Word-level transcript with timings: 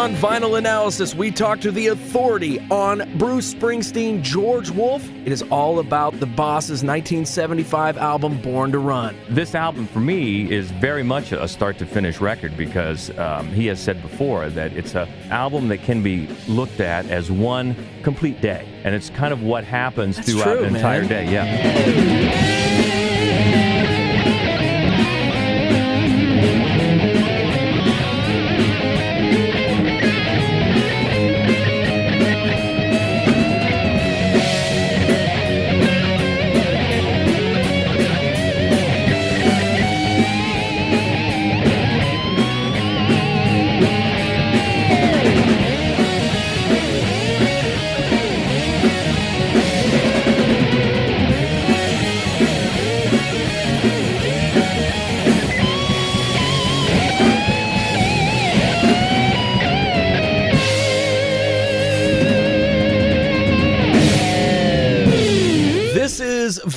on 0.00 0.14
Vinyl 0.14 0.56
Analysis, 0.56 1.14
we 1.14 1.30
talk 1.30 1.60
to 1.60 1.70
the 1.70 1.88
authority 1.88 2.58
on 2.70 3.02
Bruce 3.18 3.52
Springsteen, 3.52 4.22
George 4.22 4.70
Wolf. 4.70 5.06
It 5.26 5.28
is 5.30 5.42
all 5.50 5.78
about 5.78 6.18
the 6.20 6.24
Boss's 6.24 6.82
1975 6.82 7.98
album, 7.98 8.40
Born 8.40 8.72
to 8.72 8.78
Run. 8.78 9.14
This 9.28 9.54
album, 9.54 9.86
for 9.86 10.00
me, 10.00 10.50
is 10.50 10.70
very 10.70 11.02
much 11.02 11.32
a 11.32 11.46
start 11.46 11.76
to 11.80 11.86
finish 11.86 12.18
record 12.18 12.56
because 12.56 13.10
um, 13.18 13.48
he 13.48 13.66
has 13.66 13.78
said 13.78 14.00
before 14.00 14.48
that 14.48 14.72
it's 14.72 14.94
an 14.94 15.06
album 15.30 15.68
that 15.68 15.82
can 15.82 16.02
be 16.02 16.28
looked 16.48 16.80
at 16.80 17.04
as 17.10 17.30
one 17.30 17.76
complete 18.02 18.40
day. 18.40 18.66
And 18.84 18.94
it's 18.94 19.10
kind 19.10 19.34
of 19.34 19.42
what 19.42 19.64
happens 19.64 20.16
That's 20.16 20.30
throughout 20.30 20.56
true, 20.56 20.64
an 20.64 20.76
entire 20.76 21.00
man. 21.02 21.08
day. 21.10 21.30
Yeah. 21.30 22.59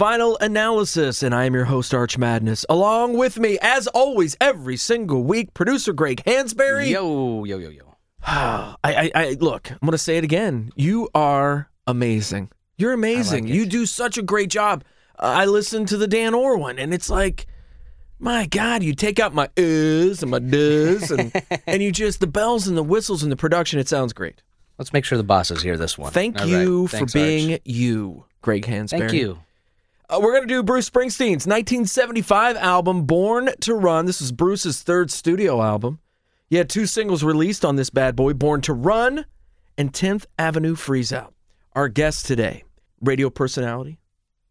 Vinyl 0.03 0.35
Analysis, 0.41 1.23
and 1.23 1.33
I 1.33 1.45
am 1.45 1.53
your 1.53 1.63
host, 1.63 1.93
Arch 1.93 2.17
Madness. 2.17 2.65
Along 2.67 3.13
with 3.13 3.39
me, 3.39 3.57
as 3.61 3.87
always, 3.87 4.35
every 4.41 4.75
single 4.75 5.23
week, 5.23 5.53
producer 5.53 5.93
Greg 5.93 6.21
Hansberry. 6.27 6.89
Yo, 6.89 7.45
yo, 7.45 7.57
yo, 7.57 7.69
yo. 7.69 7.95
I, 8.21 8.75
I, 8.83 9.11
I 9.15 9.37
look. 9.39 9.71
I'm 9.71 9.77
gonna 9.81 9.97
say 9.97 10.17
it 10.17 10.25
again. 10.25 10.71
You 10.75 11.07
are 11.15 11.69
amazing. 11.87 12.51
You're 12.75 12.91
amazing. 12.91 13.47
it. 13.47 13.55
you 13.55 13.65
do 13.65 13.85
such 13.85 14.17
a 14.17 14.21
great 14.21 14.49
job. 14.49 14.83
Uh, 15.17 15.35
I 15.37 15.45
listened 15.45 15.87
to 15.87 15.95
the 15.95 16.05
Dan 16.05 16.33
Orr 16.33 16.57
one, 16.57 16.79
and 16.79 16.93
it's 16.93 17.09
like, 17.09 17.47
my 18.19 18.45
God, 18.45 18.83
you 18.83 18.93
take 18.93 19.21
out 19.21 19.33
my 19.33 19.47
uhs 19.55 20.21
and 20.21 20.31
my 20.31 20.39
does, 20.39 21.11
and 21.11 21.31
and 21.65 21.81
you 21.81 21.93
just 21.93 22.19
the 22.19 22.27
bells 22.27 22.67
and 22.67 22.75
the 22.75 22.83
whistles 22.83 23.23
and 23.23 23.31
the 23.31 23.37
production. 23.37 23.79
It 23.79 23.87
sounds 23.87 24.11
great. 24.11 24.43
Let's 24.77 24.91
make 24.91 25.05
sure 25.05 25.17
the 25.17 25.23
bosses 25.23 25.63
hear 25.63 25.77
this 25.77 25.97
one. 25.97 26.11
Thank 26.11 26.41
All 26.41 26.47
you 26.47 26.81
right. 26.81 26.89
for 26.91 26.97
Thanks, 26.97 27.13
being 27.13 27.53
Arch. 27.53 27.61
you, 27.63 28.25
Greg 28.41 28.65
Hansberry. 28.65 28.99
Thank 28.99 29.13
you. 29.13 29.39
Uh, 30.09 30.19
we're 30.21 30.33
going 30.33 30.47
to 30.47 30.53
do 30.53 30.61
Bruce 30.61 30.89
Springsteen's 30.89 31.47
1975 31.47 32.57
album, 32.57 33.05
Born 33.05 33.49
to 33.61 33.73
Run. 33.73 34.05
This 34.05 34.21
is 34.21 34.33
Bruce's 34.33 34.81
third 34.81 35.09
studio 35.09 35.61
album. 35.61 35.99
He 36.49 36.57
had 36.57 36.69
two 36.69 36.85
singles 36.85 37.23
released 37.23 37.63
on 37.63 37.77
this 37.77 37.89
bad 37.89 38.15
boy 38.15 38.33
Born 38.33 38.59
to 38.61 38.73
Run 38.73 39.25
and 39.77 39.93
10th 39.93 40.25
Avenue 40.37 40.75
Freeze 40.75 41.13
Out. 41.13 41.33
Our 41.71 41.87
guest 41.87 42.25
today, 42.25 42.65
radio 43.01 43.29
personality, 43.29 43.97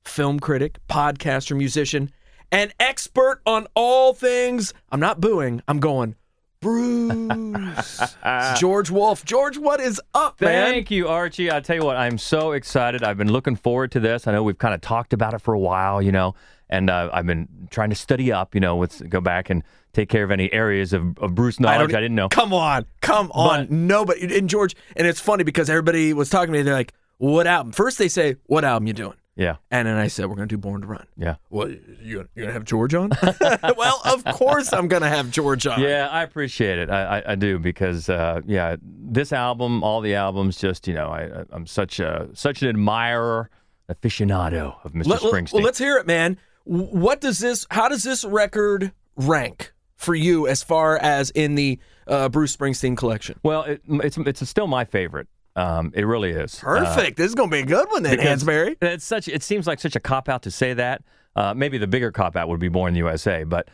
film 0.04 0.40
critic, 0.40 0.78
podcaster, 0.88 1.56
musician, 1.56 2.10
and 2.50 2.72
expert 2.80 3.42
on 3.44 3.66
all 3.74 4.14
things. 4.14 4.72
I'm 4.90 5.00
not 5.00 5.20
booing, 5.20 5.60
I'm 5.68 5.80
going, 5.80 6.16
Bruce. 6.62 8.16
George 8.58 8.90
Wolf. 8.90 9.24
George, 9.24 9.58
what 9.58 9.80
is 9.80 10.00
up, 10.14 10.40
man? 10.40 10.72
Thank 10.72 10.90
you, 10.90 11.08
Archie. 11.08 11.50
I 11.50 11.60
tell 11.60 11.76
you 11.76 11.84
what, 11.84 11.96
I'm 11.96 12.16
so 12.18 12.52
excited. 12.52 13.02
I've 13.02 13.18
been 13.18 13.30
looking 13.32 13.56
forward 13.56 13.92
to 13.92 14.00
this. 14.00 14.26
I 14.26 14.32
know 14.32 14.42
we've 14.42 14.58
kind 14.58 14.72
of 14.74 14.80
talked 14.80 15.12
about 15.12 15.34
it 15.34 15.40
for 15.40 15.52
a 15.52 15.58
while, 15.58 16.00
you 16.00 16.12
know, 16.12 16.34
and 16.70 16.88
uh, 16.88 17.10
I've 17.12 17.26
been 17.26 17.48
trying 17.70 17.90
to 17.90 17.96
study 17.96 18.32
up, 18.32 18.54
you 18.54 18.60
know, 18.60 18.76
with 18.76 19.08
go 19.10 19.20
back 19.20 19.50
and 19.50 19.62
take 19.92 20.08
care 20.08 20.24
of 20.24 20.30
any 20.30 20.50
areas 20.52 20.92
of, 20.92 21.18
of 21.18 21.34
Bruce 21.34 21.60
knowledge 21.60 21.92
I, 21.92 22.00
didn't 22.00 22.14
know. 22.14 22.28
Come 22.28 22.54
on, 22.54 22.86
come 23.00 23.30
on. 23.32 23.66
But- 23.66 23.70
Nobody 23.70 24.38
and 24.38 24.48
George, 24.48 24.74
and 24.96 25.06
it's 25.06 25.20
funny 25.20 25.44
because 25.44 25.68
everybody 25.68 26.12
was 26.14 26.30
talking 26.30 26.52
to 26.52 26.58
me. 26.58 26.62
They're 26.62 26.74
like, 26.74 26.94
"What 27.18 27.46
album?" 27.46 27.72
First 27.72 27.98
they 27.98 28.08
say, 28.08 28.36
"What 28.46 28.64
album 28.64 28.86
you 28.86 28.92
doing?" 28.94 29.14
Yeah, 29.34 29.56
And 29.70 29.88
then 29.88 29.96
I 29.96 30.08
said, 30.08 30.26
"We're 30.26 30.34
gonna 30.34 30.46
do 30.46 30.58
Born 30.58 30.82
to 30.82 30.86
Run." 30.86 31.06
yeah. 31.16 31.36
Well, 31.48 31.70
you 32.02 32.16
gonna, 32.16 32.28
gonna 32.36 32.52
have 32.52 32.64
George 32.64 32.92
on? 32.94 33.10
well, 33.78 34.02
of 34.04 34.24
course 34.24 34.74
I'm 34.74 34.88
gonna 34.88 35.08
have 35.08 35.30
George 35.30 35.66
on. 35.66 35.80
Yeah, 35.80 36.08
I 36.10 36.22
appreciate 36.22 36.78
it. 36.78 36.90
I, 36.90 37.18
I, 37.20 37.32
I 37.32 37.34
do 37.34 37.58
because 37.58 38.10
uh, 38.10 38.42
yeah, 38.44 38.76
this 38.82 39.32
album, 39.32 39.82
all 39.82 40.02
the 40.02 40.14
albums, 40.14 40.58
just 40.58 40.86
you 40.86 40.92
know, 40.92 41.08
I, 41.08 41.44
I'm 41.50 41.66
such 41.66 41.98
a 41.98 42.28
such 42.34 42.60
an 42.60 42.68
admirer, 42.68 43.48
aficionado 43.90 44.76
of 44.84 44.92
Mr. 44.92 45.06
Let, 45.06 45.20
Springsteen. 45.22 45.52
well, 45.54 45.62
let's 45.62 45.78
hear 45.78 45.96
it, 45.96 46.06
man. 46.06 46.36
What 46.64 47.22
does 47.22 47.38
this? 47.38 47.66
How 47.70 47.88
does 47.88 48.02
this 48.02 48.24
record 48.24 48.92
rank 49.16 49.72
for 49.96 50.14
you 50.14 50.46
as 50.46 50.62
far 50.62 50.98
as 50.98 51.30
in 51.30 51.54
the 51.54 51.78
uh, 52.06 52.28
Bruce 52.28 52.54
Springsteen 52.54 52.98
collection? 52.98 53.38
Well, 53.42 53.62
it, 53.62 53.82
it's 53.88 54.18
it's 54.18 54.48
still 54.48 54.66
my 54.66 54.84
favorite. 54.84 55.26
Um, 55.54 55.92
it 55.94 56.06
really 56.06 56.30
is. 56.30 56.58
Uh, 56.62 56.78
Perfect. 56.78 57.16
this 57.16 57.28
is 57.28 57.34
gonna 57.34 57.50
be 57.50 57.60
a 57.60 57.66
good 57.66 57.86
one 57.90 58.02
then, 58.02 58.18
Hansberry. 58.18 58.76
It's 58.80 59.04
such. 59.04 59.28
It 59.28 59.42
seems 59.42 59.66
like 59.66 59.80
such 59.80 59.96
a 59.96 60.00
cop 60.00 60.28
out 60.28 60.42
to 60.42 60.50
say 60.50 60.74
that. 60.74 61.02
Uh, 61.36 61.54
maybe 61.54 61.78
the 61.78 61.86
bigger 61.86 62.10
cop 62.10 62.36
out 62.36 62.48
would 62.48 62.60
be 62.60 62.68
Born 62.68 62.88
in 62.88 62.94
the 62.94 62.98
USA, 62.98 63.44
but 63.44 63.68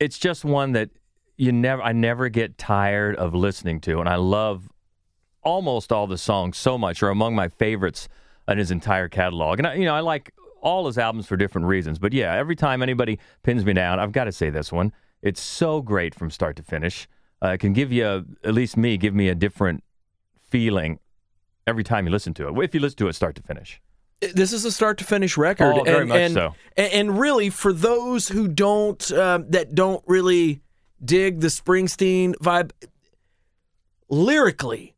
it's 0.00 0.18
just 0.18 0.44
one 0.44 0.72
that 0.72 0.90
you 1.36 1.52
never. 1.52 1.82
I 1.82 1.92
never 1.92 2.28
get 2.28 2.58
tired 2.58 3.16
of 3.16 3.34
listening 3.34 3.80
to, 3.82 4.00
and 4.00 4.08
I 4.08 4.16
love 4.16 4.68
almost 5.42 5.92
all 5.92 6.06
the 6.06 6.18
songs 6.18 6.56
so 6.56 6.76
much. 6.76 7.02
Are 7.02 7.10
among 7.10 7.34
my 7.34 7.48
favorites 7.48 8.08
in 8.48 8.58
his 8.58 8.70
entire 8.70 9.08
catalog, 9.08 9.58
and 9.60 9.68
I, 9.68 9.74
you 9.74 9.84
know 9.84 9.94
I 9.94 10.00
like 10.00 10.32
all 10.64 10.86
his 10.86 10.98
albums 10.98 11.26
for 11.26 11.36
different 11.36 11.66
reasons. 11.68 11.98
But 11.98 12.12
yeah, 12.12 12.34
every 12.34 12.56
time 12.56 12.82
anybody 12.82 13.20
pins 13.42 13.64
me 13.64 13.74
down, 13.74 14.00
I've 14.00 14.12
got 14.12 14.24
to 14.24 14.32
say 14.32 14.50
this 14.50 14.72
one. 14.72 14.92
It's 15.22 15.40
so 15.40 15.80
great 15.80 16.14
from 16.14 16.30
start 16.30 16.56
to 16.56 16.62
finish. 16.62 17.06
Uh, 17.42 17.48
it 17.48 17.58
can 17.58 17.74
give 17.74 17.92
you, 17.92 18.06
a, 18.06 18.24
at 18.42 18.54
least 18.54 18.76
me, 18.76 18.96
give 18.96 19.14
me 19.14 19.28
a 19.28 19.34
different 19.34 19.84
feeling 20.40 20.98
every 21.66 21.84
time 21.84 22.06
you 22.06 22.12
listen 22.12 22.34
to 22.34 22.48
it. 22.48 22.64
If 22.64 22.74
you 22.74 22.80
listen 22.80 22.98
to 22.98 23.08
it 23.08 23.12
start 23.14 23.34
to 23.36 23.42
finish. 23.42 23.80
this 24.34 24.52
is 24.52 24.64
a 24.64 24.72
start 24.72 24.98
to 24.98 25.04
finish 25.04 25.36
record 25.36 25.74
Oh, 25.78 25.82
very 25.84 26.00
and, 26.00 26.08
much 26.08 26.18
and, 26.18 26.34
so. 26.34 26.54
and 26.76 27.18
really 27.18 27.50
for 27.50 27.72
those 27.72 28.28
who 28.28 28.48
don't 28.48 29.10
um, 29.12 29.50
that 29.50 29.74
don't 29.74 30.02
really 30.06 30.60
dig 31.04 31.40
the 31.40 31.48
springsteen 31.48 32.34
vibe 32.36 32.70
lyrically 34.08 34.94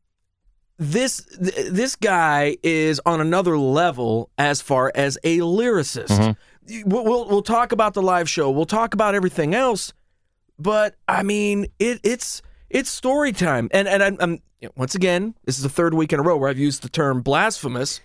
this 0.79 1.27
this 1.41 1.97
guy 1.97 2.57
is 2.63 3.01
on 3.07 3.21
another 3.21 3.57
level 3.59 4.31
as 4.37 4.61
far 4.61 4.93
as 4.95 5.19
a 5.25 5.39
lyricist 5.39 6.07
Mm-hmm. 6.09 6.89
we'll, 6.89 7.05
we'll 7.05 7.29
we'll 7.29 7.43
talk 7.43 7.73
about 7.73 7.95
the 7.95 8.03
live 8.03 8.29
show 8.29 8.51
we'll 8.51 8.67
talk 8.67 8.93
about 8.95 9.15
everything 9.15 9.55
else 9.55 9.93
but 10.59 10.97
I 11.07 11.23
mean, 11.23 11.67
it, 11.79 12.01
it's 12.03 12.41
it's 12.71 12.89
story 12.89 13.33
time, 13.33 13.69
and 13.73 13.87
and 13.87 14.03
I'm, 14.03 14.17
I'm 14.21 14.39
you 14.61 14.69
know, 14.69 14.73
once 14.77 14.95
again, 14.95 15.35
this 15.45 15.57
is 15.57 15.63
the 15.63 15.69
third 15.69 15.95
week 15.95 16.13
in 16.13 16.21
a 16.21 16.23
row 16.23 16.37
where 16.37 16.49
I've 16.49 16.59
used 16.59 16.83
the 16.83 16.89
term 16.89 17.21
blasphemous, 17.21 18.01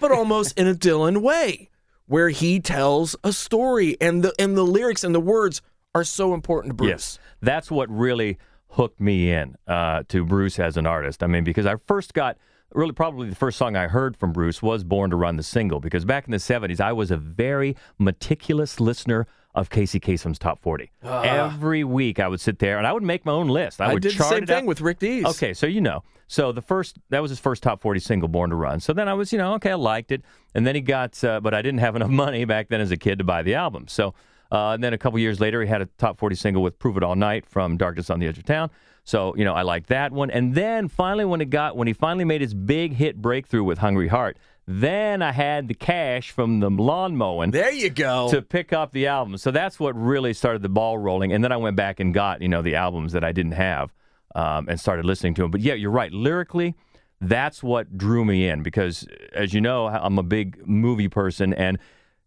but 0.00 0.10
almost 0.12 0.58
in 0.58 0.66
a 0.66 0.74
Dylan 0.74 1.18
way, 1.18 1.68
where 2.06 2.28
he 2.28 2.60
tells 2.60 3.16
a 3.24 3.32
story, 3.32 3.96
and 4.00 4.22
the 4.22 4.32
and 4.38 4.56
the 4.56 4.62
lyrics 4.62 5.02
and 5.02 5.14
the 5.14 5.20
words 5.20 5.62
are 5.94 6.04
so 6.04 6.34
important 6.34 6.70
to 6.70 6.74
Bruce. 6.74 6.90
Yes, 6.90 7.18
that's 7.40 7.70
what 7.70 7.90
really 7.90 8.38
hooked 8.70 9.00
me 9.00 9.32
in 9.32 9.56
uh, 9.66 10.04
to 10.08 10.24
Bruce 10.24 10.58
as 10.58 10.76
an 10.76 10.86
artist. 10.86 11.22
I 11.22 11.26
mean, 11.26 11.44
because 11.44 11.66
I 11.66 11.76
first 11.86 12.14
got 12.14 12.36
really 12.72 12.92
probably 12.92 13.28
the 13.28 13.36
first 13.36 13.58
song 13.58 13.76
I 13.76 13.88
heard 13.88 14.16
from 14.16 14.32
Bruce 14.32 14.62
was 14.62 14.84
"Born 14.84 15.10
to 15.10 15.16
Run" 15.16 15.36
the 15.36 15.42
single. 15.42 15.80
Because 15.80 16.04
back 16.04 16.26
in 16.26 16.30
the 16.30 16.38
'70s, 16.38 16.80
I 16.80 16.92
was 16.92 17.10
a 17.10 17.16
very 17.16 17.76
meticulous 17.98 18.78
listener 18.78 19.26
of 19.56 19.70
Casey 19.70 19.98
Kasem's 19.98 20.38
top 20.38 20.60
40. 20.60 20.90
Every 21.02 21.82
week, 21.82 22.20
I 22.20 22.28
would 22.28 22.40
sit 22.40 22.58
there 22.58 22.78
and 22.78 22.86
I 22.86 22.92
would 22.92 23.02
make 23.02 23.24
my 23.24 23.32
own 23.32 23.48
list. 23.48 23.80
I, 23.80 23.86
I 23.86 23.94
would 23.94 24.02
did 24.02 24.12
the 24.12 24.16
chart 24.16 24.30
same 24.30 24.42
it 24.42 24.46
thing 24.46 24.64
out. 24.64 24.66
with 24.66 24.82
Rick 24.82 24.98
Dees. 25.00 25.24
Okay, 25.24 25.54
so 25.54 25.66
you 25.66 25.80
know. 25.80 26.04
So 26.28 26.52
the 26.52 26.62
first 26.62 26.98
that 27.10 27.22
was 27.22 27.30
his 27.30 27.40
first 27.40 27.62
top 27.62 27.80
40 27.80 28.00
single 28.00 28.28
Born 28.28 28.50
to 28.50 28.56
Run. 28.56 28.80
So 28.80 28.92
then 28.92 29.08
I 29.08 29.14
was, 29.14 29.32
you 29.32 29.38
know, 29.38 29.54
okay, 29.54 29.70
I 29.70 29.74
liked 29.74 30.12
it. 30.12 30.22
And 30.54 30.66
then 30.66 30.74
he 30.74 30.80
got 30.80 31.22
uh, 31.24 31.40
but 31.40 31.54
I 31.54 31.62
didn't 31.62 31.80
have 31.80 31.96
enough 31.96 32.10
money 32.10 32.44
back 32.44 32.68
then 32.68 32.80
as 32.80 32.90
a 32.90 32.96
kid 32.96 33.18
to 33.18 33.24
buy 33.24 33.42
the 33.42 33.54
album. 33.54 33.88
So 33.88 34.14
uh, 34.52 34.72
and 34.72 34.84
then 34.84 34.92
a 34.92 34.98
couple 34.98 35.18
years 35.18 35.40
later 35.40 35.62
he 35.62 35.68
had 35.68 35.82
a 35.82 35.86
top 35.98 36.18
40 36.18 36.36
single 36.36 36.62
with 36.62 36.78
Prove 36.78 36.96
It 36.96 37.02
All 37.02 37.16
Night 37.16 37.46
from 37.46 37.76
Darkness 37.76 38.10
on 38.10 38.20
the 38.20 38.26
Edge 38.26 38.38
of 38.38 38.44
Town. 38.44 38.70
So, 39.04 39.36
you 39.36 39.44
know, 39.44 39.54
I 39.54 39.62
liked 39.62 39.88
that 39.88 40.10
one. 40.12 40.30
And 40.30 40.54
then 40.54 40.88
finally 40.88 41.24
when 41.24 41.40
it 41.40 41.48
got 41.50 41.76
when 41.76 41.86
he 41.86 41.92
finally 41.94 42.24
made 42.24 42.40
his 42.40 42.54
big 42.54 42.92
hit 42.94 43.16
breakthrough 43.22 43.62
with 43.62 43.78
Hungry 43.78 44.08
Heart, 44.08 44.36
then 44.66 45.22
I 45.22 45.32
had 45.32 45.68
the 45.68 45.74
cash 45.74 46.30
from 46.32 46.58
the 46.60 46.68
lawn 46.70 47.16
mowing 47.16 47.52
There 47.52 47.70
you 47.72 47.88
go. 47.88 48.28
to 48.30 48.42
pick 48.42 48.72
up 48.72 48.92
the 48.92 49.06
album. 49.06 49.38
So 49.38 49.50
that's 49.50 49.78
what 49.78 49.94
really 49.94 50.34
started 50.34 50.62
the 50.62 50.68
ball 50.68 50.98
rolling. 50.98 51.32
And 51.32 51.44
then 51.44 51.52
I 51.52 51.56
went 51.56 51.76
back 51.76 52.00
and 52.00 52.12
got, 52.12 52.42
you 52.42 52.48
know, 52.48 52.62
the 52.62 52.74
albums 52.74 53.12
that 53.12 53.22
I 53.22 53.30
didn't 53.32 53.52
have 53.52 53.92
um, 54.34 54.68
and 54.68 54.80
started 54.80 55.04
listening 55.04 55.34
to 55.34 55.42
them. 55.42 55.50
But 55.52 55.60
yeah, 55.60 55.74
you're 55.74 55.92
right. 55.92 56.12
Lyrically, 56.12 56.74
that's 57.20 57.62
what 57.62 57.96
drew 57.96 58.24
me 58.24 58.48
in 58.48 58.62
because, 58.62 59.06
as 59.32 59.54
you 59.54 59.60
know, 59.60 59.86
I'm 59.86 60.18
a 60.18 60.24
big 60.24 60.66
movie 60.66 61.08
person 61.08 61.54
and 61.54 61.78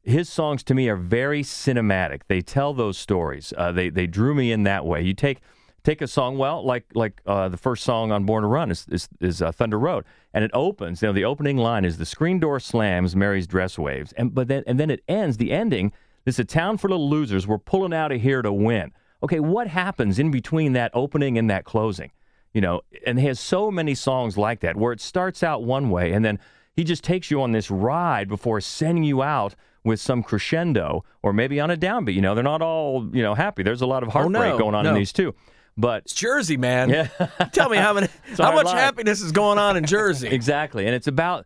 his 0.01 0.29
songs 0.29 0.63
to 0.63 0.73
me 0.73 0.87
are 0.87 0.95
very 0.95 1.43
cinematic. 1.43 2.21
They 2.29 2.41
tell 2.41 2.73
those 2.73 2.97
stories. 2.97 3.53
Uh, 3.57 3.73
they, 3.73 3.89
they 3.89 4.07
drew 4.07 4.33
me 4.33 4.53
in 4.53 4.63
that 4.63 4.85
way. 4.85 5.01
You 5.01 5.13
take 5.13 5.39
take 5.83 6.01
a 6.01 6.07
song 6.07 6.37
well, 6.37 6.65
like 6.65 6.85
like 6.93 7.21
uh, 7.25 7.49
the 7.49 7.57
first 7.57 7.83
song 7.83 8.11
on 8.11 8.25
Born 8.25 8.43
to 8.43 8.47
Run 8.47 8.71
is 8.71 8.85
is, 8.89 9.09
is 9.19 9.41
uh, 9.41 9.51
Thunder 9.51 9.79
Road, 9.79 10.05
and 10.33 10.43
it 10.43 10.51
opens. 10.53 11.01
You 11.01 11.07
know, 11.09 11.13
the 11.13 11.25
opening 11.25 11.57
line 11.57 11.85
is 11.85 11.97
the 11.97 12.05
screen 12.05 12.39
door 12.39 12.59
slams, 12.59 13.15
Mary's 13.15 13.47
dress 13.47 13.77
waves, 13.77 14.11
and 14.13 14.33
but 14.33 14.47
then 14.47 14.63
and 14.67 14.79
then 14.79 14.89
it 14.89 15.03
ends. 15.07 15.37
The 15.37 15.51
ending. 15.51 15.91
This 16.25 16.35
is 16.35 16.39
a 16.39 16.45
town 16.45 16.77
for 16.77 16.91
of 16.91 16.99
losers. 16.99 17.47
We're 17.47 17.57
pulling 17.57 17.93
out 17.93 18.11
of 18.11 18.21
here 18.21 18.41
to 18.41 18.51
win. 18.51 18.91
Okay, 19.23 19.39
what 19.39 19.67
happens 19.67 20.19
in 20.19 20.31
between 20.31 20.73
that 20.73 20.91
opening 20.93 21.37
and 21.37 21.49
that 21.49 21.63
closing? 21.65 22.11
You 22.53 22.61
know, 22.61 22.81
and 23.05 23.19
he 23.19 23.25
has 23.27 23.39
so 23.39 23.71
many 23.71 23.95
songs 23.95 24.37
like 24.37 24.59
that 24.61 24.75
where 24.75 24.91
it 24.91 25.01
starts 25.01 25.43
out 25.43 25.63
one 25.63 25.89
way 25.89 26.11
and 26.11 26.23
then 26.25 26.39
he 26.75 26.83
just 26.83 27.03
takes 27.03 27.29
you 27.29 27.41
on 27.41 27.51
this 27.51 27.69
ride 27.69 28.27
before 28.27 28.61
sending 28.61 29.03
you 29.03 29.21
out 29.21 29.55
with 29.83 29.99
some 29.99 30.23
crescendo 30.23 31.03
or 31.23 31.33
maybe 31.33 31.59
on 31.59 31.69
a 31.71 31.77
downbeat. 31.77 32.13
You 32.13 32.21
know, 32.21 32.35
they're 32.35 32.43
not 32.43 32.61
all, 32.61 33.09
you 33.13 33.21
know, 33.21 33.35
happy. 33.35 33.63
There's 33.63 33.81
a 33.81 33.85
lot 33.85 34.01
of 34.03 34.09
heartbreak 34.09 34.43
Oh, 34.43 34.49
no, 34.51 34.57
going 34.57 34.75
on 34.75 34.83
no. 34.83 34.89
in 34.91 34.95
these 34.95 35.11
too. 35.13 35.35
But 35.79 36.03
It's 36.03 36.13
Jersey, 36.13 36.57
man. 36.57 36.89
Yeah. 36.89 37.07
Tell 37.53 37.69
me 37.69 37.77
how 37.77 37.93
many, 37.93 38.07
how 38.37 38.53
much 38.53 38.65
life. 38.65 38.77
happiness 38.77 39.21
is 39.21 39.31
going 39.31 39.57
on 39.57 39.77
in 39.77 39.85
Jersey. 39.85 40.27
Exactly. 40.39 40.85
And 40.85 40.93
it's 40.93 41.07
about 41.07 41.45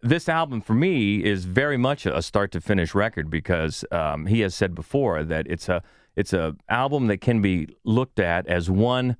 this 0.00 0.28
album 0.28 0.60
for 0.60 0.74
me 0.74 1.22
is 1.24 1.44
very 1.44 1.76
much 1.76 2.06
a 2.06 2.20
start 2.22 2.50
to 2.52 2.60
finish 2.60 2.94
record 2.94 3.30
because 3.30 3.84
um, 3.90 4.26
he 4.26 4.40
has 4.40 4.54
said 4.54 4.74
before 4.74 5.24
that 5.24 5.46
it's 5.48 5.68
a 5.68 5.82
it's 6.16 6.32
a 6.32 6.54
album 6.68 7.08
that 7.08 7.20
can 7.20 7.42
be 7.42 7.68
looked 7.84 8.18
at 8.20 8.46
as 8.46 8.70
one 8.70 9.16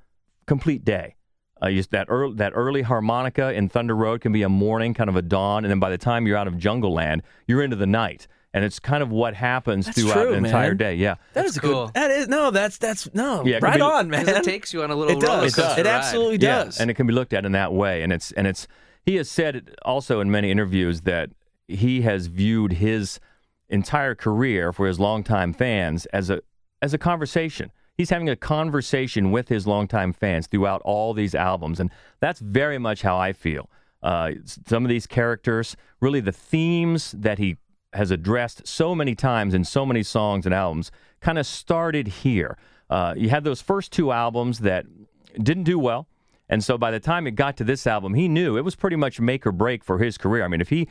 complete 0.46 0.84
day. 0.84 1.16
Uh, 1.62 1.70
just 1.70 1.90
that 1.90 2.06
early, 2.10 2.34
that 2.36 2.52
early 2.54 2.82
harmonica 2.82 3.52
in 3.52 3.68
Thunder 3.68 3.96
Road 3.96 4.20
can 4.20 4.32
be 4.32 4.42
a 4.42 4.48
morning, 4.48 4.92
kind 4.94 5.08
of 5.08 5.16
a 5.16 5.22
dawn, 5.22 5.64
and 5.64 5.70
then 5.70 5.78
by 5.80 5.90
the 5.90 5.98
time 5.98 6.26
you're 6.26 6.36
out 6.36 6.48
of 6.48 6.54
Jungleland, 6.54 7.22
you're 7.46 7.62
into 7.62 7.76
the 7.76 7.86
night, 7.86 8.26
and 8.54 8.64
it's 8.64 8.78
kind 8.78 9.02
of 9.02 9.10
what 9.10 9.34
happens 9.34 9.84
That's 9.84 10.00
throughout 10.00 10.14
true, 10.22 10.30
the 10.30 10.36
entire 10.38 10.68
man. 10.70 10.76
day. 10.78 10.94
Yeah, 10.94 11.16
That 11.34 11.44
is 11.44 11.56
a 11.58 11.60
cool. 11.60 11.86
good. 11.86 11.94
That 11.94 12.10
is 12.10 12.28
no. 12.28 12.50
That's 12.50 12.78
that's 12.78 13.12
no. 13.12 13.44
Yeah, 13.44 13.58
right 13.60 13.74
be- 13.74 13.80
on, 13.82 14.08
man. 14.08 14.26
it 14.28 14.44
takes 14.44 14.72
you 14.72 14.82
on 14.82 14.90
a 14.90 14.94
little 14.94 15.18
It 15.20 15.26
roller 15.26 15.42
does. 15.42 15.58
It 15.58 15.62
ride. 15.62 15.86
absolutely 15.86 16.38
Yeah, 16.46 16.64
does. 16.64 16.80
and 16.80 16.90
it 16.90 16.94
can 16.94 17.06
be 17.06 17.12
looked 17.12 17.34
at 17.34 17.44
in 17.44 17.52
that 17.52 17.74
way. 17.74 18.02
And 18.02 18.12
it's 18.12 18.32
and 18.32 18.46
it's 18.46 18.66
he 19.04 19.16
has 19.16 19.30
said 19.30 19.74
also 19.84 20.20
in 20.20 20.30
many 20.30 20.50
interviews 20.50 21.02
that 21.02 21.30
he 21.68 22.00
has 22.02 22.28
viewed 22.28 22.72
his 22.74 23.20
entire 23.68 24.14
career 24.14 24.72
for 24.72 24.86
his 24.86 24.98
longtime 25.00 25.52
fans 25.52 26.06
as 26.06 26.30
a 26.30 26.40
as 26.80 26.94
a 26.94 26.98
conversation. 26.98 27.70
He's 27.96 28.10
having 28.10 28.28
a 28.28 28.36
conversation 28.36 29.30
with 29.30 29.48
his 29.48 29.66
longtime 29.66 30.12
fans 30.14 30.46
throughout 30.48 30.82
all 30.84 31.14
these 31.14 31.34
albums, 31.34 31.78
and 31.80 31.90
that's 32.20 32.40
very 32.40 32.78
much 32.78 33.02
how 33.02 33.16
I 33.16 33.32
feel. 33.32 33.70
Uh, 34.02 34.32
some 34.66 34.84
of 34.84 34.88
these 34.88 35.06
characters, 35.06 35.76
really 36.00 36.20
the 36.20 36.32
themes 36.32 37.12
that 37.16 37.38
he 37.38 37.56
has 37.94 38.10
addressed 38.10 38.66
so 38.66 38.94
many 38.94 39.14
times 39.14 39.54
in 39.54 39.64
so 39.64 39.86
many 39.86 40.02
songs 40.02 40.46
and 40.46 40.54
albums, 40.54 40.90
kind 41.20 41.38
of 41.38 41.46
started 41.46 42.08
here. 42.08 42.58
Uh, 42.90 43.14
you 43.16 43.30
had 43.30 43.44
those 43.44 43.60
first 43.60 43.92
two 43.92 44.12
albums 44.12 44.60
that 44.60 44.86
didn't 45.42 45.64
do 45.64 45.78
well. 45.78 46.06
And 46.48 46.62
so 46.62 46.76
by 46.76 46.90
the 46.90 47.00
time 47.00 47.26
it 47.26 47.32
got 47.32 47.56
to 47.56 47.64
this 47.64 47.86
album, 47.86 48.14
he 48.14 48.28
knew 48.28 48.56
it 48.56 48.64
was 48.64 48.76
pretty 48.76 48.96
much 48.96 49.20
make 49.20 49.46
or 49.46 49.52
break 49.52 49.82
for 49.82 49.98
his 49.98 50.18
career. 50.18 50.44
I 50.44 50.48
mean, 50.48 50.60
if 50.60 50.68
he 50.68 50.88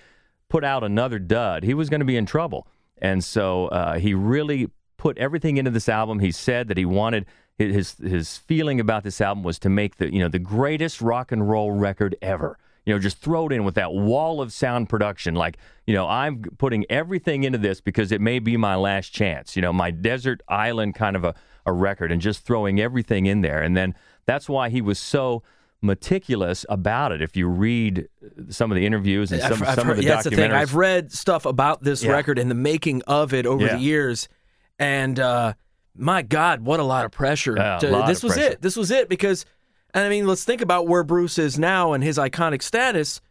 put 0.50 0.64
out 0.64 0.84
another 0.84 1.20
dud, 1.20 1.64
he 1.64 1.74
was 1.74 1.90
going 1.90 2.00
to 2.00 2.06
be 2.06 2.18
in 2.18 2.26
trouble. 2.26 2.68
And 2.98 3.24
so 3.24 3.68
uh, 3.68 4.00
he 4.00 4.14
really 4.14 4.70
put 4.98 5.18
everything 5.18 5.58
into 5.58 5.72
this 5.72 5.90
album. 5.90 6.20
He 6.20 6.32
said 6.32 6.68
that 6.70 6.78
he 6.78 6.86
wanted 6.86 7.26
his 7.58 7.98
his 7.98 8.38
feeling 8.38 8.80
about 8.80 9.04
this 9.04 9.22
album 9.22 9.44
was 9.44 9.60
to 9.60 9.70
make 9.70 9.98
the 9.98 10.12
you 10.12 10.20
know 10.20 10.28
the 10.28 10.40
greatest 10.40 11.02
rock 11.02 11.32
and 11.32 11.48
roll 11.48 11.72
record 11.72 12.16
ever. 12.22 12.58
You 12.86 12.94
know, 12.94 13.00
just 13.00 13.18
throw 13.20 13.48
it 13.48 13.54
in 13.54 13.64
with 13.64 13.76
that 13.76 13.94
wall 13.94 14.42
of 14.42 14.52
sound 14.52 14.90
production. 14.90 15.36
Like, 15.36 15.58
you 15.88 15.94
know, 15.94 16.08
I'm 16.08 16.42
putting 16.58 16.86
everything 16.90 17.44
into 17.46 17.58
this 17.58 17.80
because 17.80 18.12
it 18.12 18.20
may 18.20 18.40
be 18.40 18.58
my 18.58 18.76
last 18.76 19.10
chance. 19.14 19.56
You 19.56 19.62
know, 19.62 19.72
my 19.72 19.90
desert 19.92 20.42
island 20.50 20.96
kind 20.96 21.16
of 21.16 21.24
a, 21.24 21.34
a 21.66 21.72
record 21.72 22.12
and 22.12 22.22
just 22.22 22.44
throwing 22.46 22.82
everything 22.82 23.26
in 23.26 23.42
there. 23.42 23.62
And 23.62 23.78
then 23.78 23.96
that's 24.26 24.50
why 24.50 24.70
he 24.70 24.82
was 24.82 25.00
so 25.00 25.44
meticulous 25.82 26.66
about 26.70 27.12
it. 27.12 27.22
If 27.22 27.36
you 27.36 27.48
read 27.48 28.08
some 28.50 28.72
of 28.72 28.76
the 28.76 28.86
interviews 28.86 29.32
and 29.32 29.42
some, 29.42 29.54
I've, 29.54 29.64
I've 29.64 29.76
some 29.76 29.86
heard, 29.88 29.92
of 29.92 29.98
the 29.98 30.04
yeah, 30.04 30.10
that's 30.16 30.24
the 30.26 30.30
thing. 30.32 30.50
documentaries. 30.50 30.54
I've 30.54 30.76
read 30.76 31.12
stuff 31.12 31.46
about 31.46 31.84
this 31.84 32.04
Yeah. 32.04 32.12
record 32.12 32.40
and 32.40 32.50
the 32.50 32.56
making 32.56 33.02
of 33.04 33.34
it 33.34 33.46
over 33.46 33.66
Yeah. 33.66 33.76
the 33.76 33.82
years, 33.82 34.28
and 34.80 35.20
uh, 35.20 35.54
my 35.96 36.22
God, 36.22 36.62
what 36.62 36.80
a 36.80 36.84
lot 36.84 37.06
of 37.06 37.12
pressure! 37.12 37.56
A 37.56 37.78
to- 37.82 37.90
lot 37.92 38.08
this 38.08 38.20
of 38.20 38.24
was 38.24 38.34
pressure. 38.34 38.52
it. 38.54 38.62
This 38.62 38.76
was 38.78 38.92
it 38.92 39.10
because, 39.10 39.46
and 39.94 40.06
I 40.06 40.10
mean, 40.10 40.28
let's 40.28 40.44
think 40.44 40.62
about 40.62 40.88
where 40.88 41.04
Bruce 41.04 41.38
is 41.38 41.58
now 41.60 41.94
and 41.94 42.04
his 42.04 42.18
iconic 42.18 42.62
status. 42.62 43.22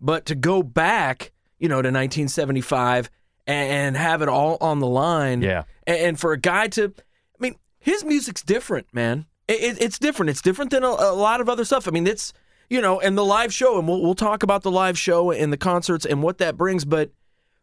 But 0.00 0.26
to 0.26 0.34
go 0.34 0.62
back, 0.62 1.32
you 1.58 1.68
know, 1.68 1.76
to 1.82 1.88
1975 1.88 3.10
and, 3.46 3.70
and 3.70 3.96
have 3.96 4.22
it 4.22 4.28
all 4.28 4.56
on 4.60 4.78
the 4.80 4.86
line, 4.86 5.42
Yeah. 5.42 5.64
and, 5.86 6.18
for 6.18 6.32
a 6.32 6.38
guy 6.38 6.68
to, 6.68 6.92
I 6.96 7.38
mean, 7.38 7.56
his 7.78 8.04
music's 8.04 8.42
different, 8.42 8.86
man. 8.92 9.26
It, 9.48 9.62
it, 9.62 9.82
it's 9.82 9.98
different. 9.98 10.30
It's 10.30 10.42
different 10.42 10.70
than 10.70 10.84
a, 10.84 10.88
a 10.88 11.12
lot 11.14 11.40
of 11.40 11.48
other 11.48 11.64
stuff. 11.64 11.86
I 11.88 11.90
mean, 11.90 12.06
it's 12.06 12.32
you 12.68 12.80
know, 12.80 13.00
and 13.00 13.18
the 13.18 13.24
live 13.24 13.52
show, 13.52 13.78
and 13.78 13.88
we'll 13.88 14.00
we'll 14.00 14.14
talk 14.14 14.42
about 14.44 14.62
the 14.62 14.70
live 14.70 14.96
show 14.96 15.32
and 15.32 15.52
the 15.52 15.56
concerts 15.56 16.06
and 16.06 16.22
what 16.22 16.38
that 16.38 16.56
brings. 16.56 16.84
But 16.84 17.10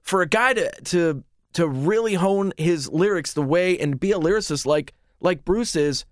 for 0.02 0.22
a 0.22 0.28
guy 0.28 0.54
to 0.54 0.70
to 0.86 1.24
to 1.54 1.68
really 1.68 2.16
hone 2.16 2.52
his 2.58 2.90
lyrics 2.90 3.34
the 3.34 3.42
way 3.42 3.78
and 3.80 4.00
be 4.00 4.12
a 4.12 4.20
lyricist 4.20 4.66
like 4.66 4.94
like 5.22 5.46
Bruce 5.46 5.76
is, 5.78 6.04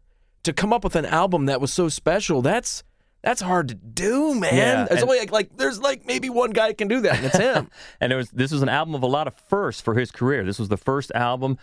to 0.46 0.54
come 0.54 0.72
up 0.72 0.84
with 0.84 0.96
an 0.96 1.06
album 1.06 1.48
that 1.48 1.60
was 1.60 1.74
so 1.74 1.90
special, 1.90 2.42
that's 2.42 2.84
that's 3.22 3.42
hard 3.42 3.70
to 3.70 3.76
do, 3.76 4.36
man. 4.36 4.54
Yeah, 4.54 4.86
there's 4.86 5.02
only 5.02 5.20
like, 5.20 5.32
like 5.32 5.58
there's 5.58 5.80
like 5.80 6.06
maybe 6.06 6.30
one 6.30 6.52
guy 6.52 6.74
can 6.74 6.88
do 6.88 7.02
that, 7.02 7.18
and 7.18 7.26
it's 7.26 7.38
him. 7.38 7.70
and 8.00 8.14
it 8.14 8.16
was 8.16 8.30
this 8.30 8.52
was 8.52 8.62
an 8.62 8.70
album 8.70 8.96
of 8.96 9.04
a 9.04 9.08
lot 9.08 9.28
of 9.28 9.34
firsts 9.34 9.82
for 9.82 9.96
his 9.96 10.12
career. 10.12 10.44
This 10.44 10.60
was 10.60 10.70
the 10.70 10.78
first 10.78 11.12
album 11.14 11.58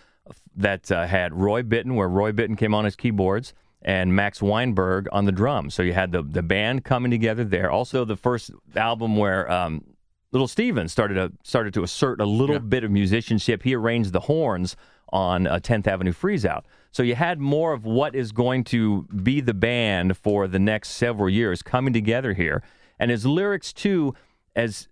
that 0.57 0.91
uh, 0.91 1.07
had 1.07 1.33
Roy 1.33 1.63
Bittan, 1.63 1.95
where 1.95 2.09
Roy 2.09 2.33
Bittan 2.33 2.59
came 2.59 2.75
on 2.75 2.85
his 2.85 2.97
keyboards, 2.97 3.55
and 3.81 4.15
Max 4.15 4.43
Weinberg 4.43 5.09
on 5.13 5.25
the 5.25 5.33
drums. 5.33 5.75
So 5.75 5.83
you 5.83 5.93
had 5.93 6.11
the 6.11 6.23
the 6.23 6.43
band 6.43 6.85
coming 6.85 7.13
together 7.13 7.45
there. 7.45 7.71
Also, 7.71 8.05
the 8.05 8.17
first 8.17 8.51
album 8.75 9.17
where 9.17 9.51
um, 9.51 9.85
Little 10.33 10.49
Steven 10.49 10.89
started 10.89 11.15
to 11.15 11.33
started 11.45 11.75
to 11.75 11.85
assert 11.85 12.21
a 12.21 12.27
little 12.27 12.59
bit 12.59 12.83
of 12.83 12.91
musicianship. 12.91 13.63
He 13.63 13.77
arranged 13.77 14.13
the 14.13 14.21
horns 14.21 14.75
on 15.13 15.47
uh, 15.47 15.59
10th 15.59 15.87
Avenue 15.87 16.13
Freeze 16.13 16.45
Out. 16.45 16.67
So 16.93 17.03
you 17.03 17.15
had 17.15 17.41
more 17.41 17.73
of 17.73 17.85
what 17.87 18.15
is 18.15 18.33
going 18.33 18.65
to 18.65 19.03
be 19.05 19.41
the 19.41 19.55
band 19.55 20.17
for 20.17 20.47
the 20.47 20.59
next 20.59 20.91
several 20.91 21.29
years 21.29 21.63
coming 21.63 21.95
together 21.95 22.35
here. 22.35 22.63
And 22.99 23.11
his 23.11 23.25
lyrics 23.27 23.73
too, 23.73 24.15
as 24.55 24.89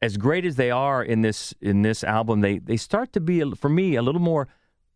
as 0.00 0.16
great 0.16 0.44
as 0.44 0.56
they 0.56 0.70
are 0.70 1.02
in 1.02 1.22
this 1.22 1.54
in 1.60 1.82
this 1.82 2.04
album, 2.04 2.42
they 2.42 2.58
they 2.58 2.76
start 2.76 3.12
to 3.14 3.20
be 3.20 3.42
for 3.54 3.70
me 3.70 3.96
a 3.96 4.02
little 4.02 4.20
more 4.20 4.46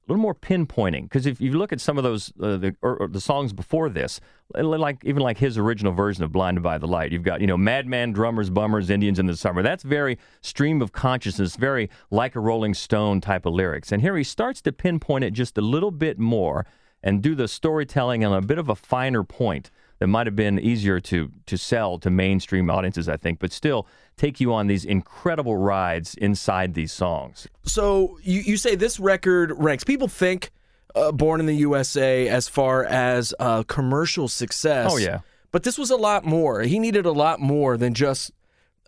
a 0.07 0.13
little 0.13 0.23
more 0.23 0.35
pinpointing 0.35 1.03
because 1.03 1.27
if 1.27 1.41
you 1.41 1.53
look 1.53 1.73
at 1.73 1.81
some 1.81 1.97
of 1.97 2.05
those 2.05 2.33
uh, 2.41 2.57
the 2.57 2.75
or, 2.83 2.97
or 2.97 3.09
the 3.09 3.21
songs 3.21 3.53
before 3.53 3.89
this, 3.89 4.21
like 4.55 5.05
even 5.05 5.23
like 5.23 5.39
his 5.39 5.57
original 5.57 5.93
version 5.93 6.25
of 6.25 6.33
"Blinded 6.33 6.63
by 6.63 6.79
the 6.79 6.89
Light," 6.89 7.13
you've 7.13 7.23
got 7.23 7.41
you 7.41 7.47
know 7.47 7.57
"Madman," 7.57 8.13
"Drummers," 8.13 8.51
"Bummers," 8.51 8.91
"Indians 8.91 9.19
in 9.19 9.27
the 9.27 9.37
Summer." 9.37 9.63
That's 9.63 9.85
very 9.85 10.19
stream 10.41 10.83
of 10.83 10.93
consciousness, 10.93 11.55
very 11.55 11.89
like 12.11 12.35
a 12.35 12.41
Rolling 12.41 12.75
Stone 12.75 13.21
type 13.21 13.47
of 13.47 13.55
lyrics. 13.55 13.93
And 13.93 14.03
here 14.03 14.17
he 14.17 14.25
starts 14.25 14.61
to 14.63 14.73
pinpoint 14.73 15.25
it 15.25 15.33
just 15.33 15.57
a 15.57 15.63
little 15.63 15.93
bit 15.93 16.19
more 16.19 16.67
and 17.03 17.23
do 17.23 17.35
the 17.35 17.47
storytelling 17.49 18.25
on 18.25 18.33
a 18.33 18.41
bit 18.41 18.59
of 18.59 18.69
a 18.69 18.77
finer 18.77 19.23
point 19.23 19.71
that 20.03 20.09
might 20.09 20.27
have 20.27 20.35
been 20.35 20.59
easier 20.59 20.99
to 20.99 21.31
to 21.47 21.57
sell 21.57 21.97
to 21.97 22.11
mainstream 22.11 22.69
audiences, 22.69 23.09
I 23.09 23.17
think, 23.17 23.39
but 23.39 23.53
still 23.53 23.87
take 24.17 24.41
you 24.41 24.53
on 24.53 24.67
these 24.67 24.85
incredible 24.85 25.57
rides 25.57 26.17
inside 26.17 26.75
these 26.75 26.91
songs. 26.91 27.47
So 27.63 28.19
you, 28.21 28.41
you 28.41 28.57
say 28.57 28.75
this 28.75 28.99
record 28.99 29.53
ranks. 29.57 29.85
People 29.85 30.09
think 30.09 30.51
uh, 30.97 31.13
Born 31.13 31.39
in 31.39 31.47
the 31.47 31.55
USA 31.55 32.27
as 32.27 32.49
far 32.49 32.85
as 32.85 33.33
uh, 33.39 33.63
commercial 33.63 34.27
success. 34.27 34.91
Oh, 34.93 34.97
yeah. 34.97 35.21
But 35.53 35.63
this 35.63 35.79
was 35.79 35.91
a 35.91 35.97
lot 35.97 36.25
more. 36.25 36.63
He 36.63 36.81
needed 36.81 37.07
a 37.07 37.13
lot 37.13 37.39
more 37.39 37.77
than 37.77 37.95
just 37.95 38.33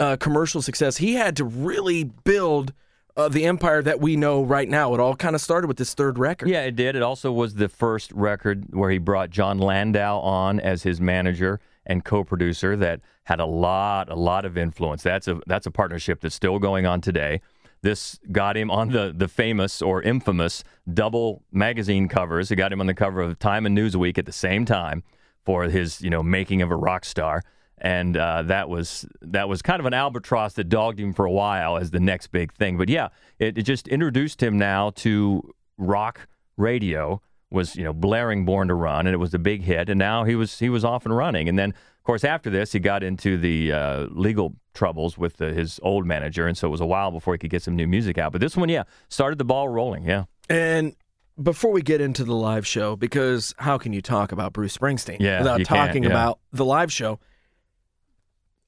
uh, 0.01 0.17
commercial 0.17 0.63
success. 0.63 0.97
He 0.97 1.15
had 1.15 1.37
to 1.37 1.45
really 1.45 2.03
build 2.03 2.73
uh, 3.17 3.29
the 3.29 3.45
empire 3.45 3.83
that 3.83 4.01
we 4.01 4.17
know 4.17 4.43
right 4.43 4.69
now. 4.69 4.95
It 4.95 5.01
all 5.01 5.15
kind 5.15 5.35
of 5.35 5.41
started 5.41 5.69
with 5.69 5.77
this 5.77 5.95
third 5.95 6.19
record. 6.19 6.49
Yeah, 6.49 6.63
it 6.63 6.77
did. 6.77 6.97
It 6.97 7.03
also 7.03 7.33
was 7.33 7.55
the 7.55 7.69
first 7.69 8.13
record 8.13 8.75
where 8.75 8.91
he 8.91 8.99
brought 8.99 9.31
Jon 9.31 9.59
Landau 9.59 10.21
on 10.21 10.61
as 10.61 10.83
his 10.83 11.01
manager 11.01 11.61
and 11.87 12.05
co-producer 12.05 12.77
that 12.77 13.01
had 13.25 13.41
a 13.41 13.47
lot 13.47 14.11
a 14.11 14.15
lot 14.15 14.45
of 14.45 14.57
influence. 14.57 15.03
That's 15.03 15.29
a 15.29 15.41
that's 15.47 15.67
a 15.67 15.71
partnership 15.71 16.21
that's 16.21 16.35
still 16.35 16.59
going 16.59 16.87
on 16.87 17.01
today. 17.01 17.41
This 17.83 18.19
got 18.33 18.57
him 18.57 18.71
on 18.71 18.91
the 18.91 19.13
the 19.15 19.29
famous 19.29 19.83
or 19.83 20.03
infamous 20.03 20.65
double 20.93 21.43
magazine 21.53 22.09
covers. 22.09 22.51
It 22.51 22.57
got 22.57 22.73
him 22.73 22.81
on 22.81 22.87
the 22.87 22.95
cover 22.95 23.21
of 23.21 23.39
Time 23.39 23.67
and 23.67 23.77
Newsweek 23.77 24.19
at 24.19 24.27
the 24.27 24.33
same 24.33 24.65
time 24.65 25.03
for 25.45 25.65
his, 25.65 26.01
you 26.01 26.09
know, 26.09 26.23
making 26.23 26.63
of 26.63 26.71
a 26.71 26.77
rock 26.77 27.05
star. 27.05 27.43
And 27.79 28.17
uh, 28.17 28.43
that 28.43 28.69
was 28.69 29.07
that 29.21 29.49
was 29.49 29.61
kind 29.63 29.81
of 29.81 29.87
an 29.87 29.95
albatross 29.95 30.55
that 30.55 30.69
dogged 30.69 31.01
him 31.01 31.13
for 31.13 31.25
a 31.25 31.31
while 31.31 31.77
as 31.77 31.91
the 31.91 32.01
next 32.01 32.29
big 32.29 32.53
thing. 32.55 32.79
But 32.79 32.89
yeah, 32.89 33.09
it, 33.39 33.59
it 33.59 33.63
just 33.63 33.89
introduced 33.89 34.43
him 34.43 34.59
now 34.59 34.91
to 34.97 35.53
rock 35.77 36.29
radio 36.57 37.21
was 37.51 37.77
you 37.77 37.85
know 37.85 37.93
blaring 37.93 38.45
born 38.45 38.69
to 38.69 38.75
run 38.75 39.07
and 39.07 39.15
it 39.15 39.19
was 39.19 39.35
a 39.35 39.39
big 39.39 39.63
hit 39.63 39.89
and 39.89 39.99
now 39.99 40.25
he 40.25 40.35
was 40.35 40.59
he 40.59 40.69
was 40.69 40.85
off 40.85 41.05
and 41.05 41.17
running 41.17 41.49
and 41.49 41.59
then 41.59 41.71
of 41.71 42.05
course 42.05 42.25
after 42.25 42.51
this 42.51 42.73
he 42.73 42.79
got 42.79 43.03
into 43.03 43.37
the 43.37 43.73
uh, 43.73 44.07
legal 44.11 44.55
troubles 44.73 45.17
with 45.17 45.41
uh, 45.41 45.47
his 45.47 45.79
old 45.83 46.05
manager 46.05 46.47
and 46.47 46.59
so 46.59 46.67
it 46.67 46.71
was 46.71 46.81
a 46.81 46.87
while 46.87 47.11
before 47.11 47.35
he 47.35 47.39
could 47.39 47.51
get 47.51 47.63
some 47.63 47.77
new 47.77 47.87
music 47.87 48.19
out 48.19 48.33
but 48.33 48.41
this 48.41 48.57
one 48.57 48.69
yeah 48.69 48.83
started 49.09 49.39
the 49.39 49.45
ball 49.45 49.69
rolling 49.69 50.05
yeah 50.05 50.25
And 50.49 50.95
before 51.41 51.73
we 51.73 51.83
get 51.83 52.01
into 52.01 52.25
the 52.25 52.35
live 52.35 52.67
show, 52.67 52.97
because 52.97 53.55
how 53.59 53.79
can 53.79 53.93
you 53.93 54.01
talk 54.01 54.33
about 54.33 54.53
Bruce 54.53 54.77
Springsteen 54.77 55.17
Yeah, 55.21 55.39
without 55.39 55.65
talking 55.65 56.05
yeah. 56.05 56.11
about 56.11 56.39
the 56.53 56.65
live 56.65 56.93
show? 56.93 57.19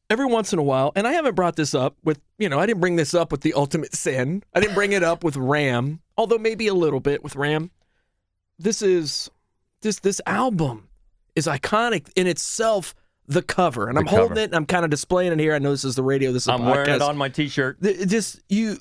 Every 0.08 0.26
once 0.26 0.52
in 0.52 0.58
a 0.58 0.62
while, 0.62 0.92
and 0.94 1.06
I 1.06 1.12
haven't 1.12 1.34
brought 1.34 1.56
this 1.56 1.75
up 1.75 1.96
with, 2.04 2.20
you 2.38 2.48
know, 2.48 2.60
I 2.60 2.66
didn't 2.66 2.80
bring 2.80 2.94
this 2.96 3.12
up 3.12 3.32
with 3.32 3.40
the 3.40 3.54
Ultimate 3.54 3.92
Sin. 3.94 4.44
I 4.54 4.60
didn't 4.60 4.75
bring 4.76 4.92
it 4.92 5.02
up 5.02 5.25
with 5.25 5.36
Ram, 5.36 6.00
although 6.16 6.38
maybe 6.38 6.68
a 6.68 6.75
little 6.75 7.00
bit 7.00 7.25
with 7.25 7.34
Ram. 7.34 7.70
This 8.58 8.82
is 8.82 9.30
this 9.82 9.98
this 10.00 10.20
album 10.26 10.88
is 11.34 11.46
iconic 11.46 12.08
in 12.16 12.26
itself. 12.26 12.94
The 13.28 13.42
cover, 13.42 13.88
and 13.88 13.96
The 13.96 14.02
I'm 14.02 14.06
holding 14.06 14.38
it. 14.38 14.44
and 14.44 14.54
I'm 14.54 14.66
kind 14.66 14.84
of 14.84 14.90
displaying 14.92 15.32
it 15.32 15.40
here. 15.40 15.52
I 15.52 15.58
know 15.58 15.72
this 15.72 15.84
is 15.84 15.96
the 15.96 16.02
radio. 16.04 16.30
This 16.30 16.44
is 16.44 16.48
a 16.48 16.52
I'm 16.52 16.64
wearing 16.64 16.88
it 16.94 17.02
on 17.02 17.16
my 17.16 17.28
T-shirt. 17.28 17.82
th- 17.82 18.06
just 18.08 18.40
you 18.48 18.78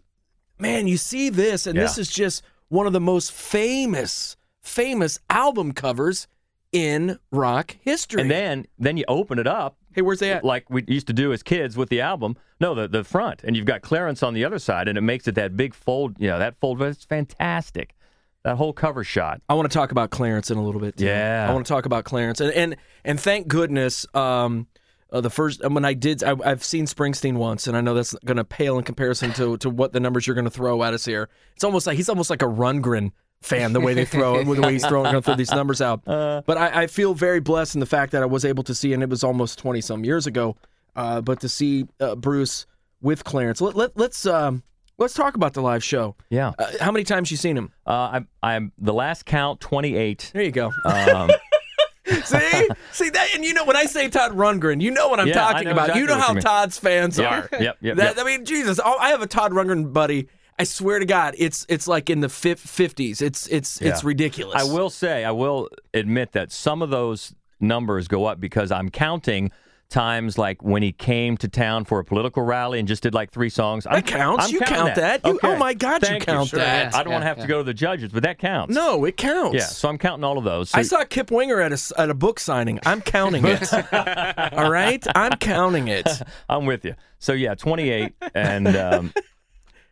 man 0.60 0.88
you 0.88 0.98
see 0.98 1.30
this 1.30 1.66
and 1.66 1.76
this 1.78 1.98
is 1.98 2.08
just 2.12 2.44
one 2.70 2.86
of 2.86 2.94
the 2.94 3.00
most 3.02 3.32
famous 3.32 4.38
famous 4.62 5.20
album 5.32 5.72
covers 5.72 6.28
in 6.72 7.18
rock 7.32 7.76
history 7.82 8.22
And 8.22 8.30
then 8.32 8.68
then 8.78 8.98
you 8.98 9.06
open 9.08 9.40
it 9.40 9.48
up 9.48 9.78
hey 9.96 10.02
where's 10.02 10.20
that? 10.20 10.44
like 10.44 10.70
we 10.70 10.84
used 10.88 11.08
to 11.08 11.14
do 11.14 11.34
as 11.34 11.42
kids 11.42 11.76
with 11.76 11.90
the 11.90 12.02
album. 12.02 12.36
No, 12.60 12.76
the 12.76 12.88
the 12.88 13.04
front, 13.04 13.44
and 13.44 13.56
you've 13.56 13.66
got 13.66 13.82
Clarence 13.82 14.22
on 14.22 14.34
the 14.34 14.46
other 14.46 14.60
side, 14.60 14.88
and 14.88 14.98
it 14.98 15.02
makes 15.02 15.28
it 15.28 15.36
that 15.36 15.58
big 15.58 15.74
fold. 15.74 16.18
You 16.20 16.28
know 16.28 16.40
that 16.40 16.60
fold. 16.60 16.82
It's 16.82 17.06
fantastic. 17.06 17.96
That 18.44 18.58
whole 18.58 18.74
cover 18.74 19.04
shot. 19.04 19.42
i 19.50 19.56
want 19.56 19.72
to 19.72 19.76
talk 19.76 19.92
about 19.92 20.12
clarence 20.12 20.52
in 20.52 20.58
a 20.60 20.64
little 20.64 20.80
bit 20.80 20.98
too. 20.98 21.06
Yeah. 21.06 21.48
i 21.50 21.52
want 21.52 21.66
to 21.66 21.74
talk 21.74 21.88
about 21.88 22.06
clarence 22.06 22.40
and 22.40 22.52
and 22.54 22.76
and 23.04 23.20
thank 23.20 23.48
goodness 23.48 24.06
um 24.14 24.68
uh, 25.12 25.22
the 25.22 25.30
first 25.30 25.68
when 25.70 25.86
I 25.86 25.94
did, 25.94 26.24
I, 26.24 26.36
I've 26.44 26.64
seen 26.64 26.88
Springsteen 26.88 27.36
once, 27.36 27.68
and 27.68 27.78
I 27.78 27.82
know 27.82 27.94
that's 27.94 28.14
going 28.26 28.38
to 28.38 28.44
pale 28.44 28.78
in 28.78 28.84
comparison 28.84 29.32
to 29.34 29.56
to 29.58 29.70
what 29.70 29.94
the 29.94 30.00
numbers 30.00 30.28
you're 30.28 30.34
going 30.34 30.46
to 30.46 30.52
throw 30.52 30.84
at 30.84 30.94
us 30.94 31.06
here. 31.06 31.30
It's 31.56 31.64
almost 31.64 31.88
like 31.88 31.96
he's 31.96 32.10
almost 32.10 32.30
like 32.30 32.42
a 32.42 32.48
Rundgren 32.48 33.12
fan 33.46 33.74
the 33.74 33.80
way 33.80 33.94
they 33.94 34.06
throw 34.06 34.40
it, 34.40 34.48
with 34.48 34.58
the 34.60 34.64
way 34.68 34.74
he's 34.74 34.86
throwing 34.86 35.12
going 35.12 35.22
throw 35.24 35.36
these 35.36 35.52
numbers 35.60 35.82
out. 35.82 36.04
but 36.06 36.58
I, 36.58 36.84
I 36.84 36.88
feel 36.88 37.14
very 37.14 37.40
blessed 37.40 37.76
in 37.76 37.80
the 37.80 37.86
fact 37.86 38.12
that 38.12 38.22
I 38.24 38.26
was 38.26 38.44
able 38.46 38.64
to 38.64 38.76
see, 38.76 38.94
and 38.94 39.02
it 39.04 39.10
was 39.10 39.24
almost 39.24 39.60
twenty 39.60 39.82
some 39.82 40.04
years 40.04 40.28
ago. 40.28 40.56
Uh, 40.96 41.22
but 41.22 41.40
to 41.42 41.50
see 41.50 41.86
uh, 42.00 42.16
Bruce 42.16 42.66
with 43.02 43.24
Clarence, 43.24 43.60
let, 43.62 43.76
let 43.76 43.98
let's 43.98 44.26
um, 44.26 44.64
let's 44.98 45.14
talk 45.14 45.36
about 45.36 45.54
the 45.54 45.62
live 45.62 45.84
show. 45.84 46.16
Yeah. 46.30 46.54
Uh, 46.58 46.72
how 46.80 46.92
many 46.92 47.04
times 47.04 47.30
you 47.32 47.38
seen 47.38 47.58
him? 47.58 47.72
Uh, 47.86 48.10
I'm 48.14 48.28
I'm 48.42 48.72
the 48.78 48.94
last 48.94 49.26
count 49.26 49.60
28. 49.60 50.32
There 50.34 50.42
you 50.44 50.52
go. 50.52 50.72
Um, 50.86 51.30
see, 52.24 52.68
see 52.92 53.10
that, 53.10 53.28
and 53.36 53.44
you 53.44 53.54
know 53.54 53.66
when 53.66 53.76
I 53.76 53.86
say 53.86 54.10
Todd 54.10 54.32
Rundgren, 54.34 54.82
you 54.82 54.92
know 54.92 55.08
what 55.10 55.20
I'm 55.20 55.28
Yeah, 55.28 55.34
talking 55.34 55.66
know 55.66 55.72
about. 55.72 55.96
you 55.96 56.06
know 56.06 56.18
how 56.20 56.34
you. 56.34 56.42
Todd's 56.42 56.78
fans 56.78 57.18
Yeah, 57.20 57.42
are. 57.52 57.62
yep, 57.62 57.78
yep, 57.82 57.98
That- 57.98 58.16
yep. 58.16 58.26
I 58.26 58.28
mean, 58.28 58.46
Jesus, 58.46 58.80
I 58.80 58.90
I 58.94 59.10
have 59.10 59.22
a 59.22 59.28
Todd 59.28 59.52
Rundgren 59.52 59.92
buddy. 59.92 60.30
I 60.58 60.64
swear 60.64 61.00
to 61.00 61.06
God, 61.06 61.36
it's 61.38 61.66
it's 61.68 61.88
like 61.88 62.10
in 62.10 62.22
the 62.22 62.30
fifties. 62.30 63.22
It's 63.22 63.48
it's 63.48 63.82
it's 63.82 64.04
ridiculous. 64.04 64.62
I 64.62 64.64
will 64.64 64.90
say, 64.90 65.26
I 65.26 65.32
will 65.32 65.70
admit 65.94 66.32
that 66.32 66.52
some 66.52 66.82
of 66.82 66.90
those 66.90 67.34
numbers 67.60 68.08
go 68.08 68.26
up 68.26 68.40
because 68.40 68.72
I'm 68.72 68.90
counting 68.90 69.52
times 69.88 70.38
like 70.38 70.64
when 70.64 70.82
he 70.82 70.92
came 70.92 71.38
to 71.38 71.48
town 71.48 71.86
for 71.86 72.00
a 72.00 72.04
political 72.04 72.42
rally 72.44 72.80
and 72.80 72.88
just 72.88 73.04
did 73.04 73.14
like 73.14 73.32
three 73.32 73.50
songs. 73.50 73.86
I'm, 73.86 73.94
That 73.96 74.08
counts. 74.08 74.46
I'm 74.46 74.52
You 74.52 74.60
count 74.62 74.96
that. 74.96 75.22
You- 75.26 75.34
Okay. 75.36 75.48
oh 75.48 75.58
my 75.58 75.74
God, 75.76 76.02
you 76.02 76.08
Thank 76.08 76.26
count 76.26 76.50
Sure. 76.50 76.60
that. 76.60 76.96
I 76.96 77.04
don't 77.04 77.14
want 77.14 77.22
to 77.22 77.28
have 77.28 77.38
yeah. 77.38 77.44
to 77.44 77.48
go 77.48 77.58
to 77.60 77.64
the 77.64 77.74
judges, 77.74 78.12
but 78.12 78.24
that 78.24 78.40
counts. 78.40 78.74
No, 78.74 79.06
it 79.06 79.16
counts. 79.16 79.56
Yeah, 79.56 79.66
so 79.66 79.88
I'm 79.88 79.98
counting 80.00 80.24
all 80.24 80.38
of 80.40 80.44
those. 80.44 80.72
So 80.72 80.80
I 80.80 80.82
saw 80.82 81.04
Kip 81.04 81.30
Winger 81.32 81.60
at 81.62 81.72
a 81.72 81.94
at 82.00 82.10
a 82.10 82.14
book 82.16 82.40
signing. 82.40 82.80
I'm 82.86 83.02
counting 83.02 83.44
it. 83.46 83.72
All 84.54 84.72
right, 84.72 85.06
I'm 85.16 85.34
counting 85.38 85.88
it. 85.88 86.08
I'm 86.50 86.66
with 86.66 86.84
you. 86.86 86.96
So 87.20 87.34
yeah, 87.34 87.54
28, 87.56 88.14
and 88.34 88.76
um, 88.76 89.14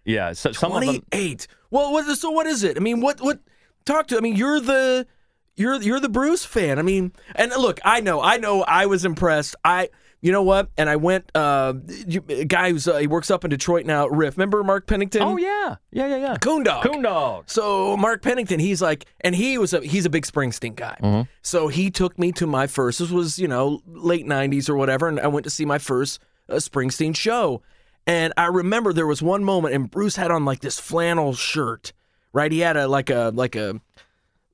yeah, 0.05 0.33
so 0.33 0.51
some 0.51 0.71
of 0.71 0.81
them. 0.81 0.87
Twenty 0.87 1.03
eight. 1.11 1.47
Well, 1.71 1.91
what, 1.91 2.05
so 2.17 2.31
what 2.31 2.45
is 2.45 2.63
it? 2.63 2.77
I 2.77 2.79
mean, 2.79 3.01
what 3.01 3.21
what? 3.21 3.39
Talk 3.85 4.07
to. 4.07 4.17
I 4.17 4.19
mean, 4.21 4.35
you're 4.35 4.59
the 4.59 5.07
you're 5.55 5.81
you're 5.81 5.99
the 5.99 6.09
Bruce 6.09 6.45
fan. 6.45 6.79
I 6.79 6.81
mean, 6.81 7.13
and 7.35 7.51
look, 7.51 7.79
I 7.83 8.01
know, 8.01 8.21
I 8.21 8.37
know, 8.37 8.63
I 8.63 8.85
was 8.85 9.05
impressed. 9.05 9.55
I. 9.63 9.89
You 10.21 10.31
know 10.31 10.43
what? 10.43 10.69
And 10.77 10.89
I 10.89 10.95
went. 10.95 11.29
Uh, 11.35 11.73
you, 12.07 12.23
a 12.29 12.45
guy 12.45 12.71
who's 12.71 12.87
uh, 12.87 12.95
he 12.95 13.07
works 13.07 13.29
up 13.29 13.43
in 13.43 13.49
Detroit 13.49 13.85
now. 13.85 14.07
Riff. 14.07 14.37
Remember 14.37 14.63
Mark 14.63 14.87
Pennington? 14.87 15.21
Oh 15.21 15.35
yeah, 15.35 15.75
yeah, 15.91 16.07
yeah, 16.07 16.15
yeah. 16.15 16.35
Coondog. 16.35 16.81
Coondog. 16.81 17.49
So 17.49 17.97
Mark 17.97 18.21
Pennington, 18.21 18.57
he's 18.57 18.81
like, 18.81 19.03
and 19.19 19.35
he 19.35 19.57
was 19.57 19.73
a 19.73 19.81
he's 19.81 20.05
a 20.05 20.09
big 20.09 20.25
Springsteen 20.25 20.77
guy. 20.77 20.97
Mm-hmm. 21.03 21.29
So 21.41 21.67
he 21.67 21.91
took 21.91 22.17
me 22.17 22.31
to 22.31 22.47
my 22.47 22.67
first. 22.67 22.99
This 22.99 23.11
was 23.11 23.37
you 23.37 23.49
know 23.49 23.81
late 23.85 24.25
'90s 24.25 24.69
or 24.69 24.77
whatever, 24.77 25.09
and 25.09 25.19
I 25.19 25.27
went 25.27 25.43
to 25.43 25.49
see 25.49 25.65
my 25.65 25.77
first 25.77 26.21
uh, 26.47 26.53
Springsteen 26.53 27.13
show. 27.13 27.61
And 28.05 28.33
I 28.35 28.47
remember 28.47 28.91
there 28.91 29.07
was 29.07 29.21
one 29.21 29.43
moment, 29.43 29.73
and 29.73 29.89
Bruce 29.89 30.15
had 30.15 30.29
on 30.31 30.45
like 30.45 30.59
this 30.59 30.79
flannel 30.79 31.33
shirt, 31.33 31.93
right? 32.33 32.51
He 32.51 32.59
had 32.59 32.75
a 32.75 32.87
like 32.87 33.09
a 33.09 33.31
like 33.33 33.55
a 33.55 33.79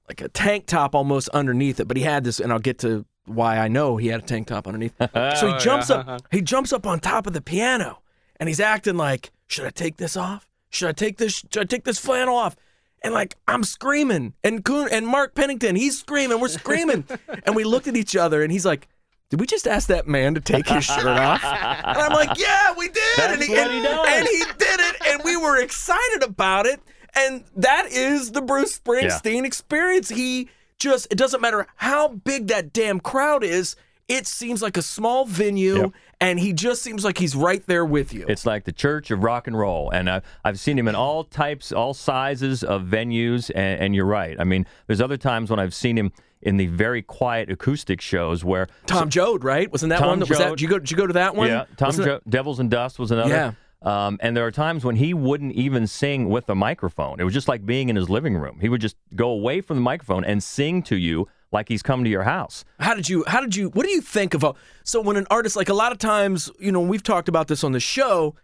like 0.08 0.22
a 0.22 0.29
tank 0.29 0.65
top 0.68 0.94
almost 0.96 1.29
underneath 1.29 1.79
it, 1.79 1.88
but 1.88 1.98
he 1.98 2.03
had 2.03 2.24
this, 2.24 2.39
and 2.39 2.51
I'll 2.51 2.60
get 2.60 2.79
to 2.79 3.06
why 3.25 3.58
I 3.58 3.68
know 3.68 3.98
he 3.98 4.08
had 4.08 4.20
a 4.22 4.25
tank 4.25 4.48
top 4.48 4.68
underneath. 4.68 4.94
Oh, 5.15 5.36
so 5.36 5.53
he 5.53 5.60
jumps 5.60 5.89
up, 5.89 6.22
he 6.32 6.41
jumps 6.41 6.74
up 6.74 6.86
on 6.86 7.00
top 7.00 7.27
of 7.27 7.34
the 7.34 7.41
piano, 7.41 8.01
and 8.39 8.50
he's 8.50 8.60
acting 8.60 8.98
like, 8.98 9.32
should 9.48 9.65
I 9.65 9.70
take 9.72 9.98
this 9.98 10.15
off? 10.15 10.48
Should 10.70 10.89
I 10.89 10.91
take 10.91 11.18
this? 11.18 11.34
Should 11.51 11.58
I 11.58 11.65
take 11.65 11.84
this 11.84 12.00
flannel 12.00 12.36
off? 12.36 12.56
And 13.01 13.13
like 13.13 13.36
I'm 13.48 13.63
screaming, 13.63 14.34
and 14.44 14.63
Coon 14.63 14.89
and 14.91 15.08
Mark 15.08 15.34
Pennington, 15.34 15.75
he's 15.75 16.00
screaming, 16.00 16.39
we're 16.39 16.50
screaming, 16.50 17.06
and 17.46 17.56
we 17.56 17.63
looked 17.63 17.88
at 17.88 17.98
each 17.98 18.15
other, 18.15 18.44
and 18.44 18.51
he's 18.51 18.65
like. 18.65 18.88
Did 19.29 19.39
we 19.39 19.45
just 19.45 19.67
ask 19.67 19.88
that 19.89 20.07
man 20.07 20.33
to 20.36 20.41
take 20.41 20.67
his 20.67 20.86
shirt 20.86 21.05
off? 21.05 21.43
And 21.43 21.98
I'm 21.98 22.13
like, 22.13 22.38
yeah, 22.39 22.74
we 22.77 22.88
did. 22.88 23.03
That's 23.17 23.33
and, 23.33 23.43
he, 23.43 23.50
what 23.50 23.59
and- 23.59 23.74
he 23.74 23.81
does. 23.83 24.07
and 24.09 24.27
he 24.27 24.43
did 24.57 24.79
it, 24.79 24.95
and 25.07 25.21
we 25.24 25.38
were 25.38 25.62
excited 25.62 26.24
about 26.24 26.65
it. 26.65 26.79
And 27.15 27.43
that 27.55 27.88
is 27.91 28.31
the 28.31 28.41
Bruce 28.41 28.79
Springsteen 28.79 29.45
experience. 29.45 30.09
He 30.09 30.50
just, 30.79 31.07
it 31.12 31.17
doesn't 31.17 31.41
matter 31.41 31.67
how 31.75 32.07
big 32.09 32.48
that 32.48 32.74
damn 32.74 33.00
crowd 33.00 33.43
is, 33.43 33.75
it 34.07 34.25
seems 34.25 34.62
like 34.63 34.77
a 34.77 34.81
small 34.81 35.25
venue, 35.25 35.77
Yep. 35.77 35.91
and 36.19 36.39
he 36.39 36.51
just 36.53 36.81
seems 36.81 37.03
like 37.05 37.19
he's 37.19 37.36
right 37.36 37.63
there 37.67 37.86
with 37.86 38.12
you. 38.13 38.25
It's 38.27 38.43
like 38.45 38.63
the 38.63 38.71
church 38.71 39.12
of 39.12 39.24
rock 39.24 39.45
and 39.45 39.55
roll. 39.57 39.91
And 39.91 40.09
I, 40.09 40.21
I've 40.43 40.59
seen 40.59 40.79
him 40.79 40.88
in 40.88 40.95
all 40.95 41.24
types, 41.24 41.71
all 41.71 41.93
sizes 41.93 42.63
of 42.63 42.83
venues. 42.83 43.51
And, 43.53 43.79
and 43.81 43.95
you're 43.95 44.05
right. 44.05 44.36
I 44.39 44.43
mean, 44.45 44.65
there's 44.88 45.01
other 45.01 45.17
times 45.17 45.51
when 45.51 45.59
I've 45.59 45.75
seen 45.75 45.95
him 45.95 46.12
in 46.41 46.58
the 46.58 46.67
very 46.67 47.01
quiet 47.01 47.51
acoustic 47.51 48.01
shows 48.01 48.43
where. 48.43 48.67
Tom 48.86 49.10
Joad, 49.10 49.43
right? 49.43 49.72
Wasn't 49.72 49.89
that 49.89 50.00
Tom 50.00 50.08
one? 50.10 50.19
That, 50.19 50.29
was 50.29 50.38
that? 50.38 50.50
Did 50.50 50.62
you 50.62 50.67
go? 50.67 50.79
Did 50.79 50.91
you 50.91 50.98
go 50.98 51.08
to 51.08 51.13
that 51.13 51.36
one? 51.36 51.50
Yeah, 51.50 51.65
Tom 51.77 51.88
Wasn't 51.88 52.29
Devils 52.29 52.60
and 52.60 52.69
Dust 52.69 53.00
was 53.00 53.12
another. 53.12 53.29
Yeah. 53.29 53.51
Um, 53.81 54.17
and 54.22 54.36
there 54.36 54.46
are 54.46 54.51
times 54.51 54.84
when 54.84 54.98
he 54.98 55.13
wouldn't 55.13 55.53
even 55.53 55.88
sing 55.88 56.29
with 56.29 56.50
a 56.50 56.55
microphone. 56.55 57.19
It 57.19 57.24
was 57.24 57.34
just 57.34 57.48
like 57.48 57.65
being 57.65 57.88
in 57.88 57.96
his 57.96 58.10
living 58.10 58.36
room. 58.36 58.60
He 58.60 58.67
would 58.67 58.81
just 58.81 58.98
go 59.15 59.29
away 59.29 59.62
from 59.62 59.77
the 59.77 59.81
microphone 59.81 60.25
and 60.25 60.43
sing 60.43 60.84
to 60.84 60.98
you 60.98 61.29
like 61.51 61.69
he's 61.69 61.81
come 61.81 62.03
to 62.03 62.10
your 62.10 62.24
house. 62.24 62.65
How 62.79 62.93
did 62.93 63.08
you? 63.08 63.24
How 63.27 63.39
did 63.41 63.55
you? 63.55 63.69
What 63.69 63.86
do 63.86 63.91
you 63.91 64.01
think 64.01 64.34
of? 64.34 64.43
A, 64.43 64.53
so 64.84 65.01
when 65.01 65.15
an 65.15 65.27
artist, 65.31 65.55
like 65.55 65.69
a 65.69 65.74
lot 65.74 65.91
of 65.91 65.98
times, 65.98 66.51
you 66.60 66.72
know, 66.72 66.81
we've 66.81 67.03
talked 67.03 67.29
about 67.29 67.48
this 67.48 67.63
on 67.63 67.72
the 67.72 67.79
show 67.79 68.36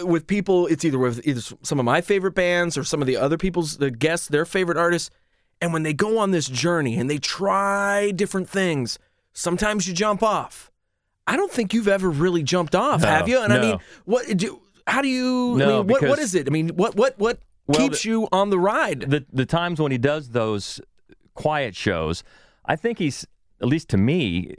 uh, 0.00 0.06
with 0.06 0.26
people. 0.26 0.66
It's 0.68 0.84
either 0.84 0.98
with 0.98 1.26
either 1.26 1.40
some 1.62 1.78
of 1.80 1.84
my 1.84 2.00
favorite 2.00 2.34
bands 2.34 2.78
or 2.78 2.84
some 2.84 3.00
of 3.00 3.06
the 3.06 3.16
other 3.16 3.36
people's 3.36 3.78
the 3.78 3.90
guests, 3.90 4.28
their 4.28 4.44
favorite 4.44 4.78
artists. 4.78 5.10
And 5.60 5.72
when 5.72 5.82
they 5.82 5.92
go 5.94 6.18
on 6.18 6.30
this 6.30 6.46
journey 6.48 6.96
and 6.98 7.08
they 7.08 7.18
try 7.18 8.10
different 8.10 8.48
things, 8.48 8.98
sometimes 9.32 9.88
you 9.88 9.94
jump 9.94 10.22
off. 10.22 10.70
I 11.26 11.36
don't 11.36 11.50
think 11.50 11.72
you've 11.72 11.88
ever 11.88 12.10
really 12.10 12.42
jumped 12.42 12.74
off, 12.74 13.00
No, 13.00 13.08
have 13.08 13.28
you? 13.28 13.40
And 13.40 13.52
I 13.52 13.60
mean, 13.60 13.78
what? 14.04 14.36
Do, 14.36 14.60
how 14.86 15.00
do 15.00 15.08
you? 15.08 15.54
I 15.54 15.58
No, 15.58 15.82
mean, 15.82 15.86
what? 15.92 16.02
What 16.02 16.18
is 16.18 16.34
it? 16.34 16.46
I 16.46 16.50
mean, 16.50 16.68
what? 16.70 16.96
What? 16.96 17.14
What 17.18 17.38
Well, 17.66 17.78
keeps 17.78 18.02
the- 18.02 18.10
you 18.10 18.28
on 18.30 18.50
the 18.50 18.58
ride? 18.58 19.00
The 19.08 19.24
the 19.32 19.46
times 19.46 19.80
when 19.80 19.90
he 19.92 19.96
does 19.98 20.30
those 20.30 20.80
quiet 21.34 21.74
shows, 21.74 22.22
I 22.66 22.76
think 22.76 22.98
he's 22.98 23.26
at 23.62 23.68
least 23.68 23.88
to 23.90 23.96
me, 23.96 24.54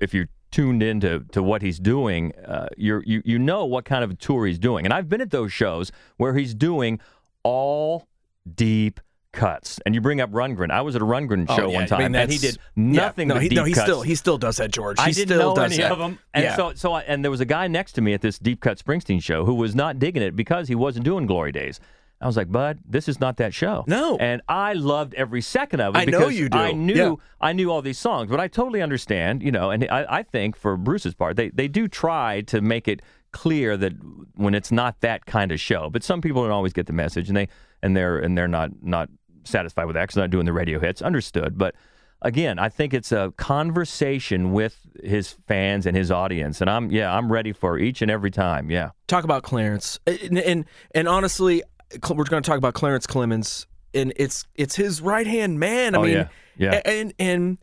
if 0.00 0.14
you're 0.14 0.28
tuned 0.50 0.82
into 0.82 1.20
to 1.32 1.42
what 1.42 1.60
he's 1.60 1.78
doing, 1.78 2.32
uh, 2.46 2.68
you're 2.78 3.02
you 3.04 3.20
you 3.26 3.38
know 3.38 3.66
what 3.66 3.84
kind 3.84 4.02
of 4.02 4.18
tour 4.18 4.46
he's 4.46 4.58
doing. 4.58 4.86
And 4.86 4.94
I've 4.94 5.10
been 5.10 5.20
at 5.20 5.30
those 5.30 5.52
shows 5.52 5.92
where 6.16 6.34
he's 6.34 6.54
doing 6.54 6.98
all 7.42 8.06
deep 8.54 9.00
cuts. 9.36 9.78
And 9.86 9.94
you 9.94 10.00
bring 10.00 10.20
up 10.20 10.32
Rundgren. 10.32 10.70
I 10.70 10.80
was 10.80 10.96
at 10.96 11.02
a 11.02 11.04
Rundgren 11.04 11.46
oh, 11.48 11.56
show 11.56 11.66
Oh, 11.66 11.68
yeah, 11.68 11.74
one 11.74 11.84
I 11.84 11.86
time, 11.86 12.12
mean, 12.12 12.14
and 12.16 12.32
he 12.32 12.38
did 12.38 12.58
nothing 12.74 13.28
Yeah, 13.28 13.34
no, 13.34 13.40
he, 13.40 13.48
no, 13.50 13.64
he 13.64 13.74
still 13.74 14.02
he 14.02 14.16
still 14.16 14.38
does 14.38 14.56
that, 14.56 14.72
George. 14.72 14.98
He 14.98 15.04
I 15.04 15.10
didn't 15.12 15.28
still 15.28 15.50
know 15.50 15.54
does 15.54 15.72
any 15.72 15.82
that. 15.82 15.92
of 15.92 15.98
them, 15.98 16.18
and 16.34 16.44
yeah. 16.44 16.56
so 16.56 16.74
so 16.74 16.92
I, 16.94 17.02
and 17.02 17.22
there 17.22 17.30
was 17.30 17.40
a 17.40 17.44
guy 17.44 17.68
next 17.68 17.92
to 17.92 18.00
me 18.00 18.12
at 18.14 18.22
this 18.22 18.38
Deep 18.38 18.60
Cut 18.60 18.82
Springsteen 18.84 19.22
show 19.22 19.44
who 19.44 19.54
was 19.54 19.74
not 19.74 19.98
digging 20.00 20.22
it 20.22 20.34
because 20.34 20.66
he 20.66 20.74
wasn't 20.74 21.04
doing 21.04 21.26
Glory 21.26 21.52
Days. 21.52 21.78
I 22.20 22.26
was 22.26 22.36
like, 22.36 22.50
Bud, 22.50 22.78
this 22.88 23.08
is 23.08 23.20
not 23.20 23.36
that 23.36 23.52
show. 23.52 23.84
No. 23.86 24.16
and 24.16 24.40
I 24.48 24.72
loved 24.72 25.12
every 25.14 25.42
second 25.42 25.80
of 25.80 25.94
it. 25.94 25.98
I 25.98 26.04
know 26.06 26.28
you 26.28 26.48
do. 26.48 26.56
I 26.56 26.72
knew 26.72 26.94
Yeah. 26.94 27.14
I 27.40 27.52
knew 27.52 27.70
all 27.70 27.82
these 27.82 27.98
songs, 27.98 28.30
but 28.30 28.40
I 28.40 28.48
totally 28.48 28.80
understand. 28.80 29.42
You 29.42 29.52
know, 29.52 29.70
and 29.70 29.86
I, 29.90 30.06
I 30.08 30.22
think 30.22 30.56
for 30.56 30.76
Bruce's 30.78 31.14
part, 31.14 31.36
they 31.36 31.50
they 31.50 31.68
do 31.68 31.88
try 31.88 32.40
to 32.42 32.60
make 32.62 32.88
it 32.88 33.02
clear 33.32 33.76
that 33.76 33.92
when 34.34 34.54
it's 34.54 34.72
not 34.72 35.00
that 35.02 35.26
kind 35.26 35.52
of 35.52 35.60
show. 35.60 35.90
But 35.90 36.02
some 36.02 36.22
people 36.22 36.42
don't 36.42 36.52
always 36.52 36.72
get 36.72 36.86
the 36.86 36.94
message, 36.94 37.28
and 37.28 37.36
they 37.36 37.48
and 37.82 37.94
they're 37.94 38.18
and 38.18 38.36
they're 38.36 38.48
not 38.48 38.70
not 38.82 39.10
satisfied 39.46 39.84
with 39.86 39.94
that 39.94 40.02
because 40.04 40.16
I'm 40.16 40.22
not 40.22 40.30
doing 40.30 40.46
the 40.46 40.52
radio 40.52 40.78
hits. 40.78 41.02
Understood, 41.02 41.56
but 41.58 41.74
again, 42.22 42.58
I 42.58 42.68
think 42.68 42.94
it's 42.94 43.12
a 43.12 43.32
conversation 43.36 44.52
with 44.52 44.78
his 45.02 45.32
fans 45.46 45.86
and 45.86 45.96
his 45.96 46.10
audience, 46.10 46.60
and 46.60 46.70
I'm 46.70 46.90
yeah, 46.90 47.14
I'm 47.14 47.30
ready 47.30 47.52
for 47.52 47.78
each 47.78 48.02
and 48.02 48.10
every 48.10 48.30
time. 48.30 48.70
Yeah, 48.70 48.90
talk 49.06 49.24
about 49.24 49.42
Clarence, 49.42 49.98
and 50.06 50.38
and, 50.38 50.64
and 50.94 51.08
honestly, 51.08 51.62
we're 52.08 52.24
going 52.24 52.42
to 52.42 52.48
talk 52.48 52.58
about 52.58 52.74
Clarence 52.74 53.06
Clemons 53.06 53.66
and 53.94 54.12
it's 54.16 54.44
it's 54.54 54.76
his 54.76 55.00
right 55.00 55.26
hand 55.26 55.58
man. 55.60 55.94
I 55.94 55.98
Oh, 55.98 56.02
mean, 56.02 56.12
yeah. 56.12 56.28
Yeah. 56.58 56.80
and 56.84 57.14
and 57.18 57.58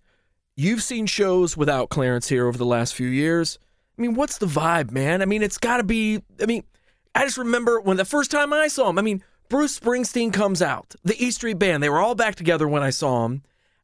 you've 0.55 0.81
seen 0.81 1.05
shows 1.05 1.55
without 1.57 1.89
Clarence 1.89 2.27
here 2.29 2.47
over 2.47 2.57
the 2.57 2.65
last 2.65 2.95
few 2.95 3.07
years. 3.07 3.59
I 3.97 4.01
mean, 4.01 4.15
what's 4.15 4.39
the 4.39 4.45
vibe, 4.47 4.91
man? 4.91 5.21
I 5.21 5.25
mean, 5.25 5.43
it's 5.43 5.57
got 5.57 5.77
to 5.77 5.83
be. 5.83 6.21
I 6.41 6.45
mean, 6.47 6.63
I 7.13 7.25
just 7.25 7.37
remember 7.37 7.79
when 7.81 7.97
the 7.97 8.05
first 8.05 8.31
time 8.31 8.51
I 8.53 8.67
saw 8.67 8.89
him. 8.89 8.97
I 8.97 9.01
mean, 9.03 9.23
Bruce 9.53 9.79
Springsteen 9.79 10.33
comes 10.33 10.63
out, 10.63 10.95
the 11.03 11.15
E 11.24 11.29
Street 11.29 11.60
Band. 11.60 11.83
They 11.83 11.89
were 11.89 12.00
all 12.00 12.15
back 12.15 12.33
together 12.33 12.67
when 12.67 12.81
I 12.81 12.89
saw 12.89 13.24
him, 13.25 13.43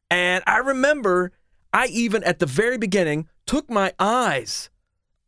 and 0.09 0.43
I 0.47 0.57
remember 0.57 1.31
I 1.71 1.85
even 1.87 2.23
at 2.23 2.39
the 2.39 2.47
very 2.47 2.79
beginning 2.79 3.27
took 3.45 3.69
my 3.69 3.93
eyes 3.99 4.71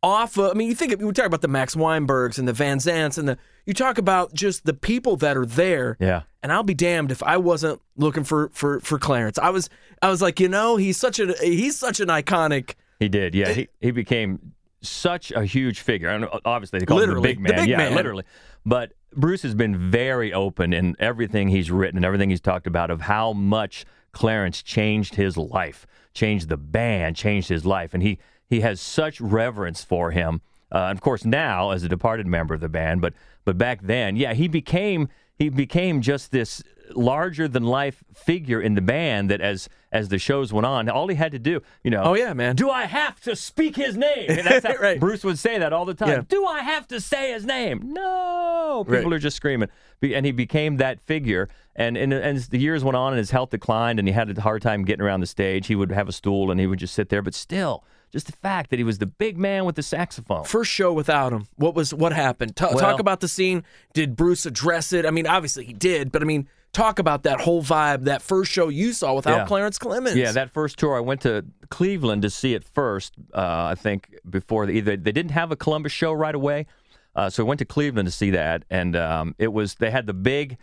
off 0.02 0.36
of, 0.36 0.50
I 0.50 0.54
mean, 0.54 0.66
you 0.66 0.74
think 0.74 1.00
we 1.00 1.12
talk 1.12 1.26
about 1.26 1.42
the 1.42 1.46
Max 1.48 1.76
Weinbergs 1.76 2.40
and 2.40 2.48
the 2.48 2.52
Van 2.52 2.78
Zandts 2.78 3.18
and 3.18 3.28
the 3.28 3.38
you 3.66 3.72
talk 3.72 3.98
about 3.98 4.34
just 4.34 4.64
the 4.64 4.74
people 4.74 5.14
that 5.18 5.36
are 5.36 5.46
there. 5.46 5.96
Yeah. 6.00 6.22
And 6.42 6.50
I'll 6.52 6.64
be 6.64 6.74
damned 6.74 7.12
if 7.12 7.22
I 7.22 7.36
wasn't 7.36 7.80
looking 7.96 8.24
for 8.24 8.50
for 8.52 8.80
for 8.80 8.98
Clarence. 8.98 9.38
I 9.38 9.50
was 9.50 9.70
I 10.02 10.08
was 10.10 10.20
like, 10.20 10.40
you 10.40 10.48
know, 10.48 10.76
he's 10.76 10.96
such 10.96 11.20
a 11.20 11.34
he's 11.40 11.78
such 11.78 12.00
an 12.00 12.08
iconic 12.08 12.74
He 12.98 13.08
did, 13.08 13.36
yeah. 13.36 13.52
He 13.52 13.68
he 13.80 13.92
became 13.92 14.54
such 14.80 15.30
a 15.30 15.44
huge 15.44 15.78
figure. 15.78 16.08
And 16.08 16.26
obviously, 16.44 16.80
they 16.80 16.86
call 16.86 16.98
him 16.98 17.02
the 17.02 17.14
Literally, 17.14 17.28
big 17.28 17.36
the 17.36 17.52
man. 17.52 17.60
big 17.60 17.68
yeah, 17.68 17.76
man. 17.76 17.94
literally. 17.94 18.24
But 18.66 18.92
Bruce 19.14 19.42
has 19.42 19.54
been 19.54 19.90
very 19.90 20.32
open 20.32 20.72
in 20.72 20.96
everything 20.98 21.48
he's 21.48 21.70
written 21.70 21.98
and 21.98 22.04
everything 22.04 22.30
he's 22.30 22.40
talked 22.40 22.66
about 22.66 22.90
of 22.90 23.02
how 23.02 23.32
much 23.32 23.84
Clarence 24.12 24.62
changed 24.62 25.14
his 25.14 25.36
life, 25.36 25.86
changed 26.14 26.48
the 26.48 26.56
band, 26.56 27.16
changed 27.16 27.48
his 27.48 27.64
life, 27.64 27.94
and 27.94 28.02
he 28.02 28.18
he 28.46 28.60
has 28.60 28.80
such 28.80 29.20
reverence 29.20 29.82
for 29.82 30.10
him. 30.10 30.42
Uh, 30.70 30.90
of 30.90 31.00
course, 31.00 31.24
now 31.24 31.70
as 31.70 31.82
a 31.82 31.88
departed 31.88 32.26
member 32.26 32.54
of 32.54 32.60
the 32.60 32.68
band, 32.68 33.00
but 33.00 33.14
but 33.44 33.58
back 33.58 33.82
then, 33.82 34.16
yeah, 34.16 34.34
he 34.34 34.48
became 34.48 35.08
he 35.38 35.48
became 35.48 36.00
just 36.00 36.30
this 36.30 36.62
larger 36.96 37.48
than 37.48 37.62
life 37.64 38.02
figure 38.14 38.60
in 38.60 38.74
the 38.74 38.80
band 38.80 39.30
that 39.30 39.40
as 39.40 39.68
as 39.90 40.08
the 40.08 40.18
shows 40.18 40.52
went 40.52 40.64
on 40.66 40.88
all 40.88 41.06
he 41.08 41.14
had 41.16 41.32
to 41.32 41.38
do 41.38 41.60
you 41.84 41.90
know 41.90 42.02
Oh, 42.02 42.14
yeah, 42.14 42.32
man. 42.32 42.56
do 42.56 42.70
I 42.70 42.84
have 42.86 43.20
to 43.22 43.36
speak 43.36 43.76
his 43.76 43.96
name? 43.96 44.26
And 44.30 44.46
that's 44.46 44.66
how 44.66 44.76
Right. 44.80 44.98
Bruce 44.98 45.22
would 45.24 45.38
say 45.38 45.58
that 45.58 45.72
all 45.72 45.84
the 45.84 45.94
time. 45.94 46.08
Yeah. 46.08 46.22
Do 46.28 46.46
I 46.46 46.60
have 46.60 46.88
to 46.88 47.00
say 47.00 47.32
his 47.32 47.44
name? 47.44 47.80
No. 47.92 48.84
People 48.86 49.04
Right. 49.10 49.12
are 49.14 49.18
just 49.18 49.36
screaming. 49.36 49.68
And 50.02 50.24
he 50.26 50.32
became 50.32 50.78
that 50.78 51.00
figure. 51.00 51.48
And, 51.76 51.96
and, 51.96 52.12
and 52.12 52.36
as 52.36 52.48
the 52.48 52.58
years 52.58 52.82
went 52.84 52.96
on 52.96 53.12
and 53.12 53.18
his 53.18 53.30
health 53.30 53.50
declined 53.50 53.98
and 53.98 54.08
he 54.08 54.12
had 54.14 54.36
a 54.36 54.40
hard 54.40 54.62
time 54.62 54.84
getting 54.84 55.02
around 55.04 55.20
the 55.20 55.26
stage, 55.26 55.66
he 55.68 55.74
would 55.74 55.92
have 55.92 56.08
a 56.08 56.12
stool 56.12 56.50
and 56.50 56.58
he 56.60 56.66
would 56.66 56.78
just 56.78 56.94
sit 56.94 57.08
there. 57.08 57.22
But 57.22 57.34
still, 57.34 57.84
just 58.10 58.26
the 58.26 58.32
fact 58.32 58.70
that 58.70 58.78
he 58.78 58.84
was 58.84 58.98
the 58.98 59.06
big 59.06 59.38
man 59.38 59.64
with 59.64 59.76
the 59.76 59.82
saxophone. 59.82 60.44
first 60.44 60.70
show 60.70 60.92
without 60.92 61.32
him. 61.32 61.46
What 61.56 61.74
was 61.74 61.94
what 61.94 62.12
happened? 62.12 62.56
Ta- 62.56 62.70
Well- 62.70 62.78
talk 62.78 62.98
about 63.00 63.20
the 63.20 63.28
scene. 63.28 63.62
Did 63.94 64.16
Bruce 64.16 64.44
address 64.46 64.92
it? 64.92 65.06
I 65.06 65.10
mean, 65.10 65.26
obviously 65.26 65.64
he 65.64 65.72
did, 65.72 66.10
but 66.12 66.20
I 66.22 66.24
mean, 66.24 66.48
talk 66.72 66.98
about 66.98 67.22
that 67.24 67.40
whole 67.40 67.62
vibe. 67.62 68.04
That 68.04 68.22
first 68.22 68.50
show 68.50 68.68
you 68.68 68.92
saw 68.92 69.14
without 69.14 69.36
Yeah. 69.38 69.46
Clarence 69.46 69.78
Clemons. 69.78 70.16
Yeah, 70.16 70.32
that 70.32 70.52
first 70.52 70.78
tour, 70.78 70.96
I 70.96 71.00
went 71.00 71.20
to 71.22 71.44
Cleveland 71.70 72.22
to 72.22 72.30
see 72.30 72.54
it 72.54 72.64
first. 72.64 73.14
Uh, 73.34 73.66
I 73.70 73.74
think 73.74 74.14
before 74.28 74.66
the, 74.66 74.72
either 74.72 74.96
they 74.96 75.12
didn't 75.12 75.32
have 75.32 75.52
a 75.52 75.56
Columbus 75.56 75.92
show 75.92 76.12
right 76.12 76.34
away, 76.34 76.66
uh, 77.14 77.28
so 77.30 77.44
I 77.44 77.46
went 77.46 77.58
to 77.58 77.64
Cleveland 77.64 78.06
to 78.06 78.12
see 78.12 78.30
that, 78.30 78.64
and 78.70 78.96
um, 78.96 79.34
it 79.38 79.52
was 79.52 79.74
they 79.74 79.90
had 79.90 80.06
the 80.06 80.14
big 80.14 80.56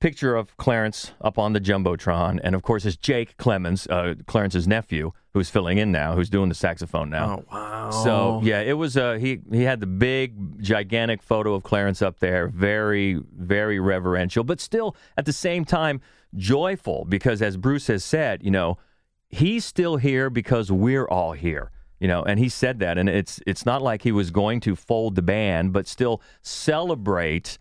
picture 0.00 0.34
of 0.34 0.56
Clarence 0.56 1.12
up 1.20 1.38
on 1.38 1.52
the 1.52 1.60
jumbotron, 1.60 2.40
and 2.42 2.54
of 2.56 2.62
course 2.62 2.84
it's 2.84 2.96
Jake 2.96 3.36
Clemons, 3.36 3.86
uh, 3.88 4.16
Clarence's 4.26 4.66
nephew, 4.66 5.12
who's 5.34 5.48
filling 5.48 5.78
in 5.78 5.90
now, 5.90 6.14
who's 6.14 6.28
doing 6.28 6.48
the 6.48 6.54
saxophone 6.54 7.10
now. 7.10 7.38
Oh 7.38 7.44
wow. 7.52 7.90
So 7.90 8.40
yeah, 8.44 8.60
it 8.60 8.74
was. 8.74 8.96
Uh, 8.96 9.14
he 9.14 9.40
he 9.50 9.62
had 9.62 9.80
the 9.80 9.86
big, 9.86 10.62
gigantic 10.62 11.22
photo 11.22 11.54
of 11.54 11.62
Clarence 11.62 12.02
up 12.02 12.18
there, 12.20 12.48
very, 12.48 13.20
very 13.36 13.80
reverential, 13.80 14.44
but 14.44 14.60
still 14.60 14.96
at 15.16 15.24
the 15.24 15.32
same 15.32 15.64
time 15.64 16.00
joyful 16.34 17.04
because, 17.08 17.42
as 17.42 17.56
Bruce 17.56 17.86
has 17.86 18.04
said, 18.04 18.42
you 18.42 18.50
know, 18.50 18.78
he's 19.28 19.64
still 19.64 19.96
here 19.96 20.30
because 20.30 20.70
we're 20.70 21.06
all 21.06 21.32
here. 21.32 21.70
You 21.98 22.08
know, 22.08 22.24
and 22.24 22.40
he 22.40 22.48
said 22.48 22.80
that, 22.80 22.98
and 22.98 23.08
it's 23.08 23.40
it's 23.46 23.64
not 23.64 23.80
like 23.80 24.02
he 24.02 24.10
was 24.10 24.32
going 24.32 24.58
to 24.60 24.74
fold 24.74 25.14
the 25.14 25.22
band, 25.22 25.72
but 25.72 25.86
still 25.86 26.20
celebrate 26.42 27.58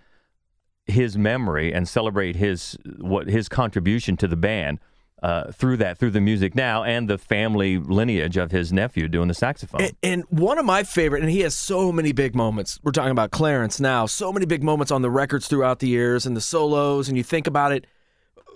his 0.87 1.15
memory 1.15 1.71
and 1.71 1.87
celebrate 1.87 2.35
his 2.35 2.75
what 2.97 3.27
his 3.27 3.47
contribution 3.47 4.17
to 4.17 4.27
the 4.27 4.35
band 4.35 4.79
uh, 5.21 5.51
through 5.51 5.77
that 5.77 5.97
through 5.97 6.09
the 6.09 6.21
music 6.21 6.55
now 6.55 6.83
and 6.83 7.07
the 7.07 7.17
family 7.17 7.77
lineage 7.77 8.37
of 8.37 8.51
his 8.51 8.73
nephew 8.73 9.07
doing 9.07 9.27
the 9.27 9.33
saxophone. 9.33 9.81
And, 9.81 9.95
and 10.01 10.23
one 10.29 10.57
of 10.57 10.65
my 10.65 10.83
favorite, 10.83 11.21
and 11.21 11.31
he 11.31 11.41
has 11.41 11.53
so 11.53 11.91
many 11.91 12.11
big 12.11 12.35
moments. 12.35 12.79
We're 12.83 12.91
talking 12.91 13.11
about 13.11 13.31
Clarence 13.31 13.79
now. 13.79 14.07
So 14.07 14.33
many 14.33 14.45
big 14.45 14.63
moments 14.63 14.91
on 14.91 15.03
the 15.03 15.11
records 15.11 15.47
throughout 15.47 15.79
the 15.79 15.87
years 15.87 16.25
and 16.25 16.35
the 16.35 16.41
solos, 16.41 17.07
and 17.07 17.17
you 17.17 17.23
think 17.23 17.45
about 17.45 17.71
it. 17.71 17.85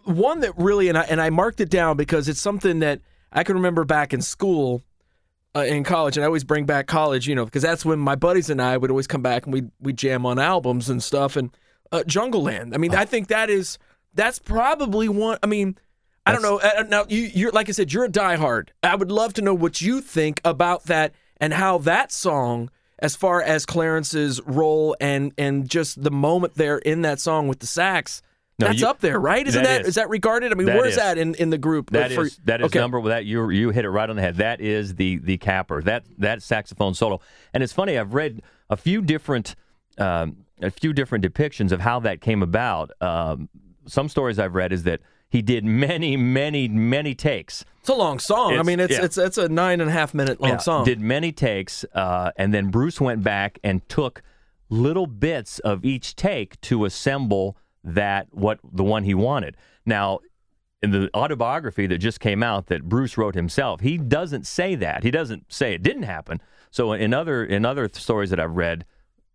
One 0.05 0.39
that 0.39 0.53
really, 0.57 0.89
and 0.89 0.97
I 0.97 1.03
and 1.03 1.21
I 1.21 1.29
marked 1.29 1.59
it 1.59 1.69
down 1.69 1.97
because 1.97 2.27
it's 2.27 2.41
something 2.41 2.79
that 2.79 3.01
I 3.31 3.43
can 3.43 3.55
remember 3.55 3.85
back 3.85 4.13
in 4.13 4.21
school, 4.21 4.81
uh, 5.55 5.61
in 5.61 5.83
college, 5.83 6.17
and 6.17 6.23
I 6.23 6.27
always 6.27 6.43
bring 6.43 6.65
back 6.65 6.87
college, 6.87 7.27
you 7.27 7.35
know, 7.35 7.45
because 7.45 7.63
that's 7.63 7.85
when 7.85 7.99
my 7.99 8.15
buddies 8.15 8.49
and 8.49 8.61
I 8.61 8.77
would 8.77 8.89
always 8.89 9.07
come 9.07 9.21
back 9.21 9.45
and 9.45 9.53
we 9.53 9.63
we 9.79 9.93
jam 9.93 10.25
on 10.25 10.39
albums 10.39 10.89
and 10.89 11.01
stuff. 11.01 11.35
And 11.35 11.55
uh, 11.91 12.03
Jungleland. 12.07 12.73
I 12.73 12.77
mean, 12.77 12.95
I 12.95 13.05
think 13.05 13.27
that 13.27 13.51
is 13.51 13.77
that's 14.15 14.39
probably 14.39 15.09
one. 15.09 15.37
I 15.43 15.45
mean. 15.45 15.77
I 16.25 16.31
don't 16.31 16.41
know. 16.41 16.59
Uh, 16.59 16.83
Now, 16.89 17.05
you, 17.07 17.21
you're 17.33 17.51
like 17.51 17.69
I 17.69 17.71
said, 17.71 17.93
you're 17.93 18.05
a 18.05 18.09
diehard. 18.09 18.69
I 18.83 18.95
would 18.95 19.11
love 19.11 19.33
to 19.35 19.41
know 19.41 19.53
what 19.53 19.81
you 19.81 20.01
think 20.01 20.41
about 20.43 20.85
that 20.85 21.13
and 21.37 21.53
how 21.53 21.77
that 21.79 22.11
song, 22.11 22.69
as 22.99 23.15
far 23.15 23.41
as 23.41 23.65
Clarence's 23.65 24.41
role 24.45 24.95
and 24.99 25.33
and 25.37 25.69
just 25.69 26.01
the 26.01 26.11
moment 26.11 26.55
there 26.55 26.77
in 26.79 27.01
that 27.03 27.19
song 27.19 27.47
with 27.47 27.59
the 27.59 27.67
sax, 27.67 28.21
No, 28.57 28.67
that's 28.67 28.79
you- 28.79 28.87
up 28.87 29.01
there, 29.01 29.19
right? 29.19 29.45
Isn't 29.47 29.61
that 29.63 29.69
that 29.69 29.81
is. 29.81 29.87
is. 29.89 29.95
that 29.95 30.09
regarded? 30.09 30.51
I 30.51 30.55
mean, 30.55 30.67
That 30.67 30.77
where's 30.77 30.91
is. 30.93 30.97
that 30.97 31.17
in, 31.17 31.35
in 31.35 31.49
the 31.51 31.57
group? 31.57 31.91
That 31.91 32.11
Uh, 32.11 32.15
for- 32.15 32.25
is 32.25 32.39
that 32.45 32.61
is 32.61 32.65
okay. 32.67 32.79
number 32.79 33.01
that 33.09 33.25
you 33.25 33.49
you 33.51 33.69
hit 33.69 33.85
it 33.85 33.89
right 33.89 34.09
on 34.09 34.15
the 34.15 34.21
head. 34.21 34.37
That 34.37 34.61
is 34.61 34.95
the 34.95 35.17
the 35.17 35.37
capper. 35.37 35.81
That 35.81 36.05
that 36.17 36.41
saxophone 36.41 36.93
solo. 36.95 37.19
And 37.53 37.61
it's 37.61 37.73
funny. 37.73 37.97
I've 37.99 38.13
read 38.13 38.41
a 38.69 38.77
few 38.77 39.01
different 39.03 39.55
um, 39.99 40.37
a 40.61 40.71
few 40.71 40.91
different 40.93 41.23
depictions 41.23 41.71
of 41.71 41.81
how 41.81 41.99
that 41.99 42.21
came 42.21 42.41
about. 42.41 42.91
Um, 43.01 43.49
some 43.87 44.09
stories 44.09 44.39
I've 44.39 44.55
read 44.55 44.71
is 44.73 44.83
that 44.83 45.01
he 45.35 45.41
did 45.41 45.65
many 45.65 46.15
many 46.15 46.69
many 46.69 47.13
takes. 47.13 47.65
It's 47.81 47.89
a 47.89 47.93
long 47.93 48.19
song. 48.19 48.57
I 48.57 48.63
mean, 48.63 48.79
it's 48.79 48.93
yeah. 48.93 49.03
it's 49.03 49.17
it's 49.17 49.37
a 49.37 49.49
nine 49.49 49.81
and 49.81 49.89
a 49.89 49.93
half 49.93 50.13
minute 50.13 50.39
long 50.39 50.51
Yeah, 50.51 50.57
song. 50.57 50.85
Did 50.85 51.01
many 51.01 51.33
takes, 51.33 51.83
uh, 51.93 52.31
and 52.37 52.53
then 52.53 52.71
Bruce 52.71 53.01
went 53.01 53.21
back 53.21 53.59
and 53.63 53.87
took 53.89 54.21
little 54.69 55.07
bits 55.07 55.59
of 55.59 55.83
each 55.83 56.15
take 56.15 56.59
to 56.61 56.85
assemble 56.85 57.57
that 57.83 58.27
what 58.31 58.59
the 58.71 58.83
one 58.83 59.03
he 59.03 59.13
wanted. 59.13 59.57
Now, 59.85 60.19
in 60.81 60.91
the 60.91 61.09
autobiography 61.13 61.85
that 61.87 61.97
just 61.97 62.21
came 62.21 62.41
out 62.41 62.67
that 62.67 62.83
Bruce 62.83 63.17
wrote 63.17 63.35
himself, 63.35 63.81
he 63.81 63.97
doesn't 63.97 64.47
say 64.47 64.75
that. 64.75 65.03
He 65.03 65.11
doesn't 65.11 65.51
say 65.51 65.73
it 65.73 65.83
didn't 65.83 66.03
happen. 66.03 66.41
So 66.71 66.93
in 66.93 67.13
other 67.13 67.43
in 67.43 67.65
other 67.65 67.89
stories 67.91 68.29
that 68.29 68.39
I've 68.39 68.55
read, 68.55 68.85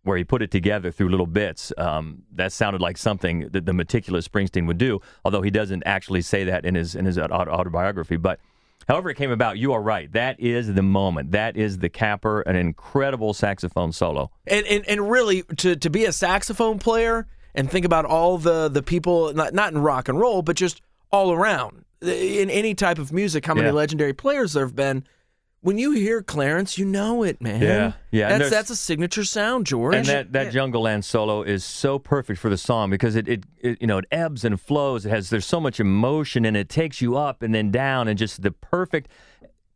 where 0.03 0.17
he 0.17 0.23
put 0.23 0.41
it 0.41 0.49
together 0.51 0.91
through 0.91 1.09
little 1.09 1.27
bits, 1.27 1.71
um, 1.77 2.23
that 2.33 2.51
sounded 2.51 2.81
like 2.81 2.97
something 2.97 3.47
that 3.51 3.65
the 3.65 3.73
meticulous 3.73 4.27
Springsteen 4.27 4.65
would 4.67 4.77
do. 4.79 4.99
Although 5.23 5.41
he 5.43 5.51
doesn't 5.51 5.83
actually 5.85 6.21
say 6.23 6.43
that 6.45 6.65
in 6.65 6.75
his 6.75 6.95
in 6.95 7.05
his 7.05 7.17
autobiography, 7.17 8.17
but. 8.17 8.39
However, 8.87 9.11
it 9.11 9.15
came 9.15 9.29
about, 9.29 9.59
you 9.59 9.73
are 9.73 9.81
right. 9.81 10.11
That 10.11 10.39
is 10.39 10.73
the 10.73 10.81
moment. 10.81 11.31
That 11.31 11.55
is 11.55 11.77
the 11.77 11.87
capper, 11.87 12.41
an 12.41 12.55
incredible 12.55 13.31
saxophone 13.33 13.91
solo. 13.91 14.31
and, 14.47 14.65
and 14.65 14.83
and 14.89 15.09
really 15.09 15.43
to 15.57 15.75
to 15.75 15.89
be 15.91 16.05
a 16.05 16.11
saxophone 16.11 16.79
player 16.79 17.27
and 17.53 17.69
think 17.69 17.85
about 17.85 18.05
all 18.05 18.39
the 18.39 18.69
the 18.69 18.81
people 18.81 19.33
not 19.33 19.53
not 19.53 19.71
in 19.71 19.77
rock 19.77 20.09
and 20.09 20.19
roll 20.19 20.41
but 20.41 20.55
just 20.55 20.81
all 21.11 21.31
around 21.31 21.85
in 22.01 22.49
any 22.49 22.73
type 22.73 22.97
of 22.97 23.13
music 23.13 23.45
how 23.45 23.53
many 23.53 23.67
Yeah. 23.67 23.73
legendary 23.73 24.13
players 24.13 24.53
there 24.53 24.65
have 24.65 24.75
been 24.75 25.03
when 25.61 25.77
you 25.77 25.91
hear 25.91 26.21
Clarence 26.21 26.77
you 26.77 26.85
know 26.85 27.23
it 27.23 27.41
man 27.41 27.61
Yeah, 27.61 27.93
yeah, 28.11 28.37
that's 28.37 28.49
that's 28.49 28.69
a 28.69 28.75
signature 28.75 29.23
sound 29.23 29.65
George 29.65 29.95
And 29.95 30.05
that, 30.07 30.31
that 30.33 30.53
Jungleland 30.53 31.03
solo 31.03 31.43
is 31.43 31.63
so 31.63 31.99
perfect 31.99 32.39
for 32.39 32.49
the 32.49 32.57
song 32.57 32.89
because 32.89 33.15
it, 33.15 33.27
it, 33.27 33.45
it 33.59 33.77
you 33.81 33.87
know 33.87 33.99
it 33.99 34.05
ebbs 34.11 34.43
and 34.43 34.59
flows. 34.59 35.05
It 35.05 35.09
has 35.09 35.29
there's 35.29 35.45
so 35.45 35.59
much 35.59 35.79
emotion 35.79 36.45
and 36.45 36.57
it 36.57 36.69
takes 36.69 37.01
you 37.01 37.15
up 37.15 37.41
and 37.41 37.53
then 37.53 37.71
down 37.71 38.07
and 38.07 38.17
just 38.17 38.41
the 38.41 38.51
perfect 38.51 39.09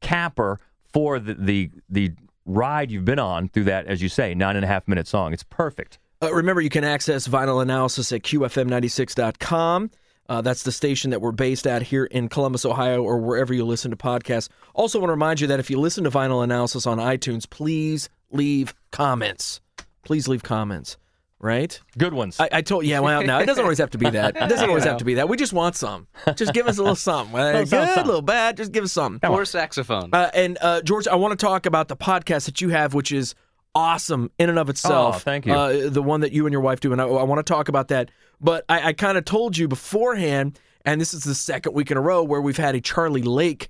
capper 0.02 0.60
for 0.92 1.20
the 1.20 1.36
the, 1.36 1.72
the 1.90 2.12
ride 2.46 2.92
you've 2.92 3.06
been 3.06 3.20
on 3.20 3.50
through 3.50 3.66
that 3.66 3.88
as 3.88 4.02
you 4.02 4.10
say 4.10 4.34
nine 4.34 4.56
and 4.56 4.66
a 4.66 4.68
half 4.68 4.88
minute 4.88 5.08
song. 5.08 5.34
It's 5.34 5.44
perfect. 5.44 6.00
Uh, 6.22 6.34
remember, 6.34 6.62
you 6.62 6.70
can 6.70 6.84
access 6.84 7.28
vinyl 7.28 7.62
analysis 7.62 8.12
at 8.12 8.24
QFM96.com. 8.24 9.92
Uh, 10.28 10.42
that's 10.42 10.64
the 10.64 10.72
station 10.72 11.12
that 11.12 11.22
we're 11.22 11.32
based 11.32 11.68
at 11.68 11.84
here 11.84 12.06
in 12.06 12.28
Columbus, 12.30 12.66
Ohio, 12.66 13.04
or 13.04 13.20
wherever 13.20 13.54
you 13.54 13.64
listen 13.66 13.92
to 13.92 13.98
podcasts. 13.98 14.50
Also, 14.74 15.00
want 15.00 15.10
to 15.10 15.14
remind 15.14 15.40
you 15.40 15.48
that 15.48 15.60
if 15.60 15.70
you 15.70 15.80
listen 15.80 16.04
to 16.04 16.10
vinyl 16.10 16.44
analysis 16.44 16.88
on 16.88 16.98
iTunes, 16.98 17.48
please 17.50 18.10
leave 18.32 18.74
comments. 18.92 19.62
Please 20.04 20.28
leave 20.28 20.42
comments, 20.42 20.98
right? 21.40 21.80
Good 21.98 22.14
ones. 22.14 22.40
I, 22.40 22.50
I 22.52 22.62
told 22.62 22.86
yeah, 22.86 23.00
well, 23.02 23.24
no, 23.24 23.38
it 23.40 23.46
doesn't 23.46 23.64
always 23.64 23.78
have 23.78 23.92
to 23.92 23.98
be 24.00 24.10
that. 24.10 24.36
It 24.36 24.50
doesn't 24.50 24.68
always 24.68 24.84
have 24.84 24.98
to 24.98 25.06
be 25.06 25.14
that. 25.16 25.30
We 25.30 25.38
just 25.38 25.54
want 25.54 25.76
some. 25.76 26.08
Just 26.36 26.54
give 26.54 26.68
us 26.68 26.78
a 26.78 26.82
little 26.82 26.96
something. 26.96 27.32
Well, 27.34 27.46
Little 27.54 27.66
good, 27.66 27.84
a 27.84 27.86
something. 27.88 28.06
little 28.08 28.22
bad. 28.24 28.58
Just 28.58 28.72
give 28.72 28.84
us 28.84 28.92
something. 28.94 29.30
Or 29.30 29.46
saxophone. 29.46 30.10
Uh, 30.12 30.32
and 30.34 30.58
uh, 30.62 30.82
George, 30.82 31.08
I 31.08 31.16
want 31.16 31.38
to 31.40 31.44
talk 31.46 31.66
about 31.68 31.88
the 31.88 31.96
podcast 31.98 32.46
that 32.46 32.62
you 32.62 32.70
have, 32.70 32.94
which 32.96 33.12
is 33.12 33.36
awesome 33.76 34.32
in 34.40 34.50
and 34.50 34.58
of 34.58 34.70
itself. 34.70 35.16
Oh, 35.16 35.20
thank 35.20 35.46
you. 35.46 35.54
Uh, 35.54 35.90
the 35.90 36.02
one 36.02 36.22
that 36.22 36.32
you 36.32 36.46
and 36.46 36.52
your 36.52 36.62
wife 36.62 36.80
do, 36.80 36.92
and 36.94 37.02
I, 37.02 37.06
I 37.06 37.24
want 37.24 37.46
to 37.46 37.54
talk 37.54 37.68
about 37.68 37.90
that. 37.90 38.10
But 38.42 38.66
I, 38.70 38.90
I 38.90 38.94
kind 38.94 39.18
of 39.18 39.26
told 39.26 39.58
you 39.58 39.68
beforehand, 39.68 40.60
and 40.86 41.00
this 41.00 41.14
is 41.14 41.24
the 41.24 41.36
second 41.36 41.74
week 41.74 41.92
in 41.92 41.98
a 41.98 42.02
row 42.02 42.24
where 42.24 42.42
we've 42.42 42.58
had 42.58 42.76
a 42.76 42.82
Charlie 42.82 43.22
Lake 43.22 43.70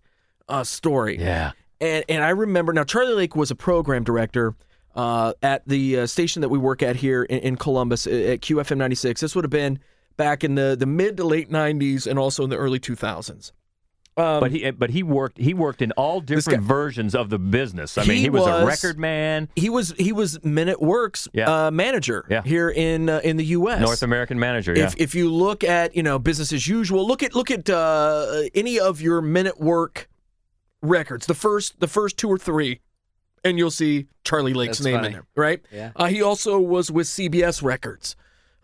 uh, 0.49 0.63
story. 0.63 1.19
Yeah. 1.19 1.51
And 1.82 2.06
and 2.08 2.23
I 2.23 2.30
remember 2.30 2.73
now 2.73 2.84
Charlie 2.84 3.13
Lake 3.13 3.36
was 3.36 3.51
a 3.51 3.56
program 3.56 4.04
director 4.04 4.56
uh, 4.95 5.34
at 5.41 5.67
the 5.67 5.99
uh, 5.99 6.08
station 6.08 6.41
that 6.41 6.49
we 6.49 6.58
work 6.58 6.82
at 6.82 6.95
here 6.95 7.23
in, 7.23 7.39
in 7.39 7.56
Columbus 7.58 8.08
uh, 8.08 8.12
at 8.12 8.41
QFM 8.41 8.78
96. 8.78 9.21
This 9.21 9.36
would 9.36 9.43
have 9.43 9.51
been 9.51 9.80
back 10.17 10.43
in 10.43 10.56
the, 10.56 10.75
the 10.78 10.86
mid 10.86 11.17
to 11.17 11.25
late 11.25 11.49
90s 11.49 12.08
and 12.08 12.17
also 12.17 12.43
in 12.43 12.49
the 12.49 12.58
early 12.58 12.80
2000s. 12.80 13.51
Um, 14.17 14.39
But 14.39 14.51
he 14.51 14.71
but 14.71 14.89
he 14.91 15.04
worked 15.04 15.38
he 15.38 15.54
worked 15.54 15.82
in 15.82 15.91
all 15.93 16.21
different 16.21 16.62
guy- 16.62 16.67
versions 16.67 17.13
of 17.13 17.30
the 17.30 17.38
business. 17.38 17.97
I 17.97 18.06
mean, 18.06 18.17
He 18.17 18.23
he 18.23 18.30
was, 18.30 18.47
a 18.47 18.65
record 18.65 18.97
man, 18.97 19.49
he 19.58 19.69
was 19.69 19.93
he 19.97 20.13
was 20.13 20.41
Men 20.43 20.69
at 20.69 20.82
Work's 20.82 21.28
Yeah. 21.34 21.67
uh, 21.67 21.71
manager 21.71 22.25
Yeah. 22.30 22.41
here 22.43 22.69
in 22.69 23.10
uh, 23.10 23.19
in 23.25 23.36
the 23.36 23.43
U.S. 23.60 23.82
North 23.82 24.04
American 24.04 24.39
manager. 24.39 24.73
Yeah. 24.73 24.86
If 24.86 24.95
if 24.97 25.15
you 25.15 25.30
look 25.30 25.65
at 25.65 25.95
you 25.97 26.04
know 26.04 26.17
business 26.17 26.54
as 26.54 26.65
usual, 26.65 27.06
look 27.06 27.23
at 27.23 27.36
look 27.36 27.51
at 27.51 27.69
uh, 27.69 28.43
any 28.56 28.80
of 28.80 29.01
your 29.01 29.21
Men 29.21 29.47
at 29.47 29.60
Work 29.60 30.08
records, 30.82 31.25
the 31.25 31.34
first 31.36 31.80
the 31.82 31.88
first 31.88 32.15
two 32.17 32.30
or 32.30 32.38
three, 32.38 32.80
and 33.43 33.58
you'll 33.58 33.69
see 33.71 34.08
Charlie 34.23 34.54
Lake's 34.54 34.78
That's 34.78 34.86
name 34.86 34.95
funny. 34.95 35.08
in 35.08 35.13
there, 35.13 35.25
right? 35.36 35.62
Yeah. 35.73 35.91
Uh, 35.95 36.06
he 36.06 36.21
also 36.21 36.58
was 36.60 36.89
with 36.89 37.08
CBS 37.08 37.62
Records. 37.62 38.15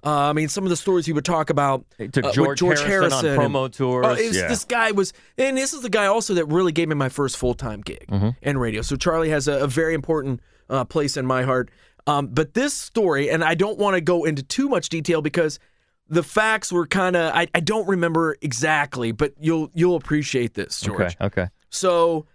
Uh, 0.04 0.30
I 0.30 0.34
mean, 0.34 0.48
some 0.50 0.64
of 0.64 0.70
the 0.72 0.76
stories 0.76 1.06
he 1.06 1.14
would 1.14 1.26
talk 1.26 1.50
about. 1.52 1.86
He 1.98 2.08
took 2.08 2.26
uh, 2.26 2.32
George, 2.32 2.58
George 2.60 2.80
Harrison, 2.82 3.12
Harrison 3.12 3.40
on 3.40 3.46
and- 3.46 3.54
promo 3.54 3.72
tours. 3.72 4.06
Oh, 4.08 4.14
it 4.14 4.28
was- 4.30 4.38
yeah. 4.38 4.48
This 4.48 4.66
guy 4.66 4.92
was, 4.92 5.14
and 5.38 5.56
this 5.58 5.74
is 5.74 5.82
the 5.82 5.90
guy 5.90 6.08
also 6.08 6.34
that 6.34 6.46
really 6.46 6.72
gave 6.72 6.88
me 6.90 6.96
my 6.96 7.10
first 7.10 7.38
full 7.38 7.54
time 7.54 7.82
gig 7.82 8.06
Mm-hmm. 8.10 8.30
in 8.42 8.58
radio. 8.58 8.82
So 8.82 8.96
Charlie 8.96 9.30
has 9.30 9.48
a, 9.48 9.60
a 9.60 9.68
very 9.68 9.94
important 9.94 10.40
uh, 10.70 10.86
place 10.86 11.18
in 11.18 11.26
my 11.26 11.44
heart. 11.44 11.70
Um, 12.08 12.28
but 12.28 12.56
this 12.56 12.74
story, 12.74 13.30
and 13.30 13.44
I 13.44 13.54
don't 13.54 13.78
want 13.78 13.94
to 13.96 14.02
go 14.02 14.24
into 14.24 14.42
too 14.42 14.68
much 14.68 14.90
detail 14.90 15.22
because 15.22 15.60
the 16.10 16.24
facts 16.24 16.72
were 16.72 16.88
kind 16.88 17.16
of 17.16 17.32
I, 17.36 17.48
I 17.54 17.60
don't 17.60 17.88
remember 17.88 18.36
exactly, 18.42 19.12
but 19.12 19.34
you'll 19.40 19.70
you'll 19.76 19.96
appreciate 19.98 20.56
this, 20.56 20.82
George. 20.82 21.00
okay. 21.22 21.26
Okay. 21.26 21.48
So 21.70 22.26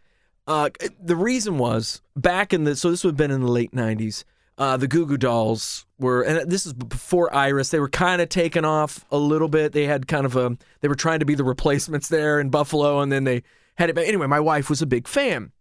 uh, 0.46 0.70
the 1.02 1.16
reason 1.16 1.59
was 1.59 2.00
back 2.14 2.52
in 2.52 2.62
the 2.62 2.76
so 2.76 2.90
this 2.92 3.02
would 3.02 3.11
have 3.11 3.16
been 3.16 3.33
in 3.33 3.40
the 3.40 3.50
late 3.50 3.72
'90s. 3.72 4.22
Uh, 4.59 4.77
the 4.79 4.88
Goo 4.88 5.05
Goo 5.05 5.19
Dolls 5.19 5.85
were, 5.99 6.23
and 6.23 6.51
this 6.51 6.64
is 6.64 6.73
before 6.73 7.35
Iris. 7.35 7.69
They 7.69 7.79
were 7.81 7.90
kind 7.90 8.23
of 8.23 8.31
taken 8.31 8.64
off 8.64 9.05
a 9.11 9.19
little 9.19 9.49
bit. 9.49 9.73
They 9.73 9.85
had 9.85 10.07
kind 10.09 10.25
of 10.25 10.35
a, 10.35 10.57
they 10.81 10.88
were 10.88 10.95
trying 10.95 11.21
to 11.21 11.27
be 11.27 11.35
the 11.35 11.45
replacements 11.45 12.09
there 12.09 12.40
in 12.40 12.49
Buffalo, 12.49 13.01
and 13.01 13.12
then 13.12 13.25
they 13.25 13.42
had 13.75 13.90
it. 13.90 13.95
But 13.95 14.07
anyway, 14.07 14.27
my 14.27 14.40
wife 14.40 14.71
was 14.71 14.81
a 14.81 14.87
big 14.87 15.07
fan. 15.09 15.53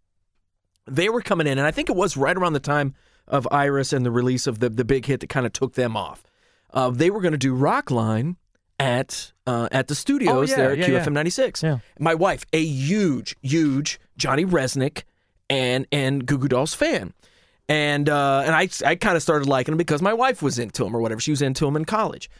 They 0.86 1.08
were 1.10 1.20
coming 1.20 1.46
in, 1.46 1.58
and 1.58 1.66
I 1.66 1.72
think 1.72 1.90
it 1.90 1.96
was 1.96 2.16
right 2.16 2.36
around 2.36 2.54
the 2.54 2.60
time 2.60 2.94
of 3.28 3.46
Iris 3.50 3.92
and 3.92 4.06
the 4.06 4.10
release 4.10 4.46
of 4.46 4.60
the 4.60 4.70
the 4.70 4.84
big 4.84 5.04
hit 5.06 5.20
that 5.20 5.28
kind 5.28 5.44
of 5.44 5.52
took 5.52 5.74
them 5.74 5.96
off. 5.96 6.22
Uh, 6.72 6.90
they 6.90 7.10
were 7.10 7.20
going 7.20 7.32
to 7.32 7.38
do 7.38 7.54
Rockline 7.54 8.36
at 8.78 9.32
uh, 9.46 9.68
at 9.72 9.88
the 9.88 9.94
studios 9.94 10.34
Oh, 10.34 10.42
yeah, 10.42 10.56
there 10.56 10.72
at 10.72 10.78
yeah. 10.78 10.88
QFM 10.88 11.12
96. 11.12 11.62
Yeah. 11.62 11.78
My 11.98 12.14
wife, 12.14 12.44
a 12.52 12.62
huge, 12.64 13.36
huge 13.42 14.00
Johnny 14.16 14.44
Rzeznik 14.44 15.02
and 15.50 15.86
and 15.92 16.24
Goo 16.24 16.38
Goo 16.38 16.48
Dolls 16.48 16.72
fan. 16.74 17.12
And 17.68 18.08
uh, 18.08 18.42
and 18.46 18.54
I 18.54 18.68
I 18.84 18.94
kind 18.94 19.16
of 19.16 19.22
started 19.22 19.48
liking 19.48 19.72
him 19.72 19.78
because 19.78 20.00
my 20.00 20.14
wife 20.14 20.40
was 20.42 20.58
into 20.58 20.86
him 20.86 20.94
or 20.94 21.00
whatever. 21.00 21.20
She 21.20 21.32
was 21.32 21.42
into 21.42 21.66
him 21.66 21.76
in 21.76 21.84
college. 21.84 22.30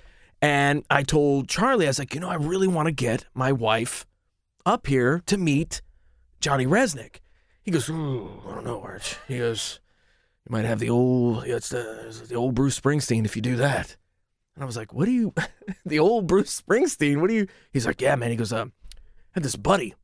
And 0.43 0.85
I 0.91 1.03
told 1.03 1.49
Charlie, 1.49 1.87
I 1.87 1.89
was 1.89 1.99
like, 1.99 2.15
you 2.15 2.21
know, 2.21 2.29
I 2.29 2.35
really 2.35 2.69
want 2.69 2.87
to 2.87 2.93
get 2.93 3.25
my 3.35 3.53
wife 3.53 4.07
up 4.65 4.87
here 4.87 5.23
to 5.27 5.39
meet 5.39 5.81
Johnny 6.41 6.67
Rzeznik. 6.67 7.17
He 7.63 7.71
goes, 7.71 7.89
Ooh, 7.89 8.43
I 8.47 8.55
don't 8.55 8.65
know, 8.65 8.81
Arch. 8.81 9.17
He 9.27 9.39
goes, 9.39 9.81
you 10.47 10.53
might 10.53 10.65
have 10.65 10.79
the 10.79 10.91
old, 10.91 11.45
it's 11.45 11.71
the, 11.71 12.07
it's 12.07 12.21
the 12.21 12.37
old 12.37 12.55
Bruce 12.55 12.79
Springsteen 12.79 13.25
if 13.25 13.35
you 13.35 13.43
do 13.43 13.57
that. 13.57 13.97
And 14.55 14.63
I 14.63 14.67
was 14.67 14.77
like, 14.77 14.95
what 14.95 15.07
do 15.07 15.11
you, 15.11 15.35
the 15.87 15.99
old 15.99 16.27
Bruce 16.27 16.61
Springsteen? 16.61 17.21
What 17.21 17.29
do 17.29 17.35
you? 17.35 17.47
He's 17.73 17.87
like, 17.87 18.01
yeah, 18.01 18.15
man. 18.15 18.31
He 18.31 18.37
goes, 18.37 18.53
um, 18.53 18.73
I 18.95 18.99
had 19.35 19.43
this 19.43 19.57
buddy, 19.57 19.95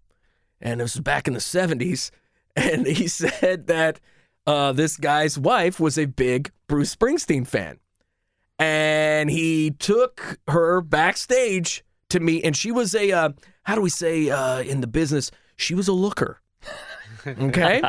and 0.60 0.80
this 0.80 0.94
was 0.94 1.00
back 1.00 1.26
in 1.26 1.34
the 1.34 1.40
'70s, 1.40 2.10
and 2.56 2.86
he 2.86 3.08
said 3.08 3.66
that 3.68 4.00
uh, 4.46 4.72
this 4.72 4.96
guy's 4.96 5.38
wife 5.38 5.78
was 5.78 5.98
a 5.98 6.06
big 6.06 6.50
Bruce 6.66 6.94
Springsteen 6.94 7.46
fan, 7.46 7.78
and 8.58 9.30
he 9.30 9.70
took 9.70 10.38
her 10.48 10.80
backstage 10.80 11.84
to 12.10 12.20
meet, 12.20 12.44
and 12.44 12.56
she 12.56 12.70
was 12.70 12.94
a, 12.94 13.12
uh, 13.12 13.30
how 13.64 13.74
do 13.74 13.80
we 13.80 13.90
say 13.90 14.30
uh, 14.30 14.60
in 14.60 14.80
the 14.80 14.86
business? 14.86 15.30
She 15.56 15.74
was 15.74 15.88
a 15.88 15.92
looker. 15.92 16.40
Okay. 17.24 17.80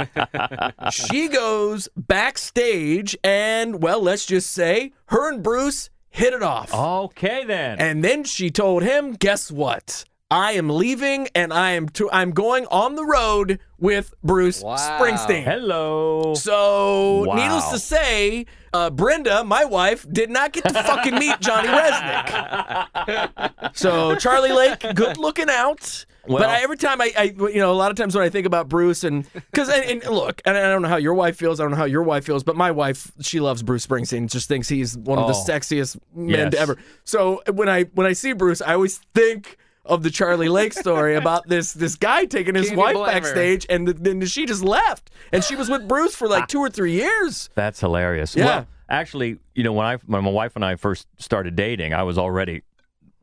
she 0.92 1.28
goes 1.28 1.90
backstage, 1.98 3.18
and 3.24 3.82
well, 3.82 4.00
let's 4.00 4.28
just 4.28 4.52
say 4.52 4.94
her 5.08 5.32
and 5.32 5.42
Bruce 5.42 5.90
hit 6.12 6.34
it 6.34 6.44
off. 6.44 6.72
Okay 6.72 7.44
then. 7.44 7.80
And 7.80 8.04
then 8.04 8.26
she 8.26 8.52
told 8.52 8.84
him, 8.84 9.14
"Guess 9.14 9.50
what? 9.50 10.06
I 10.30 10.54
am 10.54 10.70
leaving, 10.70 11.30
and 11.36 11.52
I 11.54 11.72
am 11.72 11.90
to, 11.90 12.12
I'm 12.12 12.32
going 12.32 12.66
on 12.68 12.96
the 12.96 13.06
road 13.06 13.60
with 13.84 14.14
Bruce 14.24 14.64
Wow. 14.64 14.78
Springsteen." 14.78 15.44
Hello. 15.44 16.34
So, 16.36 17.26
Wow. 17.28 17.36
needless 17.36 17.70
to 17.70 17.78
say, 17.80 18.46
uh, 18.74 18.90
Brenda, 18.90 19.44
my 19.44 19.66
wife, 19.66 20.08
did 20.12 20.32
not 20.32 20.54
get 20.54 20.64
to 20.64 20.74
fucking 20.74 21.16
meet 21.16 21.40
Johnny 21.40 21.68
Rzeznik. 21.68 23.52
so, 23.76 24.16
Charlie 24.16 24.54
Lake, 24.54 24.84
good 24.96 25.18
looking 25.18 25.50
out. 25.50 26.06
Well- 26.26 26.38
but 26.40 26.48
I, 26.50 26.62
every 26.64 26.78
time 26.78 27.02
I, 27.02 27.12
I, 27.18 27.24
you 27.50 27.58
know, 27.58 27.72
a 27.72 27.76
lot 27.76 27.92
of 27.92 27.98
times 27.98 28.16
when 28.16 28.24
I 28.24 28.30
think 28.30 28.48
about 28.48 28.70
Bruce 28.70 29.04
and 29.04 29.26
because, 29.34 29.68
and, 29.68 30.02
and 30.04 30.16
look, 30.16 30.42
and 30.46 30.56
I 30.58 30.62
don't 30.70 30.82
know 30.82 30.88
how 30.88 30.96
your 30.96 31.14
wife 31.16 31.36
feels, 31.36 31.60
I 31.60 31.64
don't 31.66 31.72
know 31.72 31.78
how 31.78 31.84
your 31.84 32.04
wife 32.04 32.24
feels, 32.24 32.46
but 32.46 32.56
my 32.56 32.72
wife, 32.72 33.12
she 33.20 33.42
loves 33.42 33.62
Bruce 33.62 33.86
Springsteen, 33.86 34.32
just 34.32 34.48
thinks 34.48 34.70
he's 34.70 34.98
one 34.98 35.20
of 35.20 35.28
the 35.28 35.34
Oh. 35.34 35.44
sexiest 35.46 35.98
men 36.16 36.52
to 36.52 36.56
Yes. 36.58 36.62
ever. 36.62 36.78
So 37.04 37.44
when 37.52 37.68
I 37.68 37.84
when 37.94 38.08
I 38.08 38.14
see 38.14 38.32
Bruce, 38.32 38.62
I 38.62 38.74
always 38.74 39.02
think 39.14 39.58
of 39.86 40.04
the 40.04 40.10
Charlie 40.10 40.50
Lake 40.50 40.74
story 40.74 41.16
about 41.24 41.48
this 41.48 41.74
this 41.74 41.96
guy 41.96 42.26
taking 42.26 42.56
his 42.56 42.70
Can 42.70 42.78
you 42.78 42.84
wife 42.84 42.94
blame 42.96 43.06
her? 43.06 43.22
backstage, 43.22 43.66
and 43.70 43.88
th- 43.88 43.98
then 44.00 44.26
she 44.26 44.46
just 44.46 44.64
left, 44.64 45.12
and 45.32 45.44
she 45.44 45.56
was 45.56 45.70
with 45.70 45.88
Bruce 45.88 46.16
for 46.16 46.28
like 46.28 46.44
ah. 46.44 46.48
two 46.48 46.60
or 46.60 46.70
three 46.70 46.94
years. 46.94 47.50
That's 47.56 47.80
hilarious. 47.80 48.36
Yeah. 48.36 48.46
Well, 48.46 48.68
actually, 48.90 49.40
you 49.56 49.64
know, 49.64 49.74
when 49.74 49.86
I 49.86 49.96
when 50.06 50.24
my 50.24 50.30
wife 50.32 50.56
and 50.56 50.64
I 50.64 50.76
first 50.76 51.08
started 51.18 51.56
dating, 51.56 51.94
I 51.94 52.04
was 52.04 52.18
already 52.18 52.64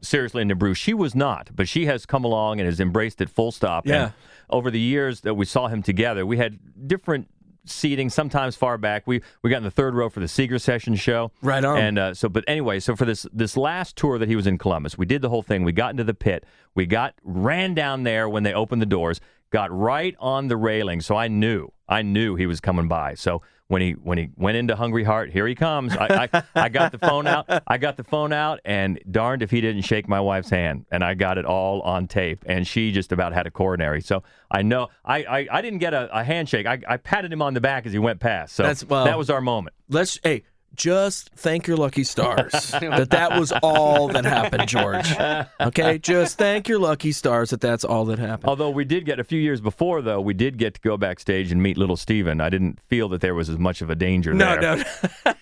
seriously 0.02 0.42
into 0.42 0.54
Bruce. 0.54 0.78
She 0.78 0.94
was 0.94 1.14
not, 1.14 1.50
but 1.54 1.68
she 1.68 1.86
has 1.86 2.06
come 2.06 2.24
along 2.24 2.60
and 2.60 2.66
has 2.66 2.80
embraced 2.80 3.20
it 3.20 3.28
full 3.30 3.52
stop. 3.52 3.86
Yeah. 3.86 4.04
And 4.04 4.12
over 4.48 4.70
the 4.70 4.80
years 4.80 5.20
that 5.22 5.34
we 5.34 5.44
saw 5.44 5.68
him 5.68 5.82
together, 5.82 6.26
we 6.26 6.36
had 6.36 6.58
different 6.88 7.28
seating, 7.64 8.10
sometimes 8.10 8.56
far 8.56 8.78
back. 8.78 9.06
We 9.06 9.22
we 9.42 9.50
got 9.50 9.58
in 9.58 9.64
the 9.64 9.70
third 9.70 9.94
row 9.94 10.08
for 10.08 10.20
the 10.20 10.28
Seeger 10.28 10.58
Session 10.58 10.94
show. 10.94 11.32
Right 11.42 11.64
on. 11.64 11.78
And 11.78 11.98
uh, 11.98 12.14
so, 12.14 12.28
but 12.28 12.44
anyway, 12.46 12.80
so 12.80 12.96
for 12.96 13.04
this 13.04 13.26
this 13.32 13.56
last 13.56 13.96
tour 13.96 14.18
that 14.18 14.28
he 14.28 14.36
was 14.36 14.46
in 14.46 14.58
Columbus, 14.58 14.96
we 14.98 15.06
did 15.06 15.22
the 15.22 15.28
whole 15.28 15.42
thing. 15.42 15.64
We 15.64 15.72
got 15.72 15.90
into 15.90 16.04
the 16.04 16.14
pit. 16.14 16.44
We 16.74 16.86
got 16.86 17.14
ran 17.22 17.74
down 17.74 18.04
there 18.04 18.28
when 18.28 18.42
they 18.42 18.54
opened 18.54 18.82
the 18.82 18.86
doors. 18.86 19.20
Got 19.50 19.76
right 19.76 20.14
on 20.20 20.48
the 20.48 20.56
railing, 20.56 21.00
so 21.00 21.16
I 21.16 21.28
knew 21.28 21.72
I 21.88 22.02
knew 22.02 22.36
he 22.36 22.46
was 22.46 22.60
coming 22.60 22.86
by. 22.86 23.14
So 23.14 23.42
when 23.66 23.82
he 23.82 23.92
when 23.92 24.16
he 24.16 24.28
went 24.36 24.56
into 24.56 24.76
Hungry 24.76 25.02
Heart, 25.02 25.30
here 25.32 25.46
he 25.46 25.54
comes. 25.56 25.96
I, 25.96 26.28
I, 26.32 26.42
I 26.54 26.68
got 26.68 26.92
the 26.92 26.98
phone 26.98 27.26
out. 27.26 27.46
I 27.66 27.78
got 27.78 27.96
the 27.96 28.04
phone 28.04 28.32
out, 28.32 28.60
and 28.64 29.00
darned 29.10 29.42
if 29.42 29.50
he 29.50 29.60
didn't 29.60 29.82
shake 29.82 30.08
my 30.08 30.20
wife's 30.20 30.50
hand. 30.50 30.86
And 30.92 31.02
I 31.02 31.14
got 31.14 31.36
it 31.36 31.44
all 31.44 31.80
on 31.82 32.06
tape. 32.06 32.44
And 32.46 32.64
she 32.66 32.92
just 32.92 33.10
about 33.12 33.32
had 33.32 33.46
a 33.48 33.50
coronary. 33.50 34.02
So 34.02 34.22
I 34.50 34.62
know 34.62 34.88
I 35.04 35.24
I, 35.24 35.48
I 35.50 35.62
didn't 35.62 35.80
get 35.80 35.94
a, 35.94 36.08
a 36.16 36.22
handshake. 36.22 36.66
I, 36.66 36.78
I 36.88 36.96
patted 36.96 37.32
him 37.32 37.42
on 37.42 37.54
the 37.54 37.60
back 37.60 37.86
as 37.86 37.92
he 37.92 37.98
went 37.98 38.20
past. 38.20 38.54
So 38.54 38.62
That's- 38.62 38.84
well- 38.84 39.04
that 39.04 39.18
was 39.18 39.30
our 39.30 39.40
moment. 39.40 39.74
Let's 39.88 40.20
hey, 40.22 40.44
just 40.76 41.30
thank 41.36 41.66
your 41.66 41.76
lucky 41.76 42.04
stars 42.04 42.52
that 42.80 43.10
that 43.10 43.38
was 43.38 43.52
all 43.62 44.08
that 44.08 44.24
happened, 44.24 44.68
George. 44.68 45.12
Okay, 45.60 45.98
just 45.98 46.38
thank 46.38 46.68
your 46.68 46.78
lucky 46.78 47.12
stars 47.12 47.50
that 47.50 47.60
that's 47.60 47.84
all 47.84 48.04
that 48.06 48.18
happened. 48.18 48.48
Although 48.48 48.70
we 48.70 48.84
did 48.84 49.04
get 49.04 49.20
a 49.20 49.24
few 49.24 49.40
years 49.40 49.60
before, 49.60 50.00
though, 50.02 50.20
we 50.20 50.34
did 50.34 50.58
get 50.58 50.74
to 50.74 50.80
go 50.80 50.96
backstage 50.96 51.52
and 51.52 51.62
meet 51.62 51.76
little 51.76 51.96
Steven. 51.96 52.40
I 52.40 52.48
didn't 52.50 52.78
feel 52.88 53.08
that 53.10 53.20
there 53.20 53.34
was 53.34 53.48
as 53.48 53.58
much 53.58 53.82
of 53.82 53.90
a 53.90 53.94
danger 53.94 54.32
No, 54.32 54.56
there. 54.60 54.84
no, 55.24 55.34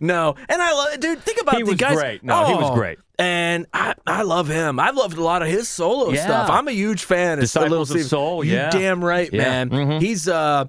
no. 0.00 0.34
And 0.48 0.62
I 0.62 0.72
love, 0.72 1.00
dude. 1.00 1.20
Think 1.22 1.40
about 1.40 1.56
He 1.56 1.62
the 1.62 1.70
was 1.70 1.76
guys. 1.76 1.96
great. 1.96 2.24
No, 2.24 2.44
he 2.46 2.54
was 2.54 2.70
Oh, 2.70 2.74
great. 2.74 2.98
And 3.18 3.66
I, 3.72 3.94
I 4.06 4.22
love 4.22 4.48
him. 4.48 4.78
I've 4.78 4.96
loved 4.96 5.16
a 5.18 5.22
lot 5.22 5.42
of 5.42 5.48
his 5.48 5.68
solo 5.68 6.10
Yeah. 6.10 6.24
stuff. 6.24 6.50
I'm 6.50 6.68
a 6.68 6.72
huge 6.72 7.04
fan 7.04 7.34
of 7.34 7.40
Disciples 7.40 7.70
Little 7.70 7.82
of 7.82 7.88
Steven. 7.88 8.06
Soul, 8.08 8.44
You 8.44 8.52
yeah. 8.54 8.70
damn 8.70 9.04
right, 9.04 9.32
Yeah. 9.32 9.42
man. 9.42 9.70
Mhm. 9.70 10.00
He's 10.00 10.28
uh. 10.28 10.66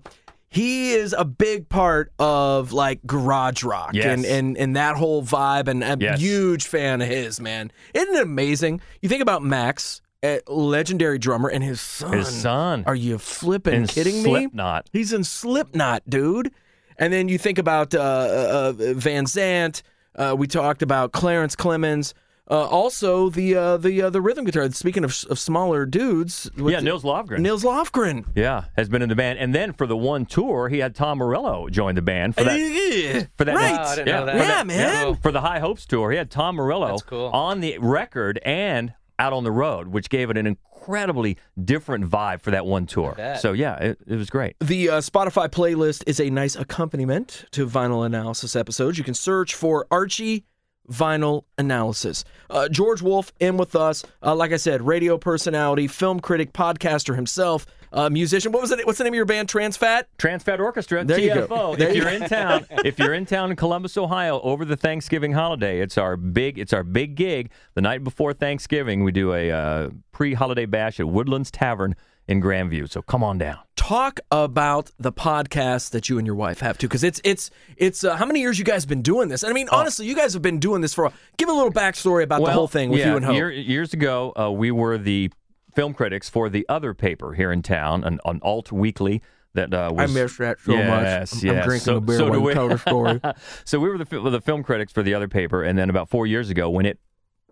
He 0.49 0.93
is 0.93 1.13
a 1.17 1.25
big 1.25 1.69
part 1.69 2.12
of 2.17 2.71
like 2.73 3.05
garage 3.05 3.63
rock 3.63 3.91
Yes. 3.93 4.05
and, 4.05 4.25
and 4.25 4.57
and 4.57 4.75
that 4.75 4.95
whole 4.95 5.21
vibe, 5.23 5.67
and 5.67 5.83
I'm 5.83 6.01
a 6.01 6.17
huge 6.17 6.65
fan 6.65 7.01
of 7.01 7.07
his, 7.07 7.39
man. 7.39 7.71
Isn't 7.93 8.15
it 8.15 8.23
amazing? 8.23 8.81
You 9.01 9.09
think 9.09 9.21
about 9.21 9.43
Max, 9.43 10.01
a 10.23 10.41
legendary 10.47 11.19
drummer, 11.19 11.49
and 11.49 11.63
his 11.63 11.79
son. 11.79 12.13
His 12.13 12.27
son. 12.27 12.83
Are 12.88 12.95
you 12.95 13.19
flipping 13.19 13.75
In 13.75 13.88
kidding 13.88 14.23
me? 14.23 14.29
Slipknot. 14.31 14.89
He's 14.91 15.13
in 15.13 15.23
Slipknot, 15.23 16.09
dude. 16.09 16.51
And 16.97 17.13
then 17.13 17.29
you 17.29 17.38
think 17.38 17.59
about 17.59 17.93
uh, 17.95 17.99
uh, 17.99 18.73
Van 18.75 19.25
Zandt. 19.27 19.83
Uh, 20.15 20.35
we 20.38 20.47
talked 20.47 20.81
about 20.81 21.12
Clarence 21.13 21.55
Clemons. 21.55 22.13
Uh, 22.49 22.65
also, 22.65 23.29
the 23.29 23.55
uh, 23.55 23.77
the 23.77 24.01
uh, 24.01 24.09
the 24.09 24.21
rhythm 24.21 24.43
guitar. 24.43 24.69
Speaking 24.71 25.03
of, 25.03 25.15
of 25.29 25.38
smaller 25.38 25.85
dudes, 25.85 26.49
with 26.57 26.73
Yeah, 26.73 26.79
Nils 26.79 27.03
Lofgren. 27.03 27.39
Nils 27.39 27.63
Lofgren. 27.63 28.25
yeah, 28.35 28.65
has 28.75 28.89
been 28.89 29.03
in 29.03 29.09
the 29.09 29.15
band, 29.15 29.38
and 29.38 29.53
then 29.53 29.71
for 29.73 29.85
the 29.85 29.95
one 29.97 30.25
tour, 30.25 30.67
he 30.69 30.79
had 30.79 30.95
Tom 30.95 31.19
Morello 31.19 31.69
join 31.69 31.93
the 31.95 32.01
band 32.01 32.35
for 32.35 32.43
that. 32.45 33.27
For 33.38 33.45
that 33.45 33.55
right? 33.55 33.71
Wow, 33.73 33.83
I 33.83 33.95
didn't 33.95 34.07
yeah, 34.07 34.19
know 34.19 34.25
that. 34.25 34.38
for 34.38 34.43
Yeah, 34.43 34.63
man. 34.63 35.03
Cool. 35.05 35.15
for 35.15 35.31
the 35.31 35.41
High 35.41 35.59
Hopes 35.59 35.85
tour, 35.85 36.09
he 36.12 36.17
had 36.17 36.31
Tom 36.31 36.55
Morello 36.55 36.97
cool. 37.05 37.27
on 37.27 37.59
the 37.59 37.77
record 37.77 38.39
and 38.43 38.93
out 39.19 39.33
on 39.33 39.43
the 39.43 39.51
road, 39.51 39.89
which 39.89 40.09
gave 40.09 40.29
it 40.29 40.38
an 40.38 40.47
incredibly 40.47 41.38
different 41.63 42.09
vibe 42.09 42.41
for 42.41 42.51
that 42.51 42.65
one 42.65 42.85
tour. 42.88 43.15
So 43.41 43.51
yeah, 43.53 43.75
it, 43.75 43.99
it 44.07 44.15
was 44.15 44.29
great. 44.29 44.55
The 44.59 44.89
uh, 44.89 44.97
Spotify 45.01 45.49
playlist 45.49 46.03
is 46.07 46.19
a 46.19 46.29
nice 46.29 46.55
accompaniment 46.55 47.45
to 47.51 47.67
vinyl 47.67 48.05
analysis 48.05 48.55
episodes. 48.55 48.97
You 48.97 49.03
can 49.03 49.13
search 49.13 49.53
for 49.55 49.85
Archie 49.91 50.45
Vinyl 50.89 51.43
Analysis. 51.58 52.23
Uh, 52.49 52.67
George 52.67 53.02
Wolf 53.02 53.32
in 53.39 53.58
with 53.58 53.75
us. 53.75 54.04
Uh, 54.23 54.36
like 54.36 54.52
I 54.52 54.58
said, 54.58 54.82
radio 54.82 55.17
personality, 55.17 55.88
film 55.88 56.19
critic, 56.19 56.54
podcaster 56.54 57.15
himself, 57.15 57.65
uh, 57.91 58.10
musician. 58.10 58.52
What 58.52 58.62
was 58.62 58.71
it? 58.71 58.86
What's 58.86 58.97
the 58.97 59.04
name 59.04 59.13
of 59.13 59.17
your 59.17 59.25
band? 59.25 59.49
Transfat. 59.49 60.04
Transfat 60.17 60.60
Orchestra, 60.60 61.04
There 61.04 61.19
you 61.19 61.34
go. 61.34 61.47
TFO. 61.47 61.78
There 61.78 61.89
If 61.89 61.95
you 61.95 62.02
you're 62.02 62.12
in 62.12 62.30
town, 62.30 62.65
if 62.86 62.99
you're 62.99 63.13
in 63.13 63.25
town 63.25 63.52
in 63.52 63.56
Columbus, 63.56 63.97
Ohio, 63.97 64.39
over 64.41 64.65
the 64.65 64.78
Thanksgiving 64.78 65.34
holiday, 65.34 65.80
it's 65.80 65.97
our 65.97 66.17
big, 66.17 66.58
it's 66.60 66.73
our 66.73 66.84
big 66.84 67.15
gig. 67.15 67.52
The 67.73 67.82
night 67.82 68.04
before 68.04 68.34
Thanksgiving, 68.34 69.04
we 69.04 69.12
do 69.12 69.34
a 69.34 69.52
uh, 69.52 69.89
pre-holiday 70.12 70.65
bash 70.65 70.99
at 70.99 71.08
Woodlands 71.08 71.52
Tavern 71.52 71.95
in 72.29 72.41
Grandview. 72.41 72.89
So 72.89 73.01
come 73.01 73.23
on 73.23 73.37
down. 73.39 73.57
Talk 73.75 74.19
about 74.31 74.91
the 74.99 75.11
podcast 75.11 75.89
that 75.91 76.07
you 76.09 76.17
and 76.19 76.27
your 76.27 76.35
wife 76.35 76.59
have 76.59 76.77
too, 76.77 76.87
because 76.87 77.03
it's 77.03 77.19
it's 77.23 77.49
it's. 77.75 78.03
Uh, 78.03 78.15
how 78.15 78.25
many 78.25 78.39
years 78.39 78.59
you 78.59 78.63
guys 78.65 78.85
been 78.85 79.01
doing 79.01 79.29
this? 79.29 79.43
I 79.43 79.51
mean, 79.51 79.67
honestly, 79.71 80.05
you 80.05 80.15
guys 80.15 80.33
have 80.33 80.41
been 80.43 80.59
doing 80.59 80.81
this 80.81 80.93
for. 80.93 81.05
A, 81.05 81.13
give 81.37 81.49
a 81.49 81.51
little 81.53 81.71
backstory 81.71 82.23
about 82.23 82.43
the 82.45 82.51
whole 82.51 82.67
thing 82.67 82.91
with 82.91 82.99
yeah, 82.99 83.09
you 83.09 83.15
and 83.17 83.25
Hope. 83.25 83.35
year- 83.35 83.51
years 83.51 83.93
ago, 83.93 84.31
uh, 84.39 84.51
we 84.51 84.69
were 84.71 84.97
the 84.97 85.31
film 85.75 85.93
critics 85.93 86.29
for 86.29 86.49
the 86.49 86.65
other 86.69 86.93
paper 86.93 87.33
here 87.33 87.51
in 87.51 87.61
town, 87.63 88.03
an, 88.03 88.19
an 88.25 88.39
alt 88.43 88.71
weekly 88.71 89.21
that 89.55 89.73
uh, 89.73 89.89
was. 89.91 90.11
I 90.15 90.21
miss 90.21 90.37
that 90.37 90.59
so 90.59 90.73
Yes, 90.73 91.33
much. 91.33 91.43
I'm, 91.43 91.57
I'm 91.57 91.63
drinking 91.63 91.79
So- 91.85 91.95
a 91.97 92.01
beer 92.01 92.17
so 92.17 92.33
you 92.33 92.41
we. 92.41 92.53
tell 92.53 92.69
the 92.69 92.77
story. 92.77 93.19
so 93.65 93.79
we 93.79 93.89
were 93.89 93.97
the, 93.97 94.29
the 94.29 94.41
film 94.41 94.61
critics 94.61 94.93
for 94.93 95.01
the 95.01 95.15
other 95.15 95.27
paper, 95.27 95.63
and 95.63 95.79
then 95.79 95.89
about 95.89 96.09
four 96.09 96.27
years 96.27 96.51
ago, 96.51 96.69
when 96.69 96.85
it 96.85 96.99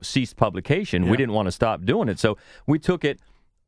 ceased 0.03 0.35
publication, 0.35 1.03
Yeah. 1.05 1.11
we 1.11 1.17
didn't 1.17 1.33
want 1.33 1.47
to 1.47 1.51
stop 1.51 1.83
doing 1.83 2.09
it, 2.09 2.19
so 2.19 2.37
we 2.67 2.77
took 2.77 3.03
it 3.03 3.19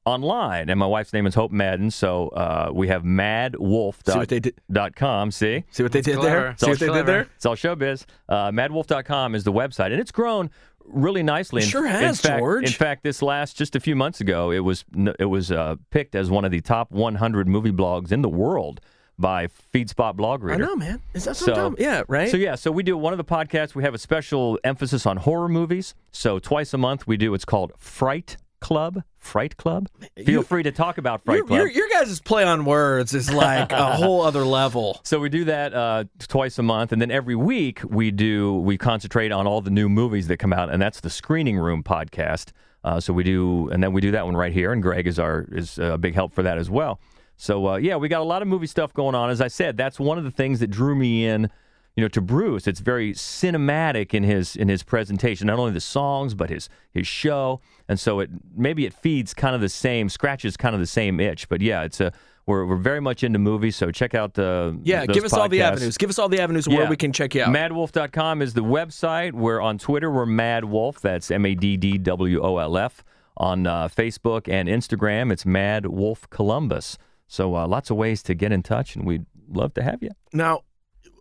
online. 0.05 0.69
And 0.69 0.79
my 0.79 0.85
wife's 0.87 1.13
name 1.13 1.27
is 1.27 1.35
Hope 1.35 1.51
Madden, 1.51 1.91
so 1.91 2.29
uh, 2.29 2.71
we 2.73 2.87
have 2.87 3.03
madwolf.com. 3.03 4.13
See 4.13 4.17
what 4.19 4.29
they 4.29 4.39
did. 4.39 4.59
com. 4.95 5.31
See, 5.31 5.63
See 5.71 5.83
what 5.83 5.91
they 5.91 6.01
did 6.01 6.17
clever. 6.17 6.35
there. 6.39 6.49
It's 6.51 6.61
See 6.61 6.65
all 6.67 6.71
what 6.71 6.79
they 6.79 6.85
did 6.85 6.91
clever. 6.91 7.05
there. 7.11 7.27
it's 7.35 7.45
all 7.45 7.55
showbiz. 7.55 8.05
Uh, 8.27 8.51
madwolf.com 8.51 9.35
is 9.35 9.43
the 9.43 9.53
website, 9.53 9.91
and 9.91 9.99
it's 9.99 10.11
grown 10.11 10.49
really 10.85 11.21
nicely. 11.23 11.61
It 11.61 11.65
In- 11.65 11.69
sure 11.69 11.85
in 11.85 11.91
has, 11.91 12.21
fact, 12.21 12.39
George. 12.39 12.65
In 12.65 12.71
fact, 12.71 13.03
this 13.03 13.21
last 13.21 13.55
just 13.57 13.75
a 13.75 13.79
few 13.79 13.95
months 13.95 14.21
ago, 14.21 14.51
it 14.51 14.59
was 14.59 14.85
it 15.19 15.25
was 15.25 15.51
uh, 15.51 15.75
picked 15.91 16.15
as 16.15 16.29
one 16.31 16.45
of 16.45 16.51
the 16.51 16.61
top 16.61 16.91
100 16.91 17.47
movie 17.47 17.71
blogs 17.71 18.11
in 18.11 18.21
the 18.21 18.29
world 18.29 18.81
by 19.19 19.47
FeedSpot 19.73 20.15
Blog 20.15 20.41
Reader. 20.43 20.63
I 20.63 20.67
know, 20.67 20.75
man. 20.77 21.01
Is 21.13 21.25
that 21.25 21.35
So- 21.35 21.53
something? 21.53 21.83
yeah, 21.83 22.03
right. 22.07 22.29
So 22.31 22.37
yeah, 22.37 22.55
so 22.55 22.71
we 22.71 22.83
do 22.83 22.97
one 22.97 23.11
of 23.13 23.17
the 23.17 23.25
podcasts. 23.25 23.75
We 23.75 23.83
have 23.83 23.93
a 23.93 23.97
special 23.97 24.57
emphasis 24.63 25.05
on 25.05 25.17
horror 25.17 25.49
movies. 25.49 25.93
So 26.11 26.39
twice 26.39 26.73
a 26.73 26.77
month 26.77 27.05
we 27.05 27.17
do. 27.17 27.33
It's 27.33 27.43
called 27.45 27.73
Fright 27.77 28.37
Club. 28.59 29.03
Fright 29.17 29.57
Club. 29.57 29.89
Feel 30.15 30.29
You- 30.29 30.43
free 30.43 30.63
to 30.63 30.71
talk 30.71 30.97
about 30.97 31.23
Fright 31.25 31.37
your, 31.39 31.45
Club. 31.47 31.57
your, 31.59 31.67
your 31.69 31.89
guys' 31.89 32.19
play 32.21 32.43
on 32.43 32.63
words 32.65 33.13
is 33.13 33.31
like 33.31 33.71
a 33.71 33.93
whole 33.95 34.21
other 34.21 34.45
level. 34.45 34.99
So 35.03 35.19
we 35.19 35.29
do 35.29 35.45
that 35.45 35.73
uh, 35.73 36.05
twice 36.27 36.57
a 36.57 36.63
month, 36.63 36.91
and 36.91 37.01
then 37.01 37.11
every 37.11 37.35
week 37.35 37.81
we 37.87 38.11
do 38.11 38.55
we 38.55 38.77
concentrate 38.77 39.31
on 39.31 39.45
all 39.47 39.61
the 39.61 39.69
new 39.71 39.89
movies 39.89 40.27
that 40.27 40.37
come 40.37 40.53
out, 40.53 40.69
and 40.71 40.81
that's 40.81 41.01
the 41.01 41.09
Screening 41.09 41.57
Room 41.57 41.83
podcast. 41.83 42.51
Uh, 42.83 42.99
so 42.99 43.11
we 43.11 43.23
do, 43.23 43.67
and 43.69 43.83
then 43.83 43.91
we 43.91 43.99
do 43.99 44.11
that 44.11 44.25
one 44.25 44.37
right 44.37 44.53
here, 44.53 44.71
and 44.71 44.81
Greg 44.81 45.05
is 45.05 45.19
our 45.19 45.45
is 45.51 45.77
a 45.77 45.97
big 45.97 46.13
help 46.15 46.33
for 46.33 46.43
that 46.43 46.57
as 46.57 46.69
well. 46.69 46.99
So 47.35 47.67
uh, 47.67 47.75
yeah, 47.77 47.97
we 47.97 48.07
got 48.07 48.21
a 48.21 48.23
lot 48.25 48.41
of 48.41 48.47
movie 48.47 48.67
stuff 48.67 48.93
going 48.93 49.15
on. 49.15 49.29
As 49.29 49.41
I 49.41 49.49
said, 49.49 49.75
that's 49.75 49.99
one 49.99 50.17
of 50.17 50.23
the 50.23 50.31
things 50.31 50.59
that 50.61 50.67
drew 50.71 50.95
me 50.95 51.25
in. 51.25 51.49
You 51.95 52.03
know, 52.03 52.07
to 52.09 52.21
Bruce, 52.21 52.65
it's 52.67 52.79
very 52.79 53.13
cinematic 53.13 54.13
in 54.13 54.23
his 54.23 54.55
in 54.55 54.69
his 54.69 54.83
presentation. 54.83 55.47
Not 55.47 55.59
only 55.59 55.71
the 55.71 55.81
songs, 55.81 56.33
but 56.33 56.49
his 56.49 56.69
his 56.91 57.07
show, 57.07 57.59
and 57.87 57.99
so 57.99 58.19
it 58.19 58.29
maybe 58.55 58.85
it 58.85 58.93
feeds 58.93 59.33
kind 59.33 59.53
of 59.53 59.59
the 59.61 59.69
same 59.69 60.07
scratches 60.07 60.55
kind 60.55 60.73
of 60.73 60.79
the 60.79 60.87
same 60.87 61.19
itch. 61.19 61.49
But 61.49 61.61
yeah, 61.61 61.83
it's 61.83 61.99
a 61.99 62.13
we're 62.45 62.65
we're 62.65 62.77
very 62.77 62.99
much 62.99 63.23
into 63.23 63.39
movies. 63.39 63.75
So 63.75 63.91
check 63.91 64.13
out 64.15 64.33
the 64.33 64.79
Yeah, 64.83 65.05
give 65.05 65.23
us 65.23 65.33
all 65.33 65.49
the 65.49 65.61
avenues. 65.61 65.97
Give 65.97 66.09
us 66.09 66.19
all 66.19 66.29
the 66.29 66.41
avenues 66.41 66.67
where 66.67 66.89
we 66.89 66.97
can 66.97 67.11
check 67.13 67.35
you 67.35 67.43
out. 67.43 67.49
Madwolf.com 67.49 68.41
is 68.41 68.53
the 68.53 68.63
website. 68.63 69.33
We're 69.33 69.61
on 69.61 69.77
Twitter. 69.77 70.09
We're 70.09 70.25
Mad 70.25 70.65
Wolf. 70.65 70.99
That's 71.01 71.31
M 71.31 71.45
A 71.45 71.53
D 71.55 71.77
D 71.77 71.97
W 71.97 72.41
O 72.41 72.57
L 72.57 72.77
F. 72.77 73.03
On 73.37 73.65
uh, 73.65 73.87
Facebook 73.87 74.49
and 74.51 74.67
Instagram, 74.67 75.31
it's 75.31 75.45
Mad 75.45 75.85
Wolf 75.85 76.29
Columbus. 76.29 76.97
So 77.25 77.55
uh, 77.55 77.67
lots 77.67 77.89
of 77.89 77.95
ways 77.95 78.21
to 78.23 78.33
get 78.33 78.51
in 78.51 78.63
touch, 78.63 78.97
and 78.97 79.05
we'd 79.05 79.25
love 79.49 79.73
to 79.75 79.83
have 79.83 80.03
you. 80.03 80.09
now, 80.33 80.63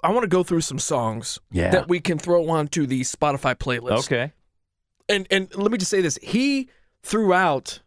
I 0.03 0.11
want 0.13 0.23
to 0.25 0.29
go 0.29 0.43
through 0.43 0.61
some 0.63 0.79
songs 0.79 1.39
Yeah. 1.51 1.71
that 1.71 1.89
we 1.89 2.01
can 2.01 2.19
throw 2.19 2.49
onto 2.49 2.87
the 2.87 3.01
Spotify 3.03 3.55
playlist. 3.55 3.99
Okay. 4.07 4.33
And 5.09 5.27
and 5.31 5.55
let 5.57 5.71
me 5.73 5.79
just 5.79 5.91
say 5.91 6.01
this: 6.01 6.19
he 6.23 6.69
threw 7.03 7.33
out 7.33 7.81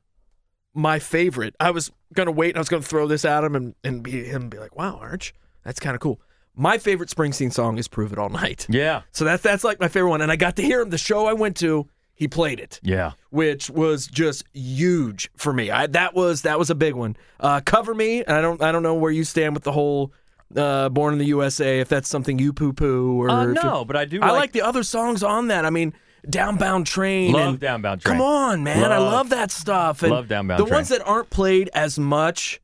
my 0.73 0.99
favorite. 0.99 1.55
I 1.59 1.71
was 1.71 1.91
gonna 2.13 2.31
wait. 2.31 2.49
and 2.49 2.57
I 2.57 2.61
was 2.61 2.69
gonna 2.69 2.81
throw 2.83 3.07
this 3.07 3.25
at 3.25 3.43
him 3.43 3.55
and 3.55 3.75
and 3.83 4.01
be 4.03 4.23
him 4.23 4.49
be 4.49 4.57
like, 4.57 4.75
"Wow, 4.75 4.97
Arch, 5.01 5.33
that's 5.63 5.79
kind 5.79 5.95
of 5.95 6.01
cool." 6.01 6.19
My 6.55 6.77
favorite 6.77 7.09
Springsteen 7.09 7.53
song 7.53 7.77
is 7.77 7.87
"Prove 7.87 8.11
It 8.11 8.19
All 8.19 8.29
Night." 8.29 8.65
Yeah. 8.69 9.01
So 9.11 9.23
that's 9.25 9.43
that's 9.43 9.63
like 9.63 9.79
my 9.79 9.87
favorite 9.87 10.09
one, 10.09 10.21
and 10.21 10.31
I 10.31 10.35
got 10.35 10.55
to 10.57 10.61
hear 10.63 10.81
him. 10.81 10.89
The 10.89 10.97
show 10.97 11.25
I 11.27 11.33
went 11.33 11.57
to, 11.57 11.87
he 12.15 12.27
played 12.27 12.59
it. 12.59 12.79
Yeah. 12.83 13.11
which 13.29 13.69
was 13.69 14.07
just 14.07 14.43
huge 14.53 15.29
for 15.37 15.53
me. 15.53 15.69
I, 15.71 15.87
that 15.87 16.13
was 16.15 16.41
that 16.41 16.57
was 16.59 16.69
a 16.69 16.75
big 16.75 16.95
one. 16.95 17.15
Uh, 17.39 17.61
Cover 17.63 17.93
me. 17.93 18.23
and 18.23 18.35
I 18.35 18.41
don't 18.41 18.61
I 18.61 18.71
don't 18.71 18.83
know 18.83 18.95
where 18.95 19.11
you 19.11 19.23
stand 19.23 19.53
with 19.53 19.63
the 19.63 19.71
whole 19.71 20.11
uh, 20.57 20.89
Born 20.89 21.13
in 21.13 21.19
the 21.19 21.25
USA. 21.25 21.79
If 21.79 21.89
that's 21.89 22.09
something 22.09 22.39
you 22.39 22.53
poo 22.53 22.73
poo 22.73 23.21
or 23.21 23.29
Uh, 23.29 23.45
no, 23.47 23.85
but 23.85 23.95
I 23.95 24.05
do. 24.05 24.19
I 24.21 24.31
like 24.31 24.51
the 24.51 24.61
other 24.61 24.83
songs 24.83 25.23
on 25.23 25.47
that. 25.47 25.65
I 25.65 25.69
mean, 25.69 25.93
Downbound 26.29 26.85
Train. 26.85 27.31
Love 27.33 27.49
and, 27.49 27.59
Downbound 27.59 28.01
Train. 28.01 28.17
Come 28.17 28.21
on, 28.21 28.63
man. 28.63 28.91
I 28.91 28.97
Love- 28.97 29.13
love 29.13 29.29
that 29.29 29.51
stuff. 29.51 30.03
And 30.03 30.11
love 30.11 30.27
Downbound 30.27 30.57
The 30.57 30.65
Train. 30.65 30.73
ones 30.75 30.89
that 30.89 31.01
aren't 31.07 31.29
played 31.29 31.69
as 31.73 31.97
much, 31.97 32.61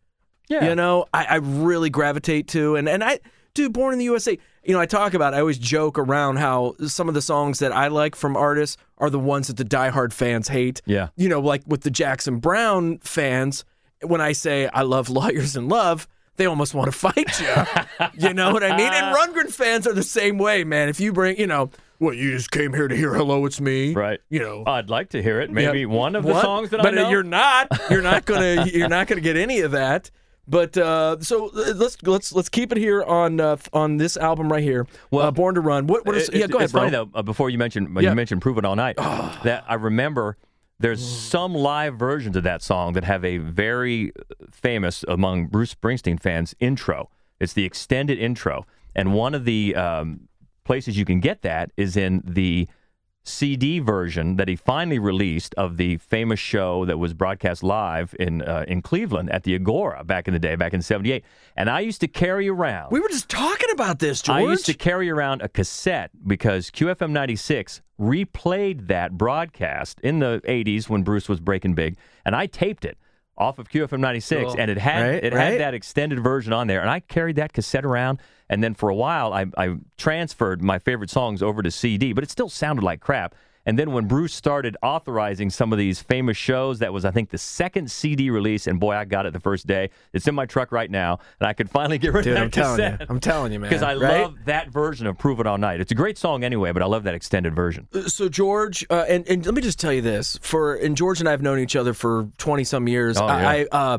Yeah. 0.48 0.70
you 0.70 0.76
know, 0.76 1.06
I, 1.14 1.26
I 1.26 1.36
really 1.38 1.90
gravitate 1.90 2.48
to. 2.50 2.76
And 2.76 2.88
and 2.88 3.04
I, 3.04 3.20
dude, 3.54 3.74
Born 3.74 3.94
in 3.94 4.00
the 4.00 4.06
USA. 4.06 4.38
You 4.64 4.74
know, 4.74 4.82
I 4.82 4.86
talk 4.86 5.14
about. 5.14 5.34
I 5.34 5.40
always 5.40 5.58
joke 5.58 5.98
around 5.98 6.38
how 6.38 6.76
some 6.88 7.08
of 7.08 7.14
the 7.14 7.22
songs 7.22 7.60
that 7.60 7.72
I 7.72 7.88
like 7.88 8.16
from 8.18 8.36
artists 8.36 8.76
are 8.98 9.10
the 9.10 9.18
ones 9.20 9.48
that 9.48 9.56
the 9.56 9.64
diehard 9.64 10.12
fans 10.12 10.50
hate. 10.50 10.82
Yeah. 10.86 11.08
You 11.16 11.30
know, 11.30 11.40
like 11.40 11.64
with 11.66 11.82
the 11.84 11.90
Jackson 11.92 12.40
Browne 12.40 12.98
fans, 13.00 13.64
when 14.04 14.20
I 14.20 14.34
say 14.34 14.68
I 14.74 14.82
love 14.82 15.10
lawyers 15.10 15.56
and 15.56 15.70
love. 15.70 16.06
They 16.38 16.46
almost 16.46 16.74
want 16.74 16.92
to 16.92 16.98
fight 16.98 17.40
you. 17.40 18.08
you 18.28 18.34
know 18.34 18.52
what 18.54 18.64
I 18.64 18.78
mean? 18.78 18.92
And 18.94 19.16
Rundgren 19.16 19.52
fans 19.52 19.86
are 19.88 19.94
the 19.94 20.04
same 20.04 20.38
way, 20.38 20.64
man. 20.64 20.88
If 20.88 21.00
you 21.00 21.12
bring, 21.12 21.38
you 21.38 21.48
know, 21.48 21.72
what 21.98 22.16
you 22.16 22.32
just 22.32 22.52
came 22.52 22.74
here 22.74 22.88
to 22.88 22.96
hear 22.96 23.14
"Hello, 23.14 23.46
it's 23.46 23.60
me," 23.60 23.94
Right. 23.94 24.20
You 24.30 24.40
know, 24.40 24.64
I'd 24.66 24.90
like 24.90 25.10
to 25.10 25.22
hear 25.24 25.42
it. 25.42 25.50
Maybe 25.52 25.80
yeah. 25.82 25.86
one 25.88 26.16
of 26.16 26.24
the 26.24 26.34
What? 26.34 26.44
songs 26.44 26.70
that 26.70 26.82
but 26.84 26.94
I 26.94 27.02
know. 27.04 27.10
you're 27.10 27.24
not. 27.24 27.68
You're 27.90 28.04
not 28.04 28.26
gonna. 28.26 28.66
you're 28.72 28.88
not 28.88 29.08
gonna 29.08 29.22
get 29.22 29.36
any 29.36 29.62
of 29.62 29.72
that. 29.72 30.12
But 30.50 30.78
uh, 30.78 31.18
so 31.20 31.48
uh, 31.50 31.74
let's 31.76 31.98
let's 32.04 32.32
let's 32.34 32.48
keep 32.50 32.72
it 32.72 32.78
here 32.78 33.04
on 33.04 33.42
uh, 33.42 33.58
on 33.74 33.98
this 33.98 34.16
album 34.16 34.50
right 34.50 34.64
here. 34.64 34.88
Well, 35.12 35.28
uh, 35.28 35.32
Born 35.32 35.56
to 35.56 35.62
Run. 35.62 35.88
What? 35.88 36.06
What 36.06 36.16
is? 36.16 36.30
It- 36.30 36.36
yeah, 36.36 36.44
it's, 36.46 36.52
go 36.54 36.60
ahead, 36.60 36.66
it's 36.66 36.72
bro. 36.72 36.82
funny 36.84 36.92
though. 36.92 37.10
Uh, 37.14 37.22
before 37.22 37.50
you 37.50 37.58
mentioned 37.58 37.90
Yeah. 38.00 38.12
you 38.12 38.16
mentioned 38.16 38.42
"Prove 38.42 38.58
It 38.58 38.64
All 38.64 38.76
Night," 38.78 38.96
that 38.98 39.66
I 39.68 39.74
remember. 39.74 40.38
There's 40.80 41.04
some 41.04 41.54
live 41.56 41.96
versions 41.96 42.36
of 42.36 42.44
that 42.44 42.62
song 42.62 42.94
that 42.94 43.04
have 43.04 43.26
a 43.26 43.40
very 43.40 44.12
famous 44.52 45.04
among 45.08 45.48
Bruce 45.48 45.74
Springsteen 45.74 46.20
fans 46.22 46.54
intro. 46.60 47.10
It's 47.40 47.54
the 47.54 47.66
extended 47.66 48.20
intro, 48.20 48.66
and 48.96 49.14
one 49.14 49.34
of 49.34 49.46
the 49.46 49.76
um, 49.76 50.28
places 50.64 50.98
you 50.98 51.06
can 51.06 51.20
get 51.20 51.42
that 51.42 51.72
is 51.78 51.98
in 51.98 52.22
the 52.26 52.68
CD 53.28 53.80
version 53.80 54.38
that 54.38 54.48
he 54.48 54.56
finally 54.56 55.00
released 55.00 55.54
of 55.56 55.78
the 55.78 55.98
famous 55.98 56.40
show 56.40 56.86
that 56.86 56.98
was 56.98 57.14
broadcast 57.14 57.64
live 57.64 58.16
in 58.20 58.42
uh, 58.42 58.66
in 58.68 58.82
Cleveland 58.82 59.30
at 59.32 59.44
the 59.44 59.56
Agora 59.56 60.04
back 60.04 60.28
in 60.28 60.34
the 60.34 60.40
day, 60.40 60.56
back 60.56 60.74
in 60.74 60.82
'78. 60.82 61.24
And 61.56 61.70
I 61.70 61.82
used 61.82 62.02
to 62.02 62.08
carry 62.08 62.50
around. 62.50 62.92
We 62.92 63.00
were 63.00 63.10
just 63.10 63.30
talking 63.30 63.70
about 63.72 64.00
this, 64.00 64.22
George. 64.22 64.38
I 64.38 64.42
used 64.42 64.66
to 64.68 64.74
carry 64.74 65.10
around 65.10 65.42
a 65.42 65.50
cassette 65.50 66.12
because 66.26 66.72
QFM 66.72 67.12
96 67.12 67.82
replayed 68.00 68.88
that 68.88 69.18
broadcast 69.18 70.00
in 70.02 70.20
the 70.20 70.42
80s 70.48 70.88
when 70.88 71.04
Bruce 71.04 71.28
was 71.28 71.40
breaking 71.40 71.74
big, 71.74 71.98
and 72.26 72.36
I 72.36 72.46
taped 72.46 72.86
it 72.86 72.98
off 73.38 73.60
of 73.60 73.70
QFM 73.70 74.00
96, 74.00 74.44
Cool. 74.44 74.56
and 74.60 74.72
it 74.72 74.78
had 74.78 75.02
Right, 75.02 75.24
it 75.24 75.34
right. 75.34 75.52
had 75.52 75.62
that 75.62 75.74
extended 75.74 76.20
version 76.20 76.54
on 76.54 76.68
there, 76.68 76.82
and 76.82 76.90
I 76.90 77.00
carried 77.02 77.36
that 77.38 77.54
cassette 77.54 77.86
around, 77.86 78.20
and 78.50 78.64
then 78.64 78.74
for 78.74 78.90
a 78.90 78.96
while 78.96 79.34
I, 79.34 79.46
I 79.58 79.76
transferred 79.98 80.64
my 80.64 80.80
favorite 80.80 81.10
songs 81.10 81.44
over 81.44 81.62
to 81.62 81.70
CD, 81.72 82.14
but 82.14 82.24
it 82.24 82.32
still 82.32 82.50
sounded 82.50 82.84
like 82.84 83.00
crap. 83.00 83.36
And 83.68 83.78
then 83.78 83.92
when 83.92 84.06
Bruce 84.06 84.34
started 84.34 84.78
authorizing 84.82 85.50
some 85.50 85.74
of 85.74 85.78
these 85.78 86.00
famous 86.00 86.38
shows, 86.38 86.80
that 86.80 86.94
was, 86.94 87.04
I 87.04 87.12
think, 87.12 87.32
the 87.32 87.38
second 87.38 87.92
CD 87.92 88.30
release. 88.30 88.66
And 88.66 88.80
boy, 88.80 88.96
I 88.96 89.04
got 89.04 89.26
it 89.26 89.34
the 89.34 89.42
first 89.42 89.68
day. 89.68 89.90
It's 90.14 90.26
in 90.26 90.34
my 90.34 90.46
truck 90.46 90.72
right 90.72 90.90
now. 90.90 91.20
And 91.42 91.48
I 91.48 91.52
could 91.52 91.70
finally 91.70 91.98
get 91.98 92.14
rid 92.14 92.24
Dude, 92.24 92.38
of 92.38 92.38
that 92.38 92.44
I'm 92.44 92.52
telling 92.52 92.80
you. 92.80 93.06
I'm 93.10 93.20
telling 93.20 93.52
you, 93.52 93.60
man. 93.60 93.70
Because 93.70 93.84
I 93.84 93.96
right? 93.96 94.22
love 94.22 94.38
that 94.46 94.70
version 94.70 95.06
of 95.06 95.18
Prove 95.18 95.42
It 95.42 95.48
All 95.48 95.58
Night. 95.58 95.82
It's 95.82 95.92
a 95.92 95.96
great 95.96 96.18
song 96.18 96.46
anyway, 96.46 96.72
but 96.72 96.82
I 96.82 96.86
love 96.86 97.04
that 97.04 97.14
extended 97.14 97.54
version. 97.54 97.90
So 98.08 98.30
George, 98.30 98.86
uh, 98.90 99.04
and 99.10 99.28
and 99.28 99.46
let 99.46 99.54
me 99.54 99.62
just 99.62 99.80
tell 99.80 99.92
you 99.92 100.02
this: 100.02 100.40
for 100.42 100.76
and 100.76 100.96
George 100.96 101.20
and 101.20 101.28
I 101.28 101.32
have 101.32 101.42
known 101.42 101.60
each 101.60 101.76
other 101.76 101.94
for 101.94 102.30
twenty 102.38 102.64
some 102.64 102.88
years. 102.88 103.18
Oh, 103.18 103.28
yeah. 103.28 103.50
I 103.50 103.68
uh, 103.70 103.98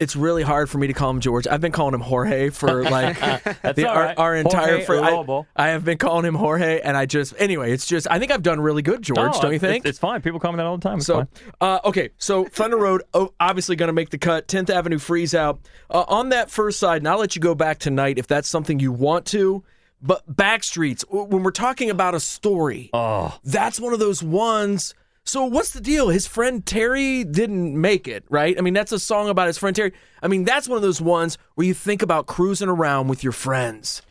it's 0.00 0.16
really 0.16 0.42
hard 0.42 0.68
for 0.68 0.78
me 0.78 0.88
to 0.88 0.92
call 0.92 1.08
him 1.10 1.20
George. 1.20 1.46
I've 1.46 1.60
been 1.60 1.70
calling 1.72 1.94
him 1.94 2.00
Jorge 2.00 2.50
for 2.50 2.82
like 2.90 3.18
the, 3.20 3.86
our, 3.88 4.02
right. 4.04 4.18
our 4.18 4.34
entire. 4.34 4.84
Jorge 4.84 4.84
fr- 4.84 4.94
I, 5.04 5.42
I 5.56 5.68
have 5.68 5.84
been 5.84 5.98
calling 5.98 6.24
him 6.26 6.34
Jorge, 6.34 6.80
and 6.80 6.96
I 6.96 7.06
just 7.06 7.34
anyway. 7.38 7.72
It's 7.72 7.86
just 7.86 8.06
I 8.10 8.18
think 8.18 8.32
I've 8.32 8.42
done 8.42 8.60
really 8.60 8.82
good, 8.82 9.02
George. 9.02 9.18
Oh, 9.34 9.40
don't 9.40 9.52
you 9.52 9.58
think? 9.58 9.86
It's, 9.86 9.98
fine. 9.98 10.20
People 10.20 10.40
call 10.40 10.52
me 10.52 10.56
that 10.56 10.66
all 10.66 10.76
the 10.78 10.82
time. 10.88 10.98
It's 10.98 11.06
So, 11.06 11.14
fine. 11.18 11.28
uh, 11.60 11.78
okay, 11.84 12.10
so 12.18 12.44
Thunder 12.44 12.76
Road, 12.76 13.02
oh, 13.14 13.32
obviously 13.38 13.76
going 13.76 13.86
to 13.88 13.92
make 13.92 14.10
the 14.10 14.18
cut. 14.18 14.48
10th 14.48 14.68
Avenue 14.70 14.98
freeze 14.98 15.34
out. 15.34 15.60
Uh, 15.88 16.04
on 16.08 16.30
that 16.30 16.50
first 16.50 16.78
side, 16.80 16.98
and 16.98 17.08
I'll 17.08 17.18
let 17.18 17.36
you 17.36 17.40
go 17.40 17.54
back 17.54 17.78
tonight 17.78 18.18
if 18.18 18.26
that's 18.26 18.48
something 18.48 18.80
you 18.80 18.90
want 18.92 19.26
to. 19.26 19.62
But 20.02 20.30
Backstreets, 20.30 21.02
when 21.08 21.42
we're 21.42 21.50
talking 21.50 21.88
about 21.88 22.14
a 22.14 22.20
story, 22.20 22.90
Oh, 22.92 23.38
that's 23.44 23.80
one 23.80 23.92
of 23.94 24.00
those 24.00 24.22
ones. 24.22 24.94
So 25.26 25.46
what's 25.46 25.70
the 25.72 25.80
deal? 25.80 26.10
His 26.10 26.26
friend 26.26 26.64
Terry 26.64 27.24
didn't 27.24 27.80
make 27.80 28.06
it, 28.06 28.24
right? 28.28 28.56
I 28.58 28.60
mean, 28.60 28.74
that's 28.74 28.92
a 28.92 28.98
song 28.98 29.30
about 29.30 29.46
his 29.46 29.56
friend 29.56 29.74
Terry. 29.74 29.92
I 30.22 30.28
mean, 30.28 30.44
that's 30.44 30.68
one 30.68 30.76
of 30.76 30.82
those 30.82 31.00
ones 31.00 31.38
where 31.54 31.66
you 31.66 31.72
think 31.72 32.02
about 32.02 32.26
cruising 32.26 32.68
around 32.68 33.08
with 33.08 33.24
your 33.24 33.32
friends. 33.32 34.02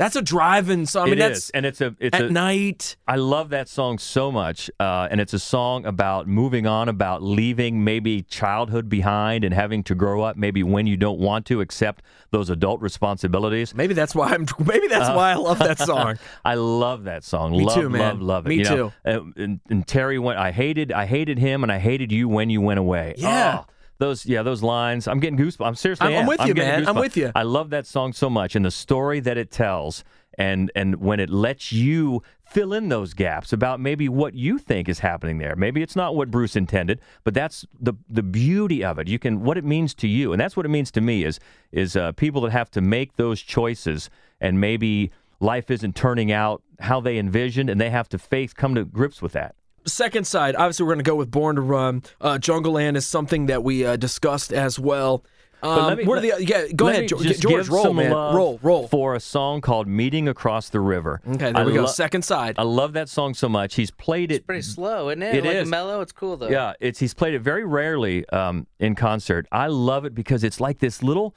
That's 0.00 0.16
a 0.16 0.22
driving 0.22 0.86
song. 0.86 1.02
I 1.02 1.10
mean, 1.10 1.18
it 1.18 1.28
that's 1.28 1.38
is, 1.44 1.50
and 1.50 1.66
it's 1.66 1.82
a 1.82 1.94
it's 2.00 2.16
at 2.16 2.24
a 2.24 2.30
night. 2.30 2.96
I 3.06 3.16
love 3.16 3.50
that 3.50 3.68
song 3.68 3.98
so 3.98 4.32
much, 4.32 4.70
uh, 4.80 5.08
and 5.10 5.20
it's 5.20 5.34
a 5.34 5.38
song 5.38 5.84
about 5.84 6.26
moving 6.26 6.66
on, 6.66 6.88
about 6.88 7.22
leaving 7.22 7.84
maybe 7.84 8.22
childhood 8.22 8.88
behind 8.88 9.44
and 9.44 9.52
having 9.52 9.82
to 9.84 9.94
grow 9.94 10.22
up, 10.22 10.38
maybe 10.38 10.62
when 10.62 10.86
you 10.86 10.96
don't 10.96 11.20
want 11.20 11.44
to 11.46 11.60
accept 11.60 12.02
those 12.30 12.48
adult 12.48 12.80
responsibilities. 12.80 13.74
Maybe 13.74 13.92
that's 13.92 14.14
why 14.14 14.28
I'm. 14.28 14.46
Maybe 14.64 14.88
that's 14.88 15.14
why 15.14 15.32
I 15.32 15.34
love 15.34 15.58
that 15.58 15.78
song. 15.92 16.18
I 16.46 16.54
love 16.54 17.04
that 17.04 17.22
song. 17.22 17.52
Me 17.52 17.64
love, 17.66 17.74
too, 17.74 17.90
man. 17.90 18.00
love, 18.00 18.22
love 18.22 18.46
it. 18.46 18.48
Me 18.48 18.54
you 18.56 18.64
know? 18.64 18.76
too. 18.76 18.92
Uh, 19.04 19.20
And, 19.36 19.60
and 19.68 19.86
Terry 19.86 20.18
went. 20.18 20.38
I 20.38 20.50
hated. 20.50 20.92
I 20.92 21.04
hated 21.04 21.38
him, 21.38 21.62
and 21.62 21.70
I 21.70 21.78
hated 21.78 22.10
you 22.10 22.26
when 22.26 22.48
you 22.48 22.62
went 22.62 22.78
away. 22.78 23.16
Yeah. 23.18 23.64
Oh, 23.64 23.72
those 24.00 24.26
yeah 24.26 24.42
those 24.42 24.62
lines. 24.62 25.06
I'm 25.06 25.20
getting 25.20 25.38
goosebumps. 25.38 25.66
I'm 25.66 25.74
seriously. 25.76 26.08
I'm- 26.08 26.22
I'm 26.22 26.26
with 26.26 26.40
you, 26.40 26.54
getting 26.54 26.70
man. 26.84 26.88
I'm 26.88 26.96
with 26.96 27.16
you. 27.16 27.30
I 27.36 27.44
love 27.44 27.70
that 27.70 27.86
song 27.86 28.12
so 28.12 28.28
much, 28.28 28.56
and 28.56 28.64
the 28.64 28.70
story 28.72 29.20
that 29.20 29.38
it 29.38 29.50
tells, 29.52 30.02
and 30.36 30.72
and 30.74 30.96
when 30.96 31.20
it 31.20 31.30
lets 31.30 31.70
you 31.70 32.22
fill 32.44 32.72
in 32.72 32.88
those 32.88 33.14
gaps 33.14 33.52
about 33.52 33.78
maybe 33.78 34.08
what 34.08 34.34
you 34.34 34.58
think 34.58 34.88
is 34.88 34.98
happening 34.98 35.38
there. 35.38 35.54
Maybe 35.54 35.82
it's 35.82 35.94
not 35.94 36.16
what 36.16 36.32
Bruce 36.32 36.56
intended, 36.56 37.00
but 37.22 37.32
that's 37.32 37.64
the 37.78 37.94
the 38.08 38.24
beauty 38.24 38.82
of 38.84 38.98
it. 38.98 39.06
You 39.06 39.20
can 39.20 39.44
what 39.44 39.56
it 39.56 39.64
means 39.64 39.94
to 39.94 40.08
you, 40.08 40.32
and 40.32 40.40
that's 40.40 40.56
what 40.56 40.66
it 40.66 40.70
means 40.70 40.90
to 40.92 41.00
me 41.00 41.22
is 41.24 41.38
is 41.70 41.94
uh, 41.94 42.10
people 42.12 42.40
that 42.42 42.50
have 42.50 42.70
to 42.72 42.80
make 42.80 43.16
those 43.16 43.40
choices, 43.40 44.10
and 44.40 44.60
maybe 44.60 45.12
life 45.38 45.70
isn't 45.70 45.94
turning 45.94 46.32
out 46.32 46.62
how 46.80 47.00
they 47.00 47.18
envisioned, 47.18 47.70
and 47.70 47.80
they 47.80 47.90
have 47.90 48.08
to 48.08 48.18
face 48.18 48.52
come 48.52 48.74
to 48.74 48.84
grips 48.84 49.22
with 49.22 49.32
that. 49.32 49.54
Second 49.86 50.26
side, 50.26 50.54
obviously, 50.56 50.84
we're 50.84 50.94
going 50.94 51.04
to 51.04 51.10
go 51.10 51.16
with 51.16 51.30
Born 51.30 51.56
to 51.56 51.62
Run. 51.62 52.02
Uh, 52.20 52.38
Jungleland 52.38 52.96
is 52.96 53.06
something 53.06 53.46
that 53.46 53.62
we 53.64 53.84
uh, 53.84 53.96
discussed 53.96 54.52
as 54.52 54.78
well. 54.78 55.24
Um, 55.62 55.98
me- 55.98 56.04
what 56.04 56.16
are 56.16 56.20
the? 56.22 56.34
Yeah, 56.42 56.68
go 56.74 56.88
ahead, 56.88 57.08
George. 57.08 57.38
George 57.38 57.68
roll, 57.68 57.92
man. 57.92 58.10
Roll, 58.12 58.58
roll. 58.62 58.88
for 58.88 59.14
a 59.14 59.20
song 59.20 59.60
called 59.60 59.86
"Meeting 59.86 60.26
Across 60.26 60.70
the 60.70 60.80
River." 60.80 61.20
Okay, 61.28 61.52
there 61.52 61.58
I 61.58 61.64
we 61.64 61.74
go. 61.74 61.80
lo- 61.82 61.86
Second 61.86 62.22
side. 62.22 62.54
I 62.58 62.62
love 62.62 62.94
that 62.94 63.10
song 63.10 63.34
so 63.34 63.46
much. 63.46 63.74
He's 63.74 63.90
played 63.90 64.32
it. 64.32 64.46
Pretty 64.46 64.62
slow, 64.62 65.10
isn't 65.10 65.22
it? 65.22 65.34
It 65.34 65.44
like 65.44 65.56
is. 65.56 65.68
mellow. 65.68 66.00
It's 66.00 66.12
cool 66.12 66.38
though. 66.38 66.48
Yeah, 66.48 66.72
it's 66.80 66.98
he's 66.98 67.12
played 67.12 67.34
it 67.34 67.40
very 67.40 67.64
rarely 67.64 68.26
um, 68.30 68.66
in 68.78 68.94
concert. 68.94 69.46
I 69.52 69.66
love 69.66 70.06
it 70.06 70.14
because 70.14 70.44
it's 70.44 70.60
like 70.60 70.78
this 70.78 71.02
little, 71.02 71.34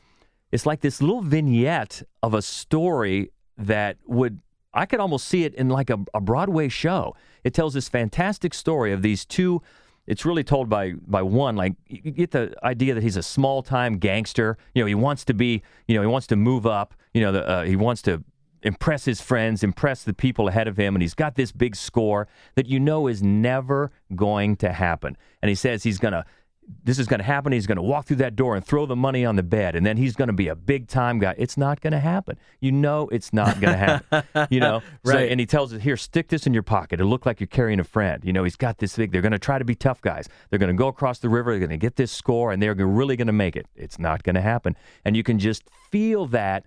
it's 0.54 0.66
like 0.66 0.80
this 0.80 1.02
little 1.02 1.22
vignette 1.22 2.02
of 2.22 2.34
a 2.34 2.42
story 2.42 3.30
that 3.58 3.98
would 4.06 4.40
I 4.74 4.86
could 4.86 5.00
almost 5.00 5.28
see 5.28 5.44
it 5.44 5.54
in 5.56 5.70
like 5.70 5.90
a, 5.90 6.00
a 6.14 6.22
Broadway 6.22 6.70
show. 6.70 7.16
It 7.44 7.54
tells 7.54 7.74
this 7.74 7.90
fantastic 7.90 8.54
story 8.54 8.92
of 8.92 9.02
these 9.02 9.26
two. 9.26 9.62
It's 10.08 10.26
really 10.26 10.44
told 10.44 10.70
by 10.70 10.94
by 11.08 11.22
one. 11.22 11.56
Like 11.56 11.74
you 11.88 12.12
get 12.12 12.32
the 12.32 12.54
idea 12.64 12.94
that 12.94 13.04
he's 13.04 13.18
a 13.18 13.24
small 13.24 13.62
time 13.64 13.98
gangster. 13.98 14.58
You 14.74 14.84
know, 14.84 14.88
he 14.88 14.96
wants 14.96 15.24
to 15.26 15.34
be. 15.34 15.62
You 15.88 15.96
know, 15.96 16.02
he 16.02 16.08
wants 16.08 16.28
to 16.28 16.36
move 16.36 16.66
up. 16.66 16.94
You 17.14 17.22
know, 17.22 17.32
the, 17.32 17.48
uh, 17.48 17.64
he 17.64 17.76
wants 17.76 18.02
to 18.04 18.24
impress 18.64 19.06
his 19.06 19.22
friends, 19.22 19.64
impress 19.64 20.04
the 20.04 20.14
people 20.14 20.48
ahead 20.48 20.68
of 20.68 20.78
him, 20.78 20.96
and 20.96 21.02
he's 21.02 21.14
got 21.14 21.36
this 21.36 21.52
big 21.52 21.76
score 21.76 22.28
that 22.56 22.66
you 22.66 22.80
know 22.80 23.08
is 23.08 23.22
never 23.22 23.92
going 24.16 24.56
to 24.58 24.72
happen. 24.72 25.18
And 25.42 25.50
he 25.50 25.56
says 25.56 25.84
he's 25.84 26.00
going 26.00 26.14
to 26.14 26.26
this 26.84 27.00
is 27.00 27.08
going 27.08 27.20
to 27.20 27.24
happen. 27.26 27.52
He's 27.52 27.68
going 27.68 27.76
to 27.78 27.82
walk 27.82 28.06
through 28.06 28.18
that 28.18 28.36
door 28.36 28.56
and 28.56 28.66
throw 28.66 28.86
the 28.86 28.96
money 28.96 29.26
on 29.26 29.36
the 29.36 29.44
bed, 29.44 29.76
and 29.76 29.86
then 29.86 29.98
he's 29.98 30.16
going 30.16 30.28
to 30.28 30.34
be 30.34 30.48
a 30.48 30.56
big 30.56 30.88
time 30.88 31.20
guy. 31.20 31.36
It's 31.38 31.58
not 31.58 31.82
going 31.82 31.94
to 31.94 32.00
happen. 32.00 32.38
You 32.60 32.72
know, 32.72 33.08
it's 33.12 33.34
not 33.34 33.60
going 33.60 33.74
to 33.74 33.78
happen. 33.78 34.48
you 34.50 34.60
know, 34.60 34.82
So- 35.06 35.14
Right. 35.14 35.30
and 35.32 35.40
he 35.40 35.46
tells 35.46 35.74
us, 35.74 35.82
"Here, 35.82 35.98
stick 35.98 36.30
this 36.30 36.46
in 36.48 36.54
your 36.54 36.64
pocket. 36.64 37.00
It'll 37.00 37.10
look 37.10 37.26
like 37.26 37.40
you're 37.40 37.48
carrying 37.48 37.80
a 37.80 37.84
friend." 37.84 38.24
You 38.26 38.34
know, 38.34 38.44
he's 38.44 38.56
got 38.56 38.78
this 38.78 38.96
big. 38.96 39.12
They're 39.12 39.22
going 39.22 39.32
to 39.34 39.40
try 39.40 39.58
to 39.60 39.66
be 39.66 39.76
tough 39.76 40.02
guys. 40.02 40.28
They're 40.50 40.60
going 40.60 40.76
to 40.76 40.78
go 40.78 40.88
across 40.88 41.20
the 41.20 41.30
river. 41.30 41.52
They're 41.52 41.60
going 41.60 41.70
to 41.72 41.78
get 41.78 41.96
this 41.96 42.12
score, 42.12 42.52
and 42.52 42.62
they're 42.62 42.74
really 42.76 43.16
going 43.16 43.28
to 43.28 43.34
make 43.34 43.56
it. 43.56 43.68
It's 43.76 44.00
not 44.00 44.24
going 44.24 44.36
to 44.36 44.42
happen. 44.42 44.76
And 45.06 45.16
you 45.18 45.24
can 45.24 45.40
just 45.40 45.64
feel 45.92 46.26
that 46.28 46.66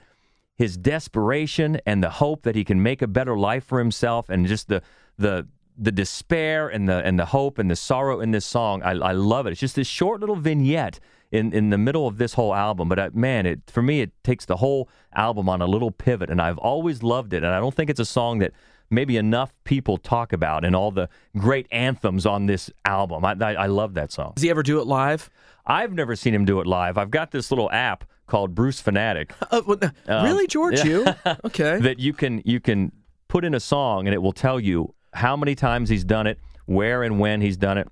his 0.57 0.77
desperation 0.77 1.79
and 1.87 2.03
the 2.03 2.11
hope 2.11 2.42
that 2.42 2.55
he 2.55 2.64
can 2.64 2.83
make 2.83 3.03
a 3.03 3.07
better 3.07 3.38
life 3.38 3.64
for 3.64 3.79
himself, 3.79 4.29
and 4.29 4.47
just 4.47 4.69
the 4.69 4.83
the 5.19 5.47
the 5.79 5.93
despair 5.93 6.69
and 6.69 6.89
the 6.89 7.05
and 7.05 7.19
the 7.19 7.27
hope 7.27 7.59
and 7.59 7.71
the 7.71 7.77
sorrow 7.77 8.21
in 8.21 8.31
this 8.31 8.45
song. 8.47 8.83
I, 8.83 8.93
I 8.93 9.12
love 9.12 9.47
it. 9.47 9.51
It's 9.51 9.61
just 9.61 9.77
this 9.77 9.87
short 9.89 10.21
little 10.21 10.37
vignette 10.37 11.01
in, 11.33 11.53
in 11.53 11.71
the 11.71 11.79
middle 11.79 12.07
of 12.07 12.19
this 12.19 12.35
whole 12.35 12.55
album. 12.55 12.89
But 12.89 12.99
uh, 12.99 13.11
man, 13.12 13.47
it 13.47 13.61
for 13.67 13.83
me 13.83 14.01
it 14.01 14.12
takes 14.25 14.47
the 14.47 14.57
whole 14.57 14.89
album 15.15 15.49
on 15.49 15.61
a 15.61 15.67
little 15.67 15.91
pivot, 15.91 16.31
and 16.31 16.41
I've 16.41 16.59
always 16.59 17.03
loved 17.03 17.33
it. 17.33 17.43
And 17.43 17.53
I 17.53 17.61
don't 17.61 17.75
think 17.75 17.91
it's 17.91 18.01
a 18.01 18.05
song 18.07 18.39
that 18.39 18.53
maybe 18.89 19.17
enough 19.17 19.53
people 19.65 19.99
talk 19.99 20.33
about 20.33 20.65
and 20.65 20.77
all 20.77 20.91
the 20.93 21.09
great 21.37 21.67
anthems 21.73 22.25
on 22.25 22.47
this 22.47 22.71
album. 22.85 23.25
I, 23.25 23.35
I, 23.41 23.55
I 23.55 23.67
love 23.67 23.95
that 23.95 24.12
song. 24.12 24.33
Does 24.37 24.45
he 24.45 24.51
ever 24.51 24.62
do 24.62 24.81
it 24.81 24.87
live? 24.87 25.29
I've 25.67 25.93
never 25.93 26.15
seen 26.15 26.33
him 26.33 26.45
do 26.45 26.61
it 26.61 26.67
live. 26.69 26.97
I've 26.97 27.11
got 27.11 27.33
this 27.33 27.51
little 27.51 27.69
app 27.73 28.05
called 28.29 28.55
Bruce 28.55 28.81
Fanatic 28.81 29.33
Uh, 29.51 29.61
what 29.65 29.81
the- 29.81 29.93
really, 30.09 30.47
George? 30.47 30.83
You 30.85 31.05
okay? 31.45 31.81
that 31.81 31.99
you 31.99 32.12
can 32.12 32.43
you 32.45 32.61
can 32.61 32.93
put 33.29 33.45
in 33.45 33.55
a 33.55 33.61
song 33.61 34.07
and 34.07 34.15
it 34.15 34.19
will 34.23 34.33
tell 34.33 34.59
you 34.61 34.95
how 35.16 35.37
many 35.37 35.55
times 35.55 35.88
he's 35.88 36.05
done 36.05 36.26
it, 36.26 36.38
where 36.66 37.02
and 37.02 37.18
when 37.18 37.40
he's 37.40 37.57
done 37.57 37.79
it, 37.79 37.88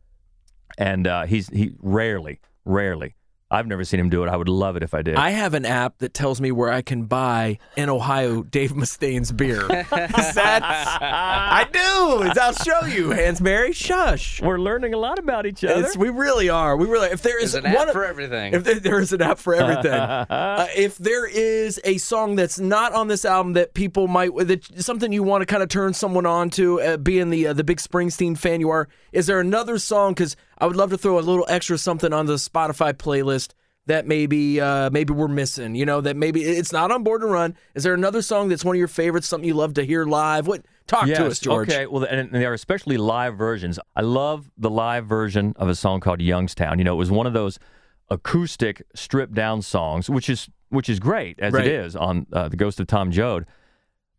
and 0.78 1.06
uh, 1.06 1.24
he's 1.26 1.48
he 1.48 1.72
rarely, 1.80 2.40
rarely. 2.64 3.14
I've 3.54 3.68
never 3.68 3.84
seen 3.84 4.00
him 4.00 4.10
do 4.10 4.24
it. 4.24 4.28
I 4.28 4.36
would 4.36 4.48
love 4.48 4.76
it 4.76 4.82
if 4.82 4.94
I 4.94 5.02
did. 5.02 5.14
I 5.14 5.30
have 5.30 5.54
an 5.54 5.64
app 5.64 5.98
that 5.98 6.12
tells 6.12 6.40
me 6.40 6.50
where 6.50 6.72
I 6.72 6.82
can 6.82 7.04
buy 7.04 7.58
in 7.76 7.88
Ohio 7.88 8.42
Dave 8.42 8.74
Mustaine's 8.74 9.30
beer. 9.30 9.66
That's 9.90 10.36
I 10.36 11.66
do. 11.72 12.40
I'll 12.40 12.52
show 12.52 12.84
you, 12.86 13.10
Hansberry. 13.10 13.72
Shush. 13.72 14.42
We're 14.42 14.58
learning 14.58 14.92
a 14.92 14.98
lot 14.98 15.20
about 15.20 15.46
each 15.46 15.62
other. 15.62 15.84
It's, 15.84 15.96
we 15.96 16.08
really 16.08 16.48
are. 16.48 16.76
We 16.76 16.86
really. 16.86 17.08
If 17.08 17.22
there 17.22 17.40
is 17.40 17.52
There's 17.52 17.64
an 17.64 17.72
one 17.72 17.88
app 17.88 17.92
for 17.92 18.04
everything. 18.04 18.54
If 18.54 18.64
there, 18.64 18.80
there 18.80 19.00
is 19.00 19.12
an 19.12 19.22
app 19.22 19.38
for 19.38 19.54
everything. 19.54 19.92
uh, 19.92 20.66
if 20.76 20.98
there 20.98 21.26
is 21.26 21.80
a 21.84 21.98
song 21.98 22.34
that's 22.34 22.58
not 22.58 22.92
on 22.92 23.06
this 23.06 23.24
album 23.24 23.52
that 23.52 23.74
people 23.74 24.08
might 24.08 24.34
that 24.36 24.82
something 24.82 25.12
you 25.12 25.22
want 25.22 25.42
to 25.42 25.46
kind 25.46 25.62
of 25.62 25.68
turn 25.68 25.94
someone 25.94 26.26
on 26.26 26.50
to, 26.50 26.80
uh, 26.80 26.96
being 26.96 27.30
the 27.30 27.46
uh, 27.48 27.52
the 27.52 27.64
big 27.64 27.78
Springsteen 27.78 28.36
fan 28.36 28.60
you 28.60 28.70
are, 28.70 28.88
is 29.12 29.26
there 29.28 29.38
another 29.38 29.78
song? 29.78 30.12
Because 30.12 30.36
I 30.58 30.66
would 30.66 30.76
love 30.76 30.90
to 30.90 30.98
throw 30.98 31.18
a 31.18 31.20
little 31.20 31.46
extra 31.48 31.78
something 31.78 32.12
on 32.12 32.26
the 32.26 32.34
Spotify 32.34 32.92
playlist 32.92 33.52
that 33.86 34.06
maybe 34.06 34.60
uh, 34.60 34.90
maybe 34.90 35.12
we're 35.12 35.28
missing. 35.28 35.74
You 35.74 35.84
know 35.86 36.00
that 36.00 36.16
maybe 36.16 36.42
it's 36.42 36.72
not 36.72 36.90
on 36.90 37.02
Born 37.02 37.20
to 37.20 37.26
Run. 37.26 37.54
Is 37.74 37.82
there 37.82 37.94
another 37.94 38.22
song 38.22 38.48
that's 38.48 38.64
one 38.64 38.76
of 38.76 38.78
your 38.78 38.88
favorites? 38.88 39.26
Something 39.28 39.46
you 39.46 39.54
love 39.54 39.74
to 39.74 39.84
hear 39.84 40.04
live? 40.04 40.46
What 40.46 40.64
talk 40.86 41.06
yes. 41.06 41.18
to 41.18 41.26
us, 41.26 41.38
George? 41.38 41.68
Okay. 41.70 41.86
Well, 41.86 42.04
and, 42.04 42.20
and 42.20 42.30
there 42.34 42.50
are 42.50 42.54
especially 42.54 42.96
live 42.96 43.36
versions. 43.36 43.78
I 43.94 44.00
love 44.02 44.50
the 44.56 44.70
live 44.70 45.06
version 45.06 45.52
of 45.56 45.68
a 45.68 45.74
song 45.74 46.00
called 46.00 46.20
Youngstown. 46.22 46.78
You 46.78 46.84
know, 46.84 46.94
it 46.94 46.98
was 46.98 47.10
one 47.10 47.26
of 47.26 47.32
those 47.34 47.58
acoustic 48.10 48.82
stripped 48.94 49.34
down 49.34 49.62
songs, 49.62 50.08
which 50.08 50.28
is 50.28 50.48
which 50.70 50.88
is 50.88 50.98
great 50.98 51.38
as 51.40 51.52
Right. 51.52 51.66
it 51.66 51.72
is 51.72 51.94
on 51.94 52.26
uh, 52.32 52.48
the 52.48 52.56
Ghost 52.56 52.80
of 52.80 52.86
Tom 52.86 53.10
Joad. 53.10 53.46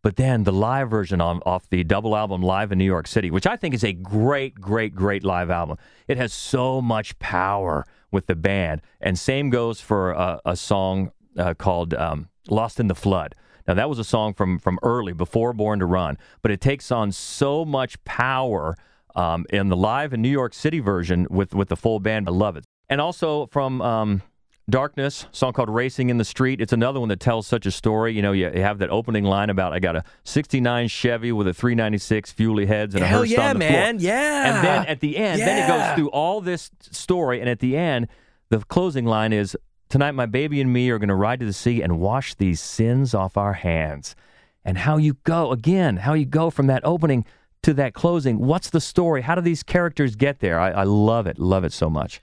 But 0.06 0.14
then 0.14 0.44
the 0.44 0.52
live 0.52 0.88
version 0.88 1.20
on 1.20 1.40
off 1.44 1.68
the 1.68 1.82
double 1.82 2.14
album 2.14 2.40
Live 2.40 2.70
in 2.70 2.78
New 2.78 2.84
York 2.84 3.08
City, 3.08 3.28
which 3.28 3.44
I 3.44 3.56
think 3.56 3.74
is 3.74 3.82
a 3.82 3.92
great, 3.92 4.54
great, 4.54 4.94
great 4.94 5.24
live 5.24 5.50
album. 5.50 5.78
It 6.06 6.16
has 6.16 6.32
so 6.32 6.80
much 6.80 7.18
power 7.18 7.84
with 8.12 8.28
the 8.28 8.36
band, 8.36 8.82
and 9.00 9.18
same 9.18 9.50
goes 9.50 9.80
for 9.80 10.12
a, 10.12 10.40
a 10.44 10.54
song 10.54 11.10
uh, 11.36 11.54
called 11.54 11.92
um, 11.94 12.28
"Lost 12.48 12.78
in 12.78 12.86
the 12.86 12.94
Flood." 12.94 13.34
Now 13.66 13.74
that 13.74 13.88
was 13.88 13.98
a 13.98 14.04
song 14.04 14.32
from 14.32 14.60
from 14.60 14.78
early, 14.84 15.12
before 15.12 15.52
Born 15.52 15.80
to 15.80 15.86
Run, 15.86 16.18
but 16.40 16.52
it 16.52 16.60
takes 16.60 16.92
on 16.92 17.10
so 17.10 17.64
much 17.64 18.00
power 18.04 18.76
um, 19.16 19.44
in 19.50 19.70
the 19.70 19.76
live 19.76 20.12
in 20.12 20.22
New 20.22 20.28
York 20.28 20.54
City 20.54 20.78
version 20.78 21.26
with 21.30 21.52
with 21.52 21.68
the 21.68 21.76
full 21.76 21.98
band. 21.98 22.28
I 22.28 22.30
love 22.30 22.56
it, 22.56 22.64
and 22.88 23.00
also 23.00 23.46
from 23.46 23.82
um, 23.82 24.22
Darkness, 24.68 25.26
song 25.30 25.52
called 25.52 25.70
Racing 25.70 26.10
in 26.10 26.18
the 26.18 26.24
Street. 26.24 26.60
It's 26.60 26.72
another 26.72 26.98
one 26.98 27.08
that 27.10 27.20
tells 27.20 27.46
such 27.46 27.66
a 27.66 27.70
story. 27.70 28.14
You 28.14 28.22
know, 28.22 28.32
you, 28.32 28.50
have 28.50 28.78
that 28.78 28.90
opening 28.90 29.22
line 29.22 29.48
about 29.48 29.72
I 29.72 29.78
got 29.78 29.94
a 29.94 30.02
69 30.24 30.88
Chevy 30.88 31.30
with 31.30 31.46
a 31.46 31.54
396 31.54 32.32
Fuelie 32.32 32.66
heads 32.66 32.94
and 32.96 33.04
a 33.04 33.06
Hell 33.06 33.24
yeah, 33.24 33.50
on 33.50 33.52
the 33.54 33.60
man. 33.60 33.98
floor. 34.00 34.10
Yeah. 34.10 34.56
And 34.56 34.66
then 34.66 34.86
at 34.86 35.00
the 35.00 35.16
end, 35.18 35.40
then 35.40 35.62
it 35.62 35.68
goes 35.68 35.94
through 35.94 36.10
all 36.10 36.40
this 36.40 36.72
story. 36.80 37.40
And 37.40 37.48
at 37.48 37.60
the 37.60 37.76
end, 37.76 38.08
the 38.48 38.58
closing 38.58 39.04
line 39.04 39.32
is 39.32 39.56
Tonight, 39.88 40.12
my 40.12 40.26
baby 40.26 40.60
and 40.60 40.72
me 40.72 40.90
are 40.90 40.98
going 40.98 41.10
to 41.10 41.14
ride 41.14 41.38
to 41.38 41.46
the 41.46 41.52
sea 41.52 41.80
and 41.80 42.00
wash 42.00 42.34
these 42.34 42.60
sins 42.60 43.14
off 43.14 43.36
our 43.36 43.52
hands. 43.52 44.16
And 44.64 44.78
how 44.78 44.96
you 44.96 45.14
go, 45.22 45.52
again, 45.52 45.98
how 45.98 46.14
you 46.14 46.26
go 46.26 46.50
from 46.50 46.66
that 46.66 46.84
opening 46.84 47.24
to 47.62 47.72
that 47.74 47.94
closing. 47.94 48.40
What's 48.40 48.70
the 48.70 48.80
story? 48.80 49.22
How 49.22 49.36
do 49.36 49.40
these 49.40 49.62
characters 49.62 50.16
get 50.16 50.40
there? 50.40 50.58
I, 50.58 50.70
I 50.70 50.82
love 50.82 51.28
it. 51.28 51.38
Love 51.38 51.62
it 51.62 51.72
so 51.72 51.88
much. 51.88 52.20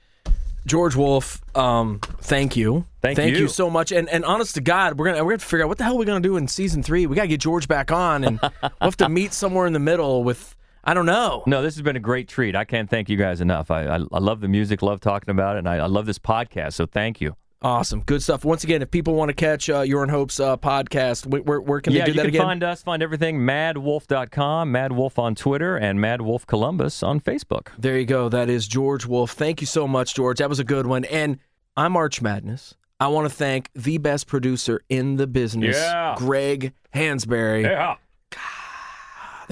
George 0.66 0.96
Wolf, 0.96 1.42
um, 1.56 2.00
thank 2.22 2.56
you. 2.56 2.86
Thank 3.02 3.18
you. 3.20 3.26
you. 3.26 3.48
so 3.48 3.70
much. 3.70 3.92
And 3.92 4.08
and 4.10 4.24
honest 4.24 4.56
to 4.56 4.62
God, 4.62 4.98
we're 4.98 5.08
gonna 5.08 5.24
we're 5.24 5.32
gonna 5.32 5.40
figure 5.40 5.66
out 5.66 5.70
what 5.70 5.78
the 5.78 5.84
hell 5.84 5.98
we're 5.98 6.06
gonna 6.06 6.22
do 6.22 6.38
in 6.38 6.48
season 6.48 6.84
three. 6.84 7.06
We 7.06 7.16
gotta 7.16 7.28
get 7.28 7.42
George 7.42 7.68
back 7.68 7.92
on, 7.92 8.24
and 8.24 8.40
we'll 8.62 8.72
have 8.82 8.98
to 8.98 9.10
meet 9.10 9.34
somewhere 9.34 9.68
in 9.68 9.74
the 9.74 9.80
middle 9.80 10.24
with 10.24 10.56
I 10.84 10.94
don't 10.94 11.06
know. 11.06 11.44
No, 11.48 11.62
this 11.62 11.76
has 11.76 11.82
been 11.82 11.96
a 11.96 12.02
great 12.02 12.28
treat. 12.28 12.56
I 12.56 12.66
can't 12.66 12.90
thank 12.90 13.10
you 13.10 13.18
guys 13.18 13.40
enough. 13.42 13.72
I, 13.72 13.86
I, 13.86 13.96
I 13.96 14.20
love 14.20 14.42
the 14.42 14.50
music, 14.50 14.82
love 14.82 15.00
talking 15.00 15.30
about 15.30 15.56
it, 15.56 15.60
and 15.60 15.70
I, 15.70 15.78
I 15.78 15.86
love 15.86 16.06
this 16.06 16.20
podcast. 16.20 16.74
So 16.74 16.86
thank 16.86 17.22
you. 17.22 17.36
Awesome, 17.64 18.02
good 18.02 18.22
stuff. 18.22 18.44
Once 18.44 18.64
again, 18.64 18.82
if 18.82 18.92
people 18.92 19.14
want 19.16 19.30
to 19.30 19.34
catch 19.34 19.70
uh, 19.70 19.82
Your 19.82 20.02
and 20.04 20.12
Hope's 20.12 20.40
uh, 20.40 20.58
podcast, 20.58 21.26
wh- 21.26 21.46
where 21.48 21.62
where 21.62 21.80
can 21.82 21.94
yeah, 21.94 22.06
they 22.06 22.12
do 22.12 22.18
that 22.18 22.26
again? 22.26 22.34
Yeah, 22.34 22.38
you 22.40 22.40
can 22.42 22.48
find 22.48 22.64
us, 22.64 22.84
find 22.84 23.02
everything, 23.02 23.40
maddwolf.com, 23.40 24.72
maddwolf 24.74 25.18
on 25.18 25.36
Twitter, 25.36 25.78
and 25.78 26.00
maddwolf 26.00 26.46
Columbus 26.46 27.04
on 27.04 27.20
Facebook. 27.20 27.68
There 27.78 27.98
you 27.98 28.06
go. 28.06 28.30
That 28.30 28.50
is 28.50 28.68
George 28.68 29.06
Wolf. 29.06 29.32
Thank 29.32 29.62
you 29.62 29.68
so 29.68 29.88
much, 29.88 30.14
George. 30.16 30.40
That 30.40 30.50
was 30.50 30.60
a 30.60 30.64
good 30.64 30.88
one. 30.88 31.06
And 31.06 31.40
I'm 31.78 31.96
Arch 31.96 32.22
Madness. 32.22 32.76
I 33.00 33.08
want 33.08 33.30
to 33.30 33.36
thank 33.36 33.70
the 33.74 33.98
best 33.98 34.28
producer 34.28 34.82
in 34.90 35.18
the 35.18 35.28
business, 35.28 35.76
Yeah. 35.76 36.16
Greg 36.18 36.74
Hansberry. 36.94 37.64
Yeah. 37.64 37.96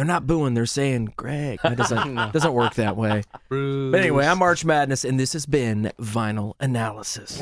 They're 0.02 0.08
not 0.08 0.26
booing, 0.26 0.56
they're 0.56 0.66
saying 0.66 1.14
Greg. 1.16 1.60
That 1.62 1.78
doesn't 1.78 2.16
doesn't 2.34 2.54
work 2.54 2.74
that 2.74 2.98
way. 2.98 3.22
But 3.50 4.00
anyway, 4.00 4.26
I'm 4.26 4.40
March 4.40 4.66
Madness, 4.66 5.06
and 5.06 5.20
this 5.20 5.34
has 5.34 5.46
been 5.46 5.92
Vinyl 6.00 6.56
Analysis. 6.60 7.38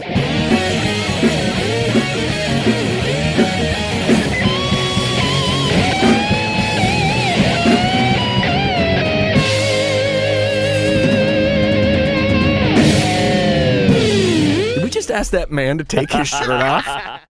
Did 14.76 14.84
we 14.84 14.90
just 14.90 15.10
ask 15.10 15.32
that 15.32 15.50
man 15.50 15.78
to 15.78 15.86
take 15.86 16.12
his 16.12 16.28
shirt 16.28 16.50
off? 16.50 17.22